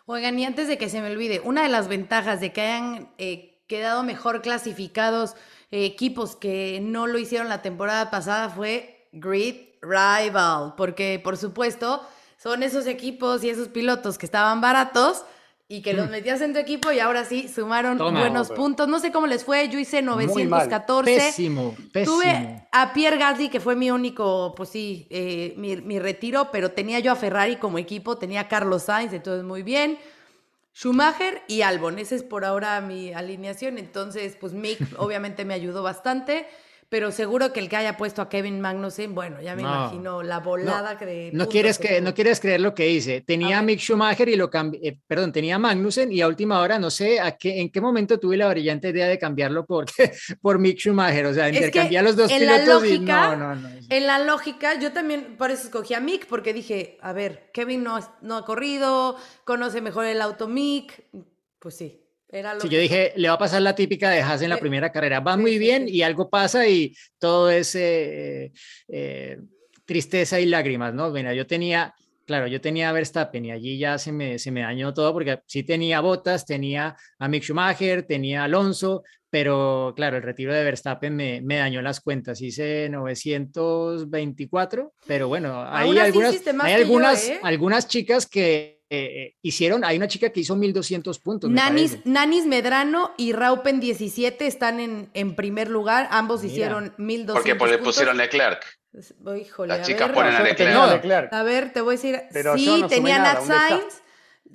Oigan, 0.07 0.39
y 0.39 0.45
antes 0.45 0.69
de 0.69 0.79
que 0.79 0.89
se 0.89 1.01
me 1.01 1.11
olvide, 1.11 1.41
una 1.41 1.65
de 1.65 1.69
las 1.69 1.89
ventajas 1.89 2.41
de 2.41 2.53
que 2.53 2.61
hayan 2.61 3.13
eh, 3.19 3.61
quedado 3.67 4.05
mejor 4.05 4.41
clasificados 4.41 5.35
eh, 5.73 5.85
equipos 5.85 6.37
que 6.37 6.79
no 6.81 7.09
lo 7.09 7.19
hicieron 7.19 7.49
la 7.49 7.61
temporada 7.61 8.09
pasada 8.13 8.51
fue 8.51 9.09
Grid 9.11 9.57
Rival, 9.83 10.75
porque 10.77 11.21
por 11.23 11.37
supuesto 11.37 12.07
son 12.37 12.63
esos 12.63 12.87
equipos 12.87 13.43
y 13.43 13.51
esos 13.51 13.67
pilotos 13.67 14.17
que 14.17 14.27
estaban 14.27 14.61
baratos 14.61 15.25
y 15.67 15.81
que 15.81 15.95
los 15.95 16.11
metías 16.11 16.41
en 16.43 16.53
tu 16.53 16.59
equipo 16.59 16.93
y 16.93 17.01
ahora 17.01 17.25
sí 17.25 17.49
sumaron 17.49 17.97
Toma. 17.97 18.21
buenos 18.21 18.51
puntos. 18.51 18.87
No 18.87 18.99
sé 18.99 19.11
cómo 19.11 19.27
les 19.27 19.45
fue, 19.45 19.69
yo 19.69 19.79
hice 19.79 20.03
mal. 20.03 20.17
914. 20.17 21.17
Pésimo, 21.17 21.75
pésimo. 21.93 22.17
Tuve 22.17 22.69
a 22.71 22.93
Pierre 22.93 23.17
Gasly, 23.17 23.49
que 23.49 23.61
fue 23.61 23.75
mi 23.75 23.91
único, 23.91 24.55
pues 24.55 24.69
sí, 24.69 25.07
eh, 25.11 25.55
mi, 25.57 25.77
mi 25.77 25.99
retiro, 25.99 26.51
pero 26.53 26.73
tenía 26.73 26.99
yo 27.01 27.13
a 27.13 27.17
Ferrari 27.17 27.57
como 27.57 27.79
equipo, 27.79 28.19
tenía 28.19 28.43
a 28.43 28.49
Carlos 28.49 28.85
Sainz, 28.85 29.13
entonces 29.15 29.45
muy 29.45 29.63
bien. 29.63 29.99
Schumacher 30.75 31.43
y 31.47 31.63
Albon, 31.63 31.99
esa 31.99 32.17
es 32.17 32.25
por 32.25 32.45
ahora 32.45 32.81
mi 32.81 33.13
alineación. 33.13 33.79
Entonces, 33.79 34.37
pues 34.39 34.53
Mick 34.53 34.79
obviamente 34.99 35.45
me 35.45 35.55
ayudó 35.55 35.83
bastante, 35.83 36.47
pero 36.95 37.11
seguro 37.11 37.53
que 37.53 37.59
el 37.59 37.69
que 37.69 37.75
haya 37.75 37.97
puesto 37.97 38.23
a 38.23 38.29
Kevin 38.29 38.61
Magnussen, 38.61 39.17
bueno, 39.17 39.43
ya 39.43 39.57
me 39.57 39.63
No. 39.65 39.69
imagino 39.69 40.23
la 40.23 40.39
volada 40.39 40.97
que 40.97 41.31
No 41.33 41.49
quieres, 41.49 41.77
que, 41.77 42.01
no 42.01 42.15
quieres 42.15 42.39
creer 42.39 42.61
lo 42.61 42.73
que 42.73 42.89
hice. 42.89 43.21
Tenía 43.21 43.57
A 43.57 43.59
a 43.59 43.63
ver. 43.63 43.67
Mick 43.75 43.81
Schumacher 43.81 44.29
y 44.29 44.37
lo 44.37 44.49
cambié, 44.49 45.01
perdón, 45.09 45.33
tenía 45.33 45.57
a 45.57 45.59
Magnussen 45.59 46.13
y 46.13 46.21
a 46.21 46.29
última 46.29 46.61
hora 46.61 46.79
no 46.79 46.91
sé 46.91 47.19
a 47.19 47.37
qué, 47.37 47.61
en 47.61 47.73
qué 47.73 47.81
momento 47.81 48.21
tuve 48.21 48.37
la 48.37 48.49
brillante 48.49 48.91
idea 48.91 49.09
de 49.09 49.19
cambiarlo 49.19 49.67
por, 49.67 49.87
por 50.41 50.61
Mick 50.61 50.79
Schumacher. 50.79 51.27
O 51.27 51.35
sea, 51.35 51.47
a 51.47 52.03
los 52.03 52.15
dos 52.15 52.31
en 52.31 52.47
la 52.47 52.61
pilotos 52.61 52.85
y 52.85 52.99
lógica- 52.99 53.35
no. 53.35 53.69
En 53.91 54.07
la 54.07 54.21
lógica, 54.21 54.79
yo 54.79 54.93
también 54.93 55.35
por 55.37 55.51
eso 55.51 55.65
escogí 55.65 55.95
a 55.95 55.99
Mick, 56.01 56.27
porque 56.29 56.53
dije, 56.53 56.97
a 57.03 57.13
ver, 57.13 57.51
Kevin 57.53 57.83
no, 57.83 57.99
no 58.23 58.37
ha 58.37 58.45
corrido, 58.45 59.17
conoce 59.43 59.81
mejor 59.81 60.05
el 60.05 60.23
auto 60.23 60.47
Mick. 60.47 61.07
Pues 61.59 61.77
sí, 61.77 62.04
era 62.35 62.55
lo 62.55 62.61
Sí, 62.61 62.69
yo 62.69 62.79
dije, 62.79 63.13
le 63.17 63.29
va 63.29 63.35
a 63.35 63.39
pasar 63.39 63.63
la 63.63 63.75
típica 63.75 64.11
de 64.11 64.21
Haas 64.21 64.43
en 64.43 64.51
la 64.51 64.57
Eh, 64.57 64.61
primera 64.61 64.91
carrera. 64.91 65.21
Va 65.21 65.37
muy 65.37 65.59
bien 65.59 65.89
y 65.89 66.03
algo 66.03 66.29
pasa 66.29 66.67
y 66.67 66.95
todo 67.19 67.51
es 67.51 67.75
eh, 67.77 68.53
eh, 68.89 69.39
tristeza 69.85 70.41
y 70.41 70.47
lágrimas, 70.47 70.93
¿no? 70.95 71.11
Mira, 71.11 71.33
yo 71.33 71.47
tenía, 71.47 71.95
claro, 72.27 72.49
yo 72.49 72.61
tenía 72.61 72.89
a 72.89 72.93
Verstappen 72.93 73.45
y 73.45 73.53
allí 73.53 73.79
ya 73.79 73.99
se 73.99 74.11
me, 74.11 74.39
se 74.39 74.51
me 74.51 74.63
dañó 74.63 74.93
todo 74.93 75.13
porque 75.13 75.41
sí 75.47 75.63
tenía 75.63 76.01
Bottas, 76.01 76.45
tenía 76.45 76.97
a 77.19 77.29
Mick 77.29 77.45
Schumacher, 77.45 78.03
tenía 78.03 78.43
a 78.43 78.45
Alonso, 78.45 79.05
pero 79.31 79.93
claro, 79.97 80.17
el 80.17 80.23
retiro 80.23 80.55
de 80.55 80.65
Verstappen 80.65 81.15
me, 81.15 81.41
me 81.41 81.57
dañó 81.57 81.83
las 81.83 82.01
cuentas. 82.01 82.41
Hice 82.41 82.89
924, 82.91 84.93
pero 85.07 85.29
bueno, 85.29 85.65
hay 85.69 85.99
algunas, 85.99 86.33
hay 86.33 86.39
que 86.41 86.53
yo, 86.53 86.77
algunas, 86.77 87.29
¿eh? 87.29 87.41
algunas 87.43 87.89
chicas 87.89 88.27
que 88.27 88.74
eh, 88.91 89.35
hicieron, 89.43 89.85
hay 89.85 89.97
una 89.97 90.09
chica 90.09 90.31
que 90.31 90.41
hizo 90.41 90.55
1200 90.57 91.19
puntos. 91.19 91.51
Nanis. 91.51 91.99
Nanis 92.05 92.47
Medrano 92.47 93.13
y 93.17 93.33
Raupen 93.33 93.81
17 93.81 94.47
están 94.47 94.79
en, 94.81 95.11
en 95.15 95.35
primer 95.35 95.69
lugar. 95.71 96.09
Ambos 96.11 96.43
Mira. 96.43 96.53
hicieron 96.53 96.95
1200 96.99 97.35
Porque 97.35 97.55
por- 97.57 97.69
le 97.69 97.79
puntos. 97.79 97.95
pusieron 97.95 98.17
Leclerc. 98.17 98.63
Oh, 99.25 99.35
híjole, 99.35 99.69
Las 99.77 99.81
a 99.81 99.83
chicas 99.83 100.07
ver, 100.09 100.15
ponen 100.15 100.35
a 100.35 100.43
Leclerc. 100.43 100.73
No. 100.75 100.83
a 100.85 100.95
Leclerc. 100.95 101.33
A 101.33 101.43
ver, 101.43 101.73
te 101.73 101.81
voy 101.81 101.95
a 101.95 101.97
decir. 101.97 102.21
Pero 102.33 102.57
sí, 102.57 102.67
no 102.81 102.87
tenía 102.87 103.19
nada, 103.19 103.35
Nat. 103.35 103.43
Sainz, 103.45 104.03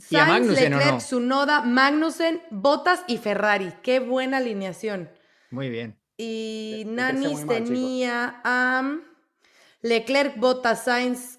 ¿Y 0.09 0.15
a 0.15 0.19
Sainz, 0.19 0.29
Magnussen 0.29 0.73
o 0.73 0.77
Leclerc, 0.77 0.93
no? 0.93 0.97
Tsunoda, 0.99 1.61
Magnussen, 1.63 2.41
Bottas 2.51 3.03
y 3.07 3.17
Ferrari. 3.17 3.73
Qué 3.83 3.99
buena 3.99 4.37
alineación. 4.37 5.09
Muy 5.51 5.69
bien. 5.69 5.99
Y 6.15 6.83
Nanis 6.87 7.43
mal, 7.45 7.47
tenía 7.47 8.41
a 8.45 8.97
Leclerc, 9.81 10.37
Bottas, 10.37 10.85
Sainz, 10.85 11.38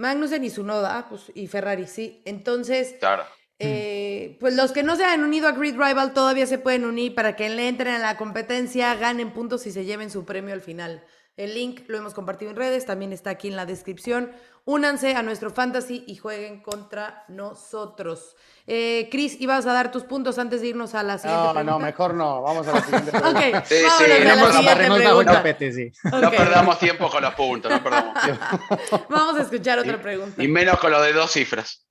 Magnussen 0.00 0.42
y 0.44 0.48
Tsunoda, 0.50 0.98
ah, 0.98 1.06
pues, 1.08 1.30
y 1.34 1.46
Ferrari, 1.46 1.86
sí. 1.86 2.22
Entonces, 2.24 2.94
Claro. 2.98 3.24
eh, 3.58 4.36
pues 4.40 4.54
los 4.56 4.72
que 4.72 4.82
no 4.82 4.96
se 4.96 5.04
han 5.04 5.22
unido 5.22 5.46
a 5.46 5.52
Grid 5.52 5.76
Rival 5.78 6.12
todavía 6.14 6.46
se 6.46 6.58
pueden 6.58 6.84
unir 6.84 7.14
para 7.14 7.36
que 7.36 7.48
le 7.50 7.68
entren 7.68 7.94
a 7.94 7.98
la 7.98 8.16
competencia, 8.16 8.94
ganen 8.94 9.32
puntos 9.32 9.66
y 9.66 9.72
se 9.72 9.84
lleven 9.84 10.10
su 10.10 10.24
premio 10.24 10.54
al 10.54 10.62
final. 10.62 11.04
El 11.36 11.54
link 11.54 11.82
lo 11.88 11.96
hemos 11.96 12.12
compartido 12.12 12.50
en 12.50 12.56
redes, 12.56 12.84
también 12.84 13.12
está 13.12 13.30
aquí 13.30 13.48
en 13.48 13.56
la 13.56 13.64
descripción. 13.64 14.30
Únanse 14.66 15.14
a 15.16 15.22
nuestro 15.22 15.50
fantasy 15.50 16.04
y 16.06 16.16
jueguen 16.16 16.60
contra 16.62 17.24
nosotros. 17.28 18.36
Eh, 18.66 19.08
Chris, 19.10 19.40
ibas 19.40 19.64
a 19.66 19.72
dar 19.72 19.90
tus 19.90 20.02
puntos 20.04 20.38
antes 20.38 20.60
de 20.60 20.68
irnos 20.68 20.94
a 20.94 21.02
la 21.02 21.16
siguiente 21.16 21.42
No, 21.46 21.52
pregunta. 21.54 21.72
no, 21.72 21.78
mejor 21.78 22.14
no. 22.14 22.42
Vamos 22.42 22.68
a 22.68 22.72
la 22.72 22.82
siguiente 22.82 23.10
pregunta. 23.18 23.64
Sí, 23.64 23.74
sí, 23.76 23.82
no 23.82 24.06
la 24.06 24.14
perdamos- 24.16 24.52
siguiente 24.52 24.84
el 24.84 24.92
pregunta. 24.92 25.42
No 26.20 26.30
perdamos 26.30 26.78
tiempo 26.78 27.08
con 27.10 27.22
los 27.22 27.34
puntos, 27.34 27.70
no 27.72 27.82
perdamos 27.82 28.20
tiempo. 28.22 29.06
Vamos 29.08 29.38
a 29.38 29.42
escuchar 29.42 29.78
otra 29.78 30.00
pregunta. 30.00 30.42
Y 30.42 30.48
menos 30.48 30.78
con 30.78 30.90
lo 30.90 31.00
de 31.00 31.12
dos 31.14 31.30
cifras. 31.32 31.86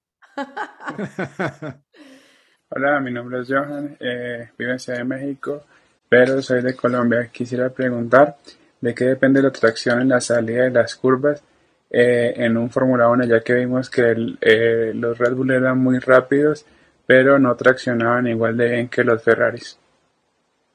Hola, 2.69 2.99
mi 2.99 3.11
nombre 3.11 3.39
es 3.41 3.47
Johan, 3.49 3.97
eh, 3.99 4.51
vivo 4.57 4.71
en 4.71 4.79
Ciudad 4.79 4.99
de 4.99 5.05
México, 5.05 5.63
pero 6.07 6.39
soy 6.41 6.61
de 6.61 6.75
Colombia. 6.75 7.29
Quisiera 7.31 7.69
preguntar 7.69 8.37
de 8.81 8.93
qué 8.93 9.05
depende 9.05 9.41
la 9.41 9.51
tracción 9.51 10.01
en 10.01 10.09
la 10.09 10.21
salida 10.21 10.63
de 10.63 10.71
las 10.71 10.95
curvas 10.95 11.43
eh, 11.89 12.33
en 12.37 12.57
un 12.57 12.69
Fórmula 12.69 13.09
1, 13.09 13.25
ya 13.25 13.41
que 13.41 13.53
vimos 13.55 13.89
que 13.89 14.15
eh, 14.41 14.91
los 14.93 15.17
Red 15.17 15.33
Bull 15.33 15.51
eran 15.51 15.77
muy 15.79 15.99
rápidos, 15.99 16.65
pero 17.05 17.39
no 17.39 17.55
traccionaban 17.55 18.27
igual 18.27 18.57
de 18.57 18.69
bien 18.69 18.89
que 18.89 19.03
los 19.03 19.23
Ferraris. 19.23 19.77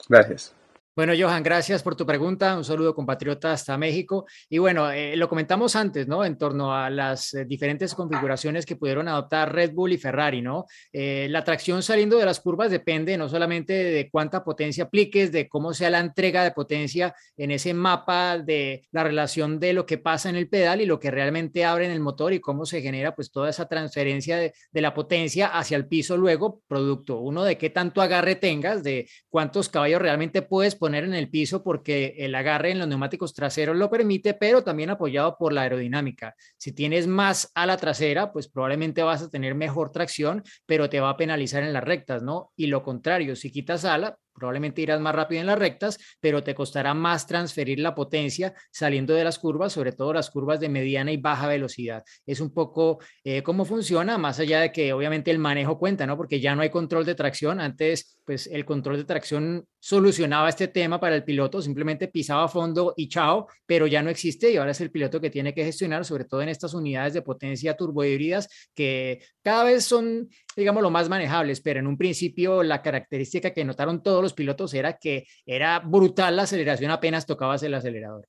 Gracias. 0.08 0.54
Bueno, 0.96 1.12
Johan, 1.18 1.42
gracias 1.42 1.82
por 1.82 1.96
tu 1.96 2.06
pregunta. 2.06 2.56
Un 2.56 2.62
saludo, 2.62 2.94
compatriota, 2.94 3.50
hasta 3.50 3.76
México. 3.76 4.26
Y 4.48 4.58
bueno, 4.58 4.92
eh, 4.92 5.16
lo 5.16 5.28
comentamos 5.28 5.74
antes, 5.74 6.06
¿no? 6.06 6.24
En 6.24 6.38
torno 6.38 6.72
a 6.72 6.88
las 6.88 7.34
eh, 7.34 7.44
diferentes 7.44 7.96
configuraciones 7.96 8.64
que 8.64 8.76
pudieron 8.76 9.08
adoptar 9.08 9.52
Red 9.52 9.72
Bull 9.72 9.94
y 9.94 9.98
Ferrari, 9.98 10.40
¿no? 10.40 10.66
Eh, 10.92 11.26
la 11.30 11.42
tracción 11.42 11.82
saliendo 11.82 12.16
de 12.16 12.24
las 12.24 12.38
curvas 12.38 12.70
depende 12.70 13.18
no 13.18 13.28
solamente 13.28 13.72
de 13.72 14.08
cuánta 14.08 14.44
potencia 14.44 14.84
apliques, 14.84 15.32
de 15.32 15.48
cómo 15.48 15.74
sea 15.74 15.90
la 15.90 15.98
entrega 15.98 16.44
de 16.44 16.52
potencia 16.52 17.12
en 17.36 17.50
ese 17.50 17.74
mapa 17.74 18.38
de 18.38 18.86
la 18.92 19.02
relación 19.02 19.58
de 19.58 19.72
lo 19.72 19.86
que 19.86 19.98
pasa 19.98 20.28
en 20.28 20.36
el 20.36 20.48
pedal 20.48 20.80
y 20.80 20.86
lo 20.86 21.00
que 21.00 21.10
realmente 21.10 21.64
abre 21.64 21.86
en 21.86 21.90
el 21.90 21.98
motor 21.98 22.32
y 22.32 22.38
cómo 22.38 22.66
se 22.66 22.82
genera 22.82 23.16
pues 23.16 23.32
toda 23.32 23.50
esa 23.50 23.66
transferencia 23.66 24.36
de, 24.36 24.54
de 24.70 24.80
la 24.80 24.94
potencia 24.94 25.48
hacia 25.48 25.76
el 25.76 25.88
piso 25.88 26.16
luego, 26.16 26.62
producto, 26.68 27.18
uno, 27.18 27.42
de 27.42 27.58
qué 27.58 27.68
tanto 27.68 28.00
agarre 28.00 28.36
tengas, 28.36 28.84
de 28.84 29.08
cuántos 29.28 29.68
caballos 29.68 30.00
realmente 30.00 30.40
puedes 30.40 30.76
poner 30.84 31.04
en 31.04 31.14
el 31.14 31.30
piso 31.30 31.62
porque 31.62 32.14
el 32.18 32.34
agarre 32.34 32.70
en 32.70 32.78
los 32.78 32.86
neumáticos 32.86 33.32
traseros 33.32 33.74
lo 33.74 33.88
permite, 33.88 34.34
pero 34.34 34.62
también 34.62 34.90
apoyado 34.90 35.38
por 35.38 35.54
la 35.54 35.62
aerodinámica. 35.62 36.34
Si 36.58 36.72
tienes 36.72 37.06
más 37.06 37.50
a 37.54 37.64
la 37.64 37.78
trasera, 37.78 38.34
pues 38.34 38.48
probablemente 38.48 39.02
vas 39.02 39.22
a 39.22 39.30
tener 39.30 39.54
mejor 39.54 39.90
tracción, 39.92 40.42
pero 40.66 40.90
te 40.90 41.00
va 41.00 41.08
a 41.08 41.16
penalizar 41.16 41.62
en 41.62 41.72
las 41.72 41.82
rectas, 41.82 42.22
¿no? 42.22 42.52
Y 42.54 42.66
lo 42.66 42.82
contrario, 42.82 43.34
si 43.34 43.50
quitas 43.50 43.86
ala, 43.86 44.18
probablemente 44.34 44.82
irás 44.82 45.00
más 45.00 45.14
rápido 45.14 45.40
en 45.40 45.46
las 45.46 45.58
rectas, 45.58 45.98
pero 46.20 46.42
te 46.42 46.54
costará 46.54 46.94
más 46.94 47.26
transferir 47.26 47.78
la 47.78 47.94
potencia 47.94 48.54
saliendo 48.70 49.14
de 49.14 49.24
las 49.24 49.38
curvas, 49.38 49.72
sobre 49.72 49.92
todo 49.92 50.12
las 50.12 50.30
curvas 50.30 50.60
de 50.60 50.68
mediana 50.68 51.12
y 51.12 51.16
baja 51.16 51.46
velocidad. 51.46 52.04
Es 52.26 52.40
un 52.40 52.52
poco 52.52 52.98
eh, 53.22 53.42
cómo 53.42 53.64
funciona, 53.64 54.18
más 54.18 54.38
allá 54.40 54.60
de 54.60 54.72
que 54.72 54.92
obviamente 54.92 55.30
el 55.30 55.38
manejo 55.38 55.78
cuenta, 55.78 56.06
¿no? 56.06 56.16
Porque 56.16 56.40
ya 56.40 56.54
no 56.54 56.62
hay 56.62 56.70
control 56.70 57.04
de 57.04 57.14
tracción. 57.14 57.60
Antes, 57.60 58.18
pues 58.24 58.46
el 58.46 58.64
control 58.64 58.96
de 58.96 59.04
tracción 59.04 59.66
solucionaba 59.78 60.48
este 60.48 60.68
tema 60.68 60.98
para 60.98 61.14
el 61.14 61.24
piloto, 61.24 61.60
simplemente 61.60 62.08
pisaba 62.08 62.48
fondo 62.48 62.94
y 62.96 63.08
chao, 63.08 63.48
pero 63.66 63.86
ya 63.86 64.02
no 64.02 64.08
existe 64.08 64.50
y 64.50 64.56
ahora 64.56 64.70
es 64.70 64.80
el 64.80 64.90
piloto 64.90 65.20
que 65.20 65.28
tiene 65.28 65.52
que 65.52 65.62
gestionar, 65.62 66.06
sobre 66.06 66.24
todo 66.24 66.40
en 66.40 66.48
estas 66.48 66.72
unidades 66.72 67.12
de 67.12 67.20
potencia 67.20 67.76
turbohíbridas 67.76 68.48
que 68.74 69.22
cada 69.42 69.64
vez 69.64 69.84
son, 69.84 70.30
digamos, 70.56 70.82
lo 70.82 70.90
más 70.90 71.08
manejables, 71.08 71.60
pero 71.60 71.80
en 71.80 71.86
un 71.86 71.96
principio 71.96 72.62
la 72.62 72.82
característica 72.82 73.52
que 73.52 73.64
notaron 73.64 74.02
todos 74.02 74.22
los 74.22 74.34
pilotos 74.34 74.74
era 74.74 74.98
que 74.98 75.26
era 75.46 75.80
brutal 75.80 76.36
la 76.36 76.42
aceleración 76.42 76.90
apenas 76.90 77.26
tocabas 77.26 77.62
el 77.62 77.74
acelerador. 77.74 78.28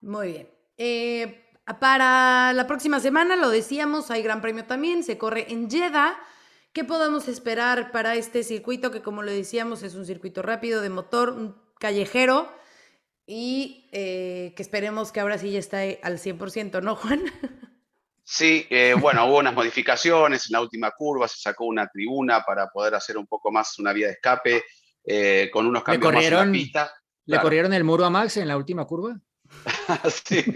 Muy 0.00 0.28
bien. 0.28 0.48
Eh, 0.76 1.42
para 1.80 2.52
la 2.52 2.66
próxima 2.66 3.00
semana, 3.00 3.36
lo 3.36 3.50
decíamos, 3.50 4.10
hay 4.10 4.22
Gran 4.22 4.40
Premio 4.40 4.64
también, 4.64 5.02
se 5.02 5.18
corre 5.18 5.52
en 5.52 5.68
Jeddah. 5.70 6.16
¿Qué 6.72 6.84
podemos 6.84 7.26
esperar 7.26 7.90
para 7.90 8.14
este 8.14 8.42
circuito 8.42 8.90
que, 8.90 9.02
como 9.02 9.22
lo 9.22 9.32
decíamos, 9.32 9.82
es 9.82 9.94
un 9.94 10.06
circuito 10.06 10.42
rápido 10.42 10.82
de 10.82 10.90
motor, 10.90 11.30
un 11.30 11.56
callejero 11.80 12.48
y 13.26 13.88
eh, 13.92 14.52
que 14.54 14.62
esperemos 14.62 15.10
que 15.10 15.20
ahora 15.20 15.38
sí 15.38 15.50
ya 15.50 15.58
esté 15.58 15.98
al 16.02 16.18
100%, 16.18 16.82
¿no, 16.82 16.94
Juan? 16.94 17.22
Sí, 18.28 18.66
eh, 18.70 18.92
bueno, 18.98 19.24
hubo 19.26 19.38
unas 19.38 19.54
modificaciones 19.54 20.46
en 20.46 20.54
la 20.54 20.60
última 20.60 20.90
curva, 20.90 21.28
se 21.28 21.38
sacó 21.38 21.64
una 21.66 21.86
tribuna 21.86 22.42
para 22.44 22.66
poder 22.70 22.96
hacer 22.96 23.16
un 23.16 23.26
poco 23.28 23.52
más 23.52 23.78
una 23.78 23.92
vía 23.92 24.08
de 24.08 24.14
escape, 24.14 24.64
eh, 25.04 25.48
con 25.52 25.64
unos 25.64 25.82
Le 25.82 25.84
cambios 25.84 26.12
más 26.12 26.24
en 26.24 26.30
la 26.30 26.36
corrieron, 26.38 26.52
pista. 26.52 26.92
le 27.24 27.32
Claro. 27.34 27.42
corrieron 27.44 27.72
el 27.72 27.84
muro 27.84 28.04
a 28.04 28.10
Max 28.10 28.36
en 28.38 28.48
la 28.48 28.56
última 28.56 28.84
curva. 28.84 29.16
sí, 30.24 30.42
sí, 30.42 30.52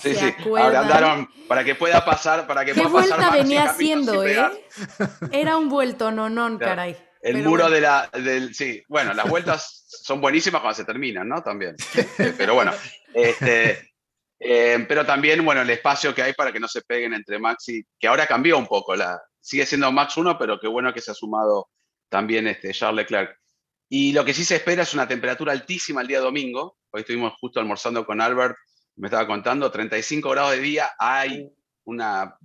¿Se 0.00 0.14
sí. 0.16 0.24
acuerdan? 0.24 0.74
Agrandaron 0.74 1.28
para 1.46 1.62
que 1.62 1.76
pueda 1.76 2.04
pasar, 2.04 2.44
para 2.48 2.64
que 2.64 2.72
¿Qué 2.72 2.80
pueda 2.82 2.92
pasar 2.92 3.18
vuelta 3.20 3.36
venía 3.36 3.64
haciendo, 3.70 4.26
eh? 4.26 4.36
Era 5.30 5.56
un 5.56 5.68
vuelto, 5.68 6.10
no, 6.10 6.28
no, 6.28 6.58
Claro. 6.58 6.58
caray. 6.58 6.96
El 7.22 7.36
Pero 7.36 7.48
muro 7.50 7.62
bueno. 7.62 7.74
de 7.76 7.80
la, 7.80 8.10
del, 8.12 8.52
sí, 8.52 8.82
bueno, 8.88 9.14
las 9.14 9.28
vueltas 9.28 9.84
son 9.88 10.20
buenísimas 10.20 10.60
cuando 10.60 10.74
se 10.76 10.84
terminan, 10.84 11.28
¿no? 11.28 11.40
También. 11.40 11.76
Pero 12.36 12.54
bueno, 12.54 12.72
este, 13.14 13.93
eh, 14.46 14.84
pero 14.86 15.06
también, 15.06 15.42
bueno, 15.42 15.62
el 15.62 15.70
espacio 15.70 16.14
que 16.14 16.20
hay 16.20 16.34
para 16.34 16.52
que 16.52 16.60
no 16.60 16.68
se 16.68 16.82
peguen 16.82 17.14
entre 17.14 17.38
Max 17.38 17.68
y, 17.70 17.82
que 17.98 18.06
ahora 18.06 18.26
cambió 18.26 18.58
un 18.58 18.66
poco, 18.66 18.94
la, 18.94 19.18
sigue 19.40 19.64
siendo 19.64 19.90
Max 19.90 20.18
1, 20.18 20.36
pero 20.38 20.60
qué 20.60 20.68
bueno 20.68 20.92
que 20.92 21.00
se 21.00 21.12
ha 21.12 21.14
sumado 21.14 21.70
también 22.10 22.46
este 22.46 22.72
Charles 22.72 23.04
Leclerc. 23.04 23.38
Y 23.88 24.12
lo 24.12 24.22
que 24.22 24.34
sí 24.34 24.44
se 24.44 24.56
espera 24.56 24.82
es 24.82 24.92
una 24.92 25.08
temperatura 25.08 25.52
altísima 25.52 26.02
el 26.02 26.08
día 26.08 26.20
domingo. 26.20 26.76
Hoy 26.90 27.00
estuvimos 27.00 27.32
justo 27.40 27.58
almorzando 27.58 28.04
con 28.04 28.20
Albert, 28.20 28.54
me 28.96 29.08
estaba 29.08 29.26
contando, 29.26 29.70
35 29.70 30.28
grados 30.28 30.52
de 30.52 30.60
día, 30.60 30.90
hay 30.98 31.48
una 31.84 32.36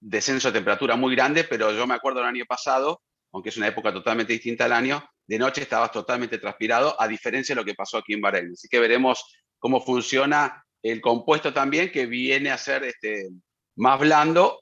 descenso 0.00 0.48
de 0.48 0.58
temperatura 0.58 0.96
muy 0.96 1.14
grande, 1.14 1.44
pero 1.44 1.72
yo 1.72 1.86
me 1.86 1.94
acuerdo 1.94 2.20
el 2.20 2.26
año 2.26 2.44
pasado, 2.46 3.00
aunque 3.32 3.50
es 3.50 3.56
una 3.56 3.68
época 3.68 3.92
totalmente 3.92 4.32
distinta 4.32 4.64
al 4.64 4.72
año, 4.72 5.08
de 5.26 5.38
noche 5.38 5.62
estabas 5.62 5.92
totalmente 5.92 6.38
transpirado, 6.38 7.00
a 7.00 7.06
diferencia 7.06 7.54
de 7.54 7.60
lo 7.60 7.64
que 7.64 7.74
pasó 7.74 7.98
aquí 7.98 8.12
en 8.12 8.20
Bahrein. 8.20 8.52
Así 8.52 8.66
que 8.68 8.80
veremos 8.80 9.24
cómo 9.58 9.80
funciona 9.80 10.63
el 10.84 11.00
compuesto 11.00 11.52
también, 11.52 11.90
que 11.90 12.04
viene 12.04 12.50
a 12.50 12.58
ser 12.58 12.84
este, 12.84 13.30
más 13.76 13.98
blando, 13.98 14.60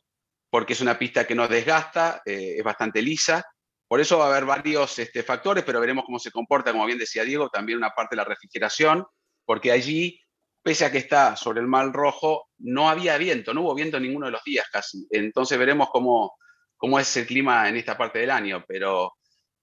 porque 0.49 0.75
es 0.75 0.81
una 0.81 0.97
pista 0.97 1.27
que 1.27 1.35
no 1.35 1.49
desgasta, 1.49 2.23
eh, 2.25 2.55
es 2.59 2.65
bastante 2.65 3.03
lisa. 3.03 3.45
Por 3.89 4.01
eso 4.01 4.19
va 4.19 4.27
a 4.27 4.29
haber 4.29 4.45
varios 4.45 4.99
este, 5.01 5.25
factores, 5.25 5.65
pero 5.65 5.81
veremos 5.81 6.05
cómo 6.05 6.21
se 6.21 6.31
comporta, 6.31 6.71
como 6.71 6.87
bien 6.87 6.99
decía 6.99 7.25
Diego, 7.25 7.51
también 7.51 7.79
una 7.79 7.91
parte 7.91 8.15
de 8.15 8.19
la 8.19 8.25
refrigeración, 8.25 9.05
porque 9.45 9.73
allí, 9.73 10.21
pese 10.63 10.85
a 10.85 10.93
que 10.93 10.99
está 10.99 11.35
sobre 11.35 11.61
el 11.61 11.67
mar 11.67 11.91
rojo, 11.93 12.51
no 12.59 12.89
había 12.89 13.19
viento, 13.19 13.53
no 13.53 13.63
hubo 13.63 13.75
viento 13.75 13.99
ninguno 13.99 14.27
de 14.27 14.33
los 14.33 14.45
días 14.45 14.67
casi. 14.71 15.05
Entonces 15.11 15.59
veremos 15.59 15.89
cómo, 15.91 16.37
cómo 16.77 17.01
es 17.01 17.17
el 17.17 17.27
clima 17.27 17.69
en 17.69 17.77
esta 17.77 17.99
parte 17.99 18.21
del 18.21 18.31
año, 18.31 18.65
pero 18.69 19.15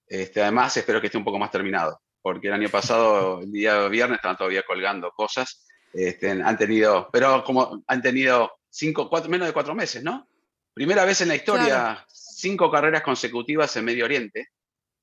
este, 0.06 0.42
además 0.42 0.76
espero 0.76 1.00
que 1.00 1.06
esté 1.06 1.16
un 1.16 1.24
poco 1.24 1.38
más 1.38 1.50
terminado, 1.50 2.02
porque 2.20 2.48
el 2.48 2.52
año 2.52 2.68
pasado, 2.68 3.40
el 3.40 3.50
día 3.50 3.88
viernes, 3.88 4.16
estaban 4.16 4.36
todavía 4.36 4.62
colgando 4.62 5.10
cosas. 5.12 5.66
Este, 5.92 6.30
han 6.30 6.56
tenido, 6.56 7.08
pero 7.12 7.42
como 7.44 7.82
han 7.86 8.02
tenido 8.02 8.52
cinco, 8.68 9.08
cuatro, 9.08 9.30
menos 9.30 9.48
de 9.48 9.52
cuatro 9.52 9.74
meses, 9.74 10.02
¿no? 10.02 10.28
Primera 10.72 11.04
vez 11.04 11.20
en 11.20 11.28
la 11.28 11.34
historia, 11.34 12.06
cinco 12.08 12.70
carreras 12.70 13.02
consecutivas 13.02 13.74
en 13.76 13.84
Medio 13.84 14.04
Oriente. 14.04 14.48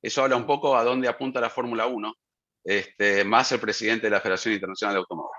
Eso 0.02 0.24
habla 0.24 0.38
un 0.38 0.46
poco 0.46 0.78
a 0.78 0.84
dónde 0.84 1.08
apunta 1.08 1.42
la 1.42 1.50
Fórmula 1.50 1.88
1, 1.88 2.14
este, 2.64 3.24
más 3.26 3.52
el 3.52 3.60
presidente 3.60 4.08
de 4.08 4.12
la 4.12 4.22
Federación 4.22 4.54
Internacional 4.54 4.96
de 4.96 5.00
Automóvil. 5.00 5.32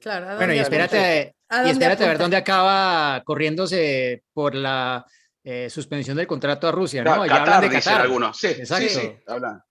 Claro, 0.00 0.36
bueno, 0.36 0.54
y 0.54 0.58
espérate, 0.58 1.34
y 1.64 1.70
espérate 1.70 2.04
a 2.04 2.08
ver 2.08 2.18
dónde 2.18 2.36
acaba 2.36 3.22
corriéndose 3.24 4.22
por 4.32 4.54
la 4.54 5.04
eh, 5.42 5.68
suspensión 5.70 6.16
del 6.16 6.26
contrato 6.26 6.68
a 6.68 6.72
Rusia, 6.72 7.02
¿no? 7.02 7.14
hablan 7.14 7.60
de 7.62 7.70
Qatar. 7.70 8.02
algunos, 8.02 8.36
sí, 8.38 8.48
Exacto. 8.48 8.88
sí, 8.88 9.16
hablan. 9.26 9.62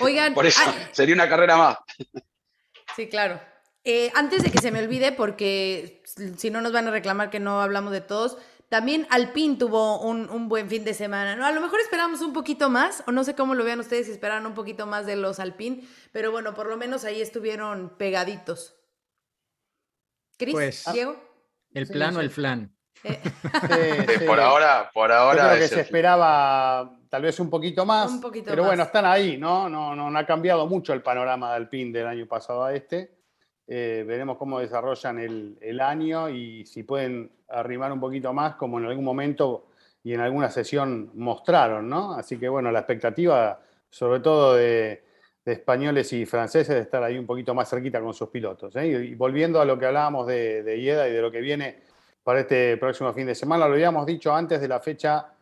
Oigan, 0.00 0.34
por 0.34 0.46
eso 0.46 0.60
sería 0.92 1.14
una 1.14 1.28
carrera 1.28 1.56
más. 1.56 1.76
Sí, 2.96 3.08
claro. 3.08 3.40
Eh, 3.84 4.10
antes 4.14 4.42
de 4.42 4.50
que 4.50 4.58
se 4.58 4.70
me 4.70 4.80
olvide, 4.80 5.12
porque 5.12 6.02
si 6.36 6.50
no 6.50 6.60
nos 6.60 6.72
van 6.72 6.88
a 6.88 6.90
reclamar 6.90 7.30
que 7.30 7.40
no 7.40 7.62
hablamos 7.62 7.92
de 7.92 8.02
todos, 8.02 8.36
también 8.68 9.06
Alpine 9.10 9.56
tuvo 9.56 10.00
un, 10.00 10.48
buen 10.48 10.68
fin 10.68 10.84
de 10.84 10.94
semana, 10.94 11.34
¿no? 11.34 11.44
A 11.44 11.50
lo 11.50 11.60
mejor 11.60 11.80
esperamos 11.80 12.20
un 12.20 12.32
poquito 12.32 12.70
más, 12.70 13.02
o 13.06 13.12
no 13.12 13.24
sé 13.24 13.34
cómo 13.34 13.54
lo 13.54 13.64
vean 13.64 13.80
ustedes 13.80 14.06
si 14.06 14.12
esperaron 14.12 14.46
un 14.46 14.54
poquito 14.54 14.86
más 14.86 15.06
de 15.06 15.16
los 15.16 15.40
Alpine, 15.40 15.82
pero 16.12 16.30
bueno, 16.30 16.54
por 16.54 16.68
lo 16.68 16.76
menos 16.76 17.04
ahí 17.04 17.20
estuvieron 17.20 17.96
pegaditos. 17.98 18.76
¿Cris? 20.38 20.54
Pues, 20.54 20.84
Diego. 20.92 21.16
El 21.74 21.88
plan 21.88 22.16
o 22.16 22.20
el 22.20 22.30
flan. 22.30 22.72
Eh. 23.02 23.18
Por 24.26 24.38
ahora, 24.38 24.90
por 24.92 25.10
ahora. 25.10 25.48
creo 25.48 25.60
que 25.60 25.68
se 25.68 25.80
esperaba 25.80 26.98
tal 27.08 27.22
vez 27.22 27.40
un 27.40 27.48
poquito 27.48 27.86
más. 27.86 28.12
pero 28.44 28.64
bueno, 28.64 28.82
están 28.82 29.06
ahí, 29.06 29.38
¿no? 29.38 29.68
¿no? 29.68 29.96
No, 29.96 30.16
ha 30.18 30.26
cambiado 30.26 30.66
mucho 30.66 30.92
el 30.92 31.02
panorama 31.02 31.50
de 31.50 31.56
Alpine 31.56 31.98
del 31.98 32.06
año 32.06 32.26
pasado 32.26 32.64
a 32.64 32.74
este. 32.74 33.19
Eh, 33.72 34.02
veremos 34.04 34.36
cómo 34.36 34.58
desarrollan 34.58 35.20
el, 35.20 35.80
año 35.80 36.28
y 36.28 36.66
si 36.66 36.82
pueden 36.82 37.30
arrimar 37.46 37.92
un 37.92 38.00
poquito 38.00 38.32
más, 38.32 38.56
como 38.56 38.80
en 38.80 38.86
algún 38.86 39.04
momento 39.04 39.68
y 40.02 40.12
en 40.12 40.18
alguna 40.18 40.50
sesión 40.50 41.12
mostraron, 41.14 41.88
¿no? 41.88 42.14
Así 42.14 42.36
que 42.36 42.48
bueno, 42.48 42.72
la 42.72 42.80
expectativa, 42.80 43.60
sobre 43.88 44.18
todo 44.18 44.56
de, 44.56 45.04
españoles 45.44 46.12
y 46.12 46.26
franceses, 46.26 46.74
de 46.74 46.80
estar 46.80 47.00
ahí 47.04 47.16
un 47.16 47.26
poquito 47.26 47.54
más 47.54 47.70
cerquita 47.70 48.00
con 48.00 48.12
sus 48.12 48.28
pilotos. 48.30 48.74
¿eh? 48.74 48.88
Y, 48.88 49.14
volviendo 49.14 49.60
a 49.60 49.64
lo 49.64 49.78
que 49.78 49.86
hablábamos 49.86 50.26
de, 50.26 50.64
de 50.64 50.76
IEDA 50.76 51.08
y 51.08 51.12
de 51.12 51.22
lo 51.22 51.30
que 51.30 51.40
viene 51.40 51.78
para 52.24 52.40
este 52.40 52.76
próximo 52.76 53.12
fin 53.12 53.26
de 53.26 53.36
semana. 53.36 53.68
Lo 53.68 53.74
habíamos 53.74 54.04
dicho 54.04 54.34
antes 54.34 54.60
de 54.60 54.66
la 54.66 54.80
fecha 54.80 55.32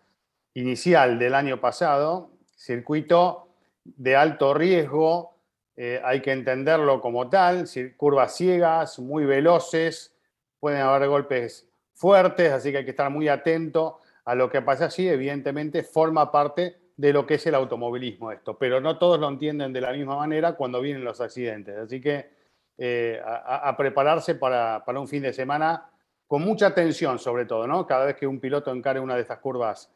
inicial 0.52 1.18
del 1.18 1.34
año 1.34 1.58
pasado, 1.62 2.32
circuito 2.54 3.48
de 3.84 4.16
alto 4.16 4.52
riesgo, 4.52 5.37
eh, 5.80 6.02
hay 6.02 6.20
que 6.20 6.32
entenderlo 6.32 7.00
como 7.00 7.30
tal, 7.30 7.66
curvas 7.96 8.36
ciegas, 8.36 8.98
muy 8.98 9.24
veloces, 9.24 10.12
pueden 10.58 10.80
haber 10.80 11.08
golpes 11.08 11.68
fuertes, 11.94 12.50
así 12.50 12.72
que 12.72 12.78
hay 12.78 12.84
que 12.84 12.90
estar 12.90 13.08
muy 13.10 13.28
atento 13.28 14.00
a 14.24 14.34
lo 14.34 14.50
que 14.50 14.60
pasa 14.60 14.86
allí. 14.86 15.08
Evidentemente 15.08 15.84
forma 15.84 16.32
parte 16.32 16.80
de 16.96 17.12
lo 17.12 17.24
que 17.24 17.34
es 17.34 17.46
el 17.46 17.54
automovilismo 17.54 18.32
esto, 18.32 18.58
pero 18.58 18.80
no 18.80 18.98
todos 18.98 19.20
lo 19.20 19.28
entienden 19.28 19.72
de 19.72 19.80
la 19.80 19.92
misma 19.92 20.16
manera 20.16 20.54
cuando 20.54 20.80
vienen 20.80 21.04
los 21.04 21.20
accidentes. 21.20 21.78
Así 21.78 22.00
que 22.00 22.28
eh, 22.76 23.22
a, 23.24 23.76
prepararse 23.76 24.34
para, 24.34 24.84
para 24.84 24.98
un 24.98 25.06
fin 25.06 25.22
de 25.22 25.32
semana 25.32 25.88
con 26.26 26.42
mucha 26.42 26.66
atención 26.66 27.20
sobre 27.20 27.44
todo, 27.44 27.68
¿no? 27.68 27.86
Cada 27.86 28.04
vez 28.04 28.16
que 28.16 28.26
un 28.26 28.40
piloto 28.40 28.72
encare 28.72 28.98
una 28.98 29.14
de 29.14 29.20
estas 29.20 29.38
curvas 29.38 29.92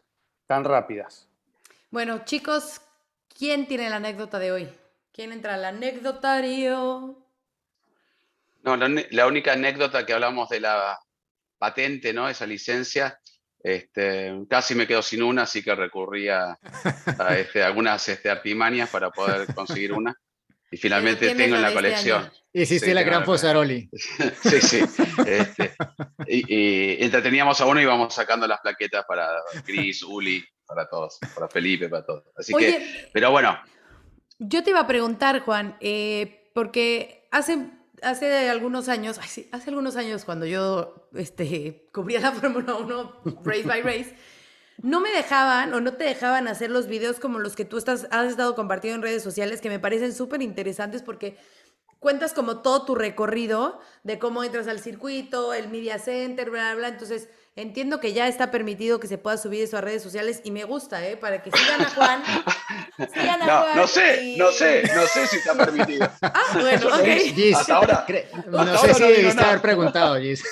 tan 0.46 0.62
rápidas. 0.62 1.28
Bueno, 1.90 2.24
chicos, 2.24 2.80
¿quién 3.36 3.66
tiene 3.66 3.90
la 3.90 3.96
anécdota 3.96 4.38
de 4.38 4.52
hoy? 4.52 4.81
¿Quién 5.12 5.30
entra 5.32 5.54
al 5.54 5.64
anecdotario? 5.66 7.18
No, 8.62 8.76
la, 8.76 9.26
única 9.26 9.52
anécdota 9.52 10.06
que 10.06 10.14
hablamos 10.14 10.48
de 10.48 10.60
la 10.60 10.98
patente, 11.58 12.14
¿no? 12.14 12.28
Esa 12.28 12.46
licencia, 12.46 13.20
este, 13.62 14.32
casi 14.48 14.74
me 14.74 14.86
quedo 14.86 15.02
sin 15.02 15.22
una, 15.22 15.42
así 15.42 15.62
que 15.62 15.74
recurrí 15.74 16.28
a, 16.28 16.58
este, 17.36 17.62
algunas 17.62 18.08
este, 18.08 18.30
artimañas 18.30 18.88
para 18.88 19.10
poder 19.10 19.52
conseguir 19.54 19.92
una. 19.92 20.16
Y 20.70 20.78
finalmente 20.78 21.34
tengo 21.34 21.56
en 21.56 21.62
la 21.62 21.74
colección. 21.74 22.32
Hiciste 22.50 22.94
la 22.94 23.02
gran 23.02 23.26
Fosaroli. 23.26 23.90
sí, 24.42 24.60
sí. 24.62 24.80
Este, 25.26 25.74
y, 26.26 27.04
entreteníamos 27.04 27.60
a 27.60 27.66
uno 27.66 27.80
y 27.80 27.82
íbamos 27.82 28.14
sacando 28.14 28.46
las 28.46 28.60
plaquetas 28.60 29.04
para 29.04 29.28
Chris, 29.66 30.02
Uli, 30.02 30.42
para 30.64 30.88
todos, 30.88 31.18
para 31.34 31.48
Felipe, 31.48 31.90
para 31.90 32.06
todos. 32.06 32.24
Así 32.34 32.54
que, 32.54 33.10
pero 33.12 33.30
bueno. 33.30 33.60
Yo 34.44 34.64
te 34.64 34.70
iba 34.70 34.80
a 34.80 34.86
preguntar, 34.88 35.40
Juan, 35.40 35.76
eh, 35.80 36.50
porque 36.52 37.28
hace, 37.30 37.70
hace 38.02 38.50
algunos 38.50 38.88
años, 38.88 39.18
hace 39.18 39.70
algunos 39.70 39.94
años 39.94 40.24
cuando 40.24 40.46
yo 40.46 41.08
este, 41.14 41.88
cubría 41.92 42.18
la 42.18 42.32
Fórmula 42.32 42.74
1 42.74 43.20
race 43.44 43.62
by 43.62 43.82
race, 43.82 44.16
no 44.82 45.00
me 45.00 45.10
dejaban 45.10 45.72
o 45.74 45.80
no 45.80 45.92
te 45.92 46.02
dejaban 46.02 46.48
hacer 46.48 46.70
los 46.70 46.88
videos 46.88 47.20
como 47.20 47.38
los 47.38 47.54
que 47.54 47.64
tú 47.64 47.78
estás, 47.78 48.08
has 48.10 48.30
estado 48.30 48.56
compartiendo 48.56 48.96
en 48.96 49.02
redes 49.02 49.22
sociales, 49.22 49.60
que 49.60 49.68
me 49.68 49.78
parecen 49.78 50.12
súper 50.12 50.42
interesantes 50.42 51.02
porque 51.02 51.38
cuentas 52.00 52.34
como 52.34 52.62
todo 52.62 52.84
tu 52.84 52.96
recorrido 52.96 53.78
de 54.02 54.18
cómo 54.18 54.42
entras 54.42 54.66
al 54.66 54.80
circuito, 54.80 55.54
el 55.54 55.68
media 55.68 56.00
center, 56.00 56.50
bla, 56.50 56.72
bla, 56.72 56.74
bla. 56.74 56.88
Entonces, 56.88 57.28
entiendo 57.54 58.00
que 58.00 58.12
ya 58.12 58.28
está 58.28 58.50
permitido 58.50 58.98
que 58.98 59.06
se 59.06 59.18
pueda 59.18 59.36
subir 59.36 59.62
eso 59.62 59.76
a 59.76 59.80
redes 59.80 60.02
sociales 60.02 60.40
y 60.44 60.50
me 60.50 60.64
gusta, 60.64 61.06
¿eh? 61.06 61.16
Para 61.16 61.42
que 61.42 61.50
sigan 61.50 61.82
a 61.82 61.90
Juan. 61.90 62.22
sigan 63.12 63.42
a 63.42 63.46
no, 63.46 63.60
Juan 63.60 63.76
no 63.76 63.86
sé, 63.86 64.34
no 64.38 64.50
sé, 64.50 64.82
no 64.94 65.06
sé 65.06 65.26
si 65.26 65.36
está 65.36 65.54
permitido. 65.54 66.10
Ah, 66.22 66.58
bueno, 66.60 66.86
ok. 66.88 67.34
Gis, 67.34 67.56
hasta 67.56 67.76
ahora. 67.76 68.06
No, 68.46 68.78
sé 68.78 68.94
si 68.94 69.02
debiste 69.02 69.42
haber 69.42 69.60
preguntado, 69.60 70.18
Gis. 70.18 70.42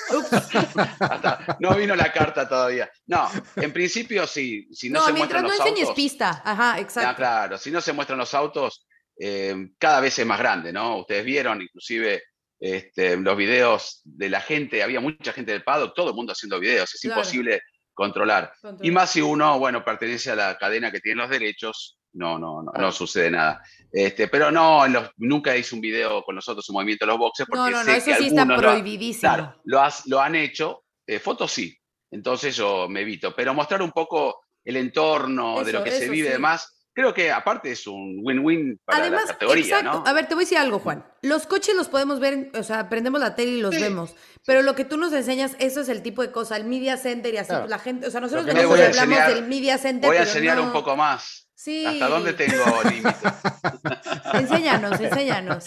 no 1.59 1.75
vino 1.75 1.95
la 1.95 2.11
carta 2.11 2.47
todavía. 2.47 2.91
No, 3.07 3.29
en 3.55 3.73
principio 3.73 4.27
sí. 4.27 4.67
Si 4.73 4.89
no, 4.89 5.03
se 5.03 5.11
muestran 5.13 5.43
los 5.43 5.53
autos. 5.53 5.59
No, 5.59 5.65
mientras 5.65 5.83
no 5.83 5.85
enseñes 5.85 5.95
pista. 5.95 6.41
Ajá, 6.43 6.79
exacto. 6.79 7.15
claro, 7.15 7.57
si 7.57 7.71
no 7.71 7.81
se 7.81 7.93
muestran 7.93 8.19
los 8.19 8.33
autos, 8.33 8.85
eh, 9.17 9.55
cada 9.77 10.01
vez 10.01 10.17
es 10.19 10.25
más 10.25 10.39
grande, 10.39 10.71
¿no? 10.71 10.99
Ustedes 10.99 11.25
vieron 11.25 11.61
inclusive 11.61 12.21
este, 12.61 13.17
los 13.17 13.35
videos 13.35 14.01
de 14.05 14.29
la 14.29 14.39
gente, 14.39 14.83
había 14.83 14.99
mucha 14.99 15.33
gente 15.33 15.51
del 15.51 15.63
paddock, 15.63 15.95
todo 15.95 16.09
el 16.09 16.15
mundo 16.15 16.33
haciendo 16.33 16.59
videos, 16.59 16.93
es 16.93 17.03
imposible 17.03 17.59
controlar. 17.91 18.53
Y 18.83 18.91
más 18.91 19.09
si 19.09 19.19
uno, 19.19 19.57
bueno, 19.57 19.83
pertenece 19.83 20.29
a 20.29 20.35
la 20.35 20.57
cadena 20.57 20.91
que 20.91 20.99
tiene 20.99 21.23
los 21.23 21.29
derechos, 21.31 21.97
no, 22.13 22.37
no, 22.37 22.61
no, 22.61 22.71
no 22.71 22.91
sucede 22.91 23.31
nada. 23.31 23.63
Este, 23.91 24.27
pero 24.27 24.51
no, 24.51 24.83
nunca 25.17 25.57
hice 25.57 25.73
un 25.73 25.81
video 25.81 26.23
con 26.23 26.35
nosotros 26.35 26.63
en 26.69 26.73
Movimiento 26.73 27.05
de 27.05 27.11
los 27.11 27.19
Boxes 27.19 27.47
porque 27.47 27.71
no, 27.71 27.77
no, 27.77 27.83
no, 27.83 27.91
eso 27.91 28.11
sí 28.15 28.27
está 28.27 28.45
prohibidísimo. 28.45 29.55
Lo, 29.63 29.83
lo, 29.83 29.89
lo, 30.05 30.21
han 30.21 30.35
hecho, 30.35 30.83
eh, 31.07 31.19
fotos 31.19 31.51
sí, 31.51 31.75
entonces 32.11 32.55
yo 32.55 32.87
me 32.87 33.01
evito, 33.01 33.33
pero 33.35 33.55
mostrar 33.55 33.81
un 33.81 33.91
poco 33.91 34.41
el 34.63 34.77
entorno 34.77 35.63
de 35.63 35.73
lo 35.73 35.83
que 35.83 35.91
se 35.91 36.09
vive 36.09 36.29
y 36.29 36.31
demás, 36.31 36.80
creo 36.93 37.13
que 37.13 37.31
aparte 37.31 37.71
es 37.71 37.87
un 37.87 38.19
win-win 38.21 38.79
para 38.85 39.09
la 39.09 39.23
categoría, 39.23 39.79
exacto. 39.79 40.03
A 40.05 40.13
ver, 40.13 40.27
te 40.27 40.35
voy 40.35 40.43
a 40.43 40.45
decir 40.45 40.57
algo, 40.57 40.79
Juan. 40.79 41.05
Los 41.21 41.47
coches 41.47 41.75
los 41.75 41.87
podemos 41.87 42.19
ver, 42.19 42.51
o 42.53 42.63
sea, 42.63 42.89
prendemos 42.89 43.19
la 43.19 43.35
tele 43.35 43.53
y 43.53 43.61
los 43.61 43.71
vemos. 43.71 44.15
Pero 44.45 44.61
lo 44.61 44.75
que 44.75 44.85
tú 44.85 44.97
nos 44.97 45.13
enseñas, 45.13 45.55
eso 45.59 45.81
es 45.81 45.89
el 45.89 46.01
tipo 46.01 46.21
de 46.21 46.31
cosa, 46.31 46.57
el 46.57 46.65
media 46.65 46.97
center 46.97 47.33
y 47.33 47.37
así, 47.37 47.53
la 47.67 47.79
gente, 47.79 48.07
o 48.07 48.11
sea, 48.11 48.21
nosotros 48.21 48.45
venimos 48.45 48.77
y 48.77 48.81
hablamos 48.81 49.27
del 49.27 49.47
media 49.47 49.77
center. 49.77 50.09
Voy 50.09 50.17
a 50.17 50.23
enseñar 50.23 50.59
un 50.59 50.71
poco 50.71 50.95
más. 50.95 51.47
Sí. 51.53 51.85
¿Hasta 51.85 52.07
dónde 52.07 52.33
tengo 52.33 52.63
límites? 52.89 53.13
enséñanos, 54.33 54.99
enséñanos. 54.99 55.65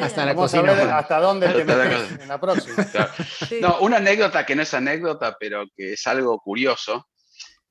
Hasta 0.00 0.24
la 0.24 0.36
cocina. 0.36 0.96
hasta 0.96 1.18
dónde 1.18 1.48
te 1.48 1.64
metes 1.64 2.20
en 2.20 2.28
la 2.28 2.40
próxima. 2.40 2.86
No, 3.60 3.80
una 3.80 3.96
anécdota 3.96 4.46
que 4.46 4.54
no 4.54 4.62
es 4.62 4.72
anécdota, 4.72 5.36
pero 5.40 5.64
que 5.76 5.94
es 5.94 6.06
algo 6.06 6.38
curioso. 6.38 7.08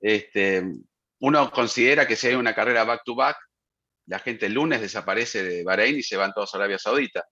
Este, 0.01 0.65
uno 1.19 1.51
considera 1.51 2.07
que 2.07 2.15
si 2.15 2.27
hay 2.27 2.35
una 2.35 2.53
carrera 2.53 2.83
back-to-back, 2.83 3.37
la 4.07 4.19
gente 4.19 4.45
el 4.45 4.53
lunes 4.53 4.81
desaparece 4.81 5.43
de 5.43 5.63
Bahrein 5.63 5.97
y 5.97 6.03
se 6.03 6.17
van 6.17 6.33
todos 6.33 6.53
a 6.53 6.57
Arabia 6.57 6.77
Saudita. 6.77 7.25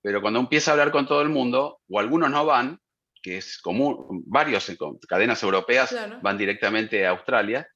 Pero 0.00 0.20
cuando 0.20 0.40
empieza 0.40 0.70
a 0.70 0.74
hablar 0.74 0.90
con 0.90 1.06
todo 1.06 1.22
el 1.22 1.28
mundo, 1.28 1.80
o 1.88 1.98
algunos 1.98 2.30
no 2.30 2.44
van, 2.44 2.78
que 3.22 3.38
es 3.38 3.58
común, 3.58 4.22
varios 4.26 4.70
cadenas 5.08 5.42
europeas 5.42 5.94
van 6.22 6.36
directamente 6.36 7.06
a 7.06 7.10
Australia, 7.10 7.66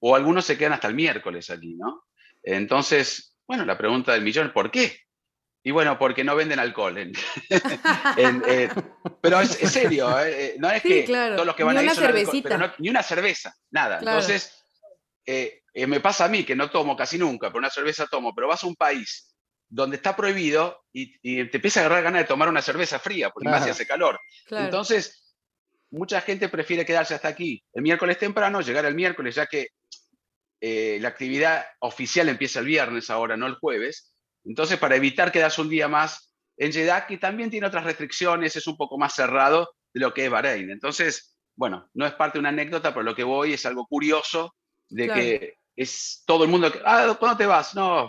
o 0.00 0.14
algunos 0.14 0.44
se 0.44 0.58
quedan 0.58 0.74
hasta 0.74 0.88
el 0.88 0.94
miércoles 0.94 1.48
allí, 1.50 1.74
¿no? 1.76 2.04
Entonces, 2.42 3.36
bueno, 3.46 3.64
la 3.64 3.78
pregunta 3.78 4.12
del 4.12 4.22
millón, 4.22 4.52
¿por 4.52 4.70
qué? 4.70 4.98
Y 5.64 5.70
bueno, 5.70 5.98
porque 5.98 6.24
no 6.24 6.34
venden 6.36 6.58
alcohol. 6.58 6.98
Eh, 8.16 8.68
pero 9.20 9.40
es, 9.40 9.50
serio, 9.50 10.18
eh, 10.20 10.46
eh, 10.46 10.56
no 10.58 10.70
es 10.70 10.82
que 10.82 11.04
todos 11.04 11.46
los 11.46 11.54
que 11.54 11.62
van 11.62 11.76
ni 11.76 11.80
a 11.80 11.84
una 11.84 11.94
cervecita. 11.94 12.74
ni 12.78 12.90
una 12.90 13.02
cerveza, 13.02 13.54
nada. 13.70 13.98
Entonces, 13.98 14.61
me 15.26 16.00
pasa 16.00 16.24
a 16.24 16.28
mí 16.28 16.44
que 16.44 16.56
no 16.56 16.70
tomo 16.70 16.96
casi 16.96 17.18
nunca, 17.18 17.48
pero 17.48 17.58
una 17.58 17.70
cerveza 17.70 18.06
tomo, 18.06 18.34
pero 18.34 18.48
vas 18.48 18.62
a 18.64 18.66
un 18.66 18.76
país 18.76 19.34
donde 19.68 19.96
está 19.96 20.14
prohibido 20.14 20.84
y, 20.92 21.18
te 21.48 21.56
empieza 21.56 21.80
a 21.80 21.86
agarrar 21.86 22.04
ganas 22.04 22.22
de 22.22 22.28
tomar 22.28 22.48
una 22.48 22.60
cerveza 22.60 22.98
fría, 22.98 23.30
porque 23.30 23.48
más 23.48 23.66
hace 23.66 23.86
calor. 23.86 24.20
Entonces, 24.50 25.34
mucha 25.90 26.20
gente 26.20 26.48
prefiere 26.48 26.84
quedarse 26.84 27.14
hasta 27.14 27.28
aquí 27.28 27.62
el 27.72 27.82
miércoles 27.82 28.18
temprano, 28.18 28.60
llegar 28.60 28.84
el 28.84 28.94
miércoles, 28.94 29.34
ya 29.34 29.46
que 29.46 29.68
la 30.60 31.08
actividad 31.08 31.64
oficial 31.80 32.28
empieza 32.28 32.60
el 32.60 32.66
viernes 32.66 33.08
ahora, 33.10 33.36
no 33.36 33.46
el 33.46 33.54
jueves 33.54 34.12
entonces, 34.44 34.78
para 34.78 34.96
evitar 34.96 35.30
quedarse 35.30 35.60
un 35.60 35.68
día 35.68 35.88
más 35.88 36.34
en 36.56 36.72
Jeddah, 36.72 37.06
que 37.06 37.18
también 37.18 37.50
tiene 37.50 37.66
otras 37.66 37.84
restricciones, 37.84 38.56
es 38.56 38.66
un 38.66 38.76
poco 38.76 38.98
más 38.98 39.14
cerrado 39.14 39.70
de 39.94 40.00
lo 40.00 40.12
que 40.12 40.24
es 40.24 40.30
Bahrein. 40.30 40.70
Entonces, 40.70 41.38
bueno, 41.56 41.88
no 41.94 42.06
es 42.06 42.12
parte 42.14 42.34
de 42.34 42.40
una 42.40 42.48
anécdota, 42.48 42.92
pero 42.92 43.04
lo 43.04 43.14
que 43.14 43.24
voy 43.24 43.54
es 43.54 43.66
algo 43.66 43.86
curioso 43.86 44.54
de 44.94 45.08
que 45.08 45.54
es 45.74 46.22
todo 46.26 46.44
el 46.44 46.50
mundo 46.50 46.70
que, 46.70 46.80
ah, 46.84 47.16
¿cuándo 47.18 47.36
te 47.36 47.46
vas? 47.46 47.74
No, 47.74 48.08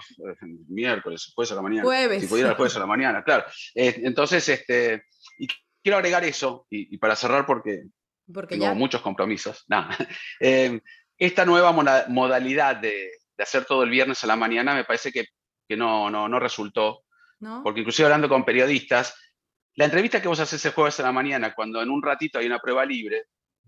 miércoles, 0.68 1.32
jueves 1.34 1.52
a 1.52 1.56
la 1.56 1.62
mañana. 1.62 1.84
Jueves. 1.84 2.22
Si 2.22 2.28
pudiera, 2.28 2.56
jueves 2.56 2.76
a 2.76 2.80
la 2.80 2.86
mañana, 2.88 3.24
claro. 3.24 3.46
Eh, 3.76 4.02
entonces, 4.04 4.48
este, 4.50 5.06
y 5.40 5.48
quiero 5.82 5.98
agregar 5.98 6.24
eso, 6.24 6.68
y, 6.70 6.98
para 6.98 7.16
cerrar 7.16 7.46
porque, 7.46 7.84
porque 8.32 8.58
tengo 8.58 8.76
muchos 8.76 9.02
compromisos, 9.02 9.64
nada. 9.68 9.96
Eh, 10.40 10.80
esta 11.18 11.46
nueva 11.46 11.72
modalidad 12.10 12.76
de, 12.76 13.12
de 13.38 13.44
hacer 13.44 13.66
todo 13.66 13.84
el 13.84 13.90
viernes 13.90 14.24
a 14.24 14.28
la 14.28 14.36
mañana 14.36 14.74
me 14.74 14.84
parece 14.84 15.12
que 15.12 15.28
que 15.68 15.78
no, 15.78 16.10
no, 16.10 16.28
no 16.28 16.40
resultó. 16.40 17.04
Porque 17.62 17.82
inclusive 17.82 18.06
hablando 18.06 18.30
con 18.30 18.46
periodistas, 18.46 19.14
la 19.76 19.84
entrevista 19.84 20.22
que 20.22 20.30
vos 20.30 20.40
haces 20.40 20.64
el 20.64 20.72
jueves 20.72 20.98
a 21.02 21.04
la 21.04 21.12
mañana, 21.12 21.54
cuando 21.54 21.82
en 21.82 21.90
un 21.90 22.02
ratito 22.02 22.40
hay 22.40 22.46
una 22.46 22.60
prueba 22.60 22.86
libre, 22.86 23.26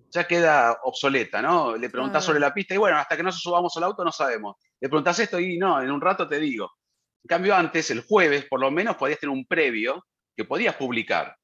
ya 0.09 0.25
queda 0.25 0.79
obsoleta, 0.83 1.41
¿no? 1.41 1.75
Le 1.75 1.89
preguntás 1.89 2.23
sobre 2.23 2.39
la 2.39 2.53
pista 2.53 2.73
y 2.73 2.77
bueno, 2.77 2.97
hasta 2.97 3.17
que 3.17 3.23
no 3.23 3.31
subamos 3.31 3.75
al 3.77 3.83
auto 3.83 4.03
no 4.03 4.11
sabemos. 4.11 4.55
Le 4.79 4.87
preguntás 4.87 5.19
esto 5.19 5.39
y 5.39 5.57
no, 5.57 5.81
en 5.81 5.91
un 5.91 6.01
rato 6.01 6.27
te 6.27 6.39
digo. 6.39 6.71
En 7.23 7.27
cambio, 7.27 7.55
antes, 7.55 7.91
el 7.91 8.01
jueves, 8.01 8.45
por 8.45 8.59
lo 8.59 8.71
menos 8.71 8.95
podías 8.97 9.19
tener 9.19 9.33
un 9.35 9.45
previo 9.45 10.05
que 10.35 10.45
podías 10.45 10.75
publicar, 10.75 11.35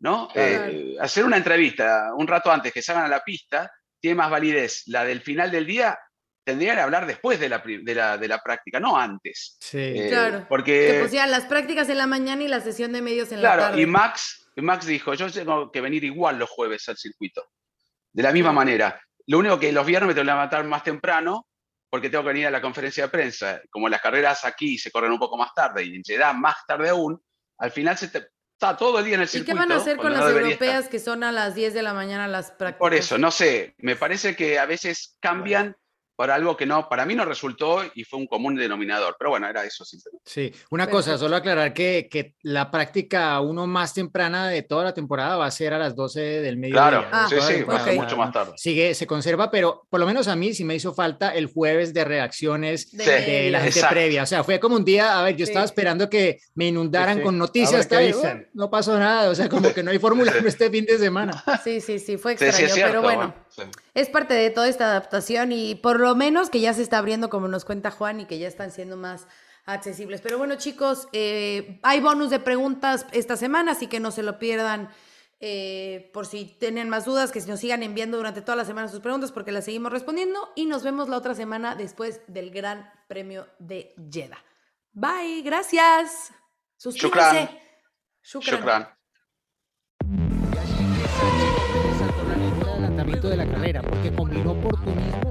¿no? 0.00 0.28
Eh, 0.34 0.96
hacer 1.00 1.24
una 1.24 1.36
entrevista 1.36 2.10
un 2.16 2.26
rato 2.26 2.50
antes 2.50 2.72
que 2.72 2.82
salgan 2.82 3.04
a 3.04 3.08
la 3.08 3.20
pista 3.20 3.70
tiene 4.00 4.16
más 4.16 4.30
validez 4.30 4.82
la 4.86 5.04
del 5.04 5.20
final 5.20 5.50
del 5.50 5.66
día 5.66 5.98
tendrían 6.46 6.76
que 6.76 6.82
hablar 6.82 7.06
después 7.06 7.40
de 7.40 7.48
la, 7.48 7.58
de 7.58 8.28
la, 8.28 8.40
práctica, 8.42 8.78
no 8.78 8.96
antes. 8.96 9.56
Sí. 9.60 9.78
Eh, 9.78 10.06
claro. 10.08 10.46
Porque. 10.48 11.08
Que 11.10 11.26
las 11.26 11.44
prácticas 11.46 11.88
en 11.88 11.98
la 11.98 12.06
mañana 12.06 12.44
y 12.44 12.48
la 12.48 12.60
sesión 12.60 12.92
de 12.92 13.02
medios 13.02 13.32
en 13.32 13.42
la 13.42 13.48
tarde. 13.50 13.62
Claro, 13.62 13.80
y 13.80 13.86
Max, 13.86 14.48
Max 14.54 14.86
dijo: 14.86 15.12
Yo 15.14 15.30
tengo 15.30 15.72
que 15.72 15.80
venir 15.80 16.04
igual 16.04 16.38
los 16.38 16.48
jueves 16.48 16.88
al 16.88 16.96
circuito. 16.96 17.42
De 18.16 18.22
la 18.22 18.32
misma 18.32 18.50
manera. 18.50 18.98
Lo 19.26 19.38
único 19.38 19.60
que 19.60 19.70
los 19.72 19.84
viernes 19.84 20.08
me 20.08 20.14
tengo 20.14 20.24
que 20.24 20.32
levantar 20.32 20.64
más 20.64 20.82
temprano 20.82 21.46
porque 21.90 22.08
tengo 22.08 22.24
que 22.24 22.28
venir 22.28 22.46
a 22.46 22.50
la 22.50 22.62
conferencia 22.62 23.04
de 23.04 23.10
prensa. 23.10 23.60
Como 23.68 23.90
las 23.90 24.00
carreras 24.00 24.46
aquí 24.46 24.78
se 24.78 24.90
corren 24.90 25.12
un 25.12 25.18
poco 25.18 25.36
más 25.36 25.52
tarde 25.54 25.84
y 25.84 25.94
en 25.94 26.02
Jeddah 26.02 26.32
más 26.32 26.56
tarde 26.66 26.88
aún, 26.88 27.20
al 27.58 27.70
final 27.70 27.98
se 27.98 28.06
está 28.06 28.74
todo 28.74 29.00
el 29.00 29.04
día 29.04 29.16
en 29.16 29.20
el 29.20 29.28
circuito. 29.28 29.52
¿Y 29.52 29.54
qué 29.54 29.58
van 29.58 29.70
a 29.70 29.76
hacer 29.76 29.98
con 29.98 30.14
las 30.14 30.30
europeas 30.30 30.88
que 30.88 30.98
son 30.98 31.24
a 31.24 31.30
las 31.30 31.54
10 31.54 31.74
de 31.74 31.82
la 31.82 31.92
mañana 31.92 32.26
las 32.26 32.52
prácticas? 32.52 32.78
Por 32.78 32.94
eso, 32.94 33.18
no 33.18 33.30
sé, 33.30 33.74
me 33.76 33.96
parece 33.96 34.34
que 34.34 34.58
a 34.58 34.64
veces 34.64 35.18
cambian 35.20 35.76
para 36.16 36.34
algo 36.34 36.56
que 36.56 36.64
no, 36.64 36.88
para 36.88 37.04
mí 37.04 37.14
no 37.14 37.24
resultó 37.24 37.82
y 37.94 38.04
fue 38.04 38.18
un 38.18 38.26
común 38.26 38.56
denominador. 38.56 39.16
Pero 39.18 39.30
bueno, 39.30 39.48
era 39.48 39.64
eso 39.64 39.84
simplemente. 39.84 40.28
Sí, 40.28 40.52
una 40.70 40.88
cosa, 40.88 41.18
solo 41.18 41.36
aclarar 41.36 41.74
que, 41.74 42.08
que, 42.10 42.34
la 42.42 42.70
práctica 42.70 43.38
uno 43.40 43.66
más 43.66 43.92
temprana 43.92 44.48
de 44.48 44.62
toda 44.62 44.84
la 44.84 44.94
temporada 44.94 45.36
va 45.36 45.46
a 45.46 45.50
ser 45.50 45.74
a 45.74 45.78
las 45.78 45.94
12 45.94 46.20
del 46.20 46.56
mediodía. 46.56 46.88
Claro, 46.88 47.06
ah, 47.12 47.26
sí, 47.28 47.36
sí, 47.40 47.64
mucho 47.94 48.16
más 48.16 48.32
tarde. 48.32 48.52
Sigue, 48.56 48.94
se 48.94 49.06
conserva, 49.06 49.50
pero 49.50 49.86
por 49.90 50.00
lo 50.00 50.06
menos 50.06 50.26
a 50.28 50.36
mí 50.36 50.54
sí 50.54 50.64
me 50.64 50.74
hizo 50.74 50.94
falta 50.94 51.34
el 51.34 51.46
jueves 51.46 51.92
de 51.92 52.04
reacciones 52.04 52.90
de, 52.92 53.50
la 53.50 53.60
gente 53.60 53.82
previa. 53.88 54.22
O 54.22 54.26
sea, 54.26 54.42
fue 54.42 54.58
como 54.58 54.76
un 54.76 54.84
día, 54.84 55.18
a 55.18 55.22
ver, 55.22 55.36
yo 55.36 55.44
estaba 55.44 55.64
esperando 55.64 56.08
que 56.08 56.40
me 56.54 56.68
inundaran 56.68 57.20
con 57.20 57.36
noticias. 57.36 57.88
no 58.54 58.70
pasó 58.70 58.98
nada, 58.98 59.30
o 59.30 59.34
sea, 59.34 59.48
como 59.48 59.72
que 59.72 59.82
no 59.82 59.90
hay 59.90 59.98
fórmula 59.98 60.32
este 60.44 60.70
fin 60.70 60.86
de 60.86 60.98
semana. 60.98 61.44
Sí, 61.62 61.80
sí, 61.80 61.98
sí, 61.98 62.16
fue 62.16 62.32
extraño, 62.32 62.74
pero 62.74 63.02
bueno, 63.02 63.34
es 63.94 64.08
parte 64.08 64.34
de 64.34 64.50
toda 64.50 64.68
esta 64.68 64.86
adaptación 64.86 65.52
y 65.52 65.74
por 65.74 66.00
lo 66.00 66.14
menos 66.14 66.50
que 66.50 66.60
ya 66.60 66.74
se 66.74 66.82
está 66.82 66.98
abriendo, 66.98 67.30
como 67.30 67.48
nos 67.48 67.64
cuenta 67.64 67.90
Juan, 67.90 68.20
y 68.20 68.26
que 68.26 68.38
ya 68.38 68.48
están 68.48 68.70
siendo 68.70 68.96
más 68.96 69.26
accesibles. 69.64 70.20
Pero 70.20 70.38
bueno, 70.38 70.56
chicos, 70.56 71.08
eh, 71.12 71.80
hay 71.82 72.00
bonus 72.00 72.30
de 72.30 72.38
preguntas 72.38 73.06
esta 73.12 73.36
semana, 73.36 73.72
así 73.72 73.86
que 73.86 74.00
no 74.00 74.10
se 74.10 74.22
lo 74.22 74.38
pierdan. 74.38 74.90
Eh, 75.38 76.10
por 76.14 76.26
si 76.26 76.46
tienen 76.58 76.88
más 76.88 77.04
dudas, 77.04 77.30
que 77.30 77.40
nos 77.42 77.60
sigan 77.60 77.82
enviando 77.82 78.16
durante 78.16 78.40
toda 78.40 78.56
la 78.56 78.64
semana 78.64 78.88
sus 78.88 79.00
preguntas 79.00 79.32
porque 79.32 79.52
las 79.52 79.66
seguimos 79.66 79.92
respondiendo 79.92 80.50
y 80.56 80.64
nos 80.64 80.82
vemos 80.82 81.10
la 81.10 81.18
otra 81.18 81.34
semana 81.34 81.74
después 81.74 82.22
del 82.26 82.50
Gran 82.50 82.90
Premio 83.06 83.46
de 83.58 83.94
Jeddah. 84.10 84.42
Bye, 84.92 85.42
gracias. 85.42 86.32
Suscríbanse. 86.78 87.60
Shukran. 88.22 88.95
De 93.06 93.36
la 93.36 93.46
carrera 93.46 93.82
porque 93.82 94.10
combinó 94.10 94.50
oportunismo 94.50 95.25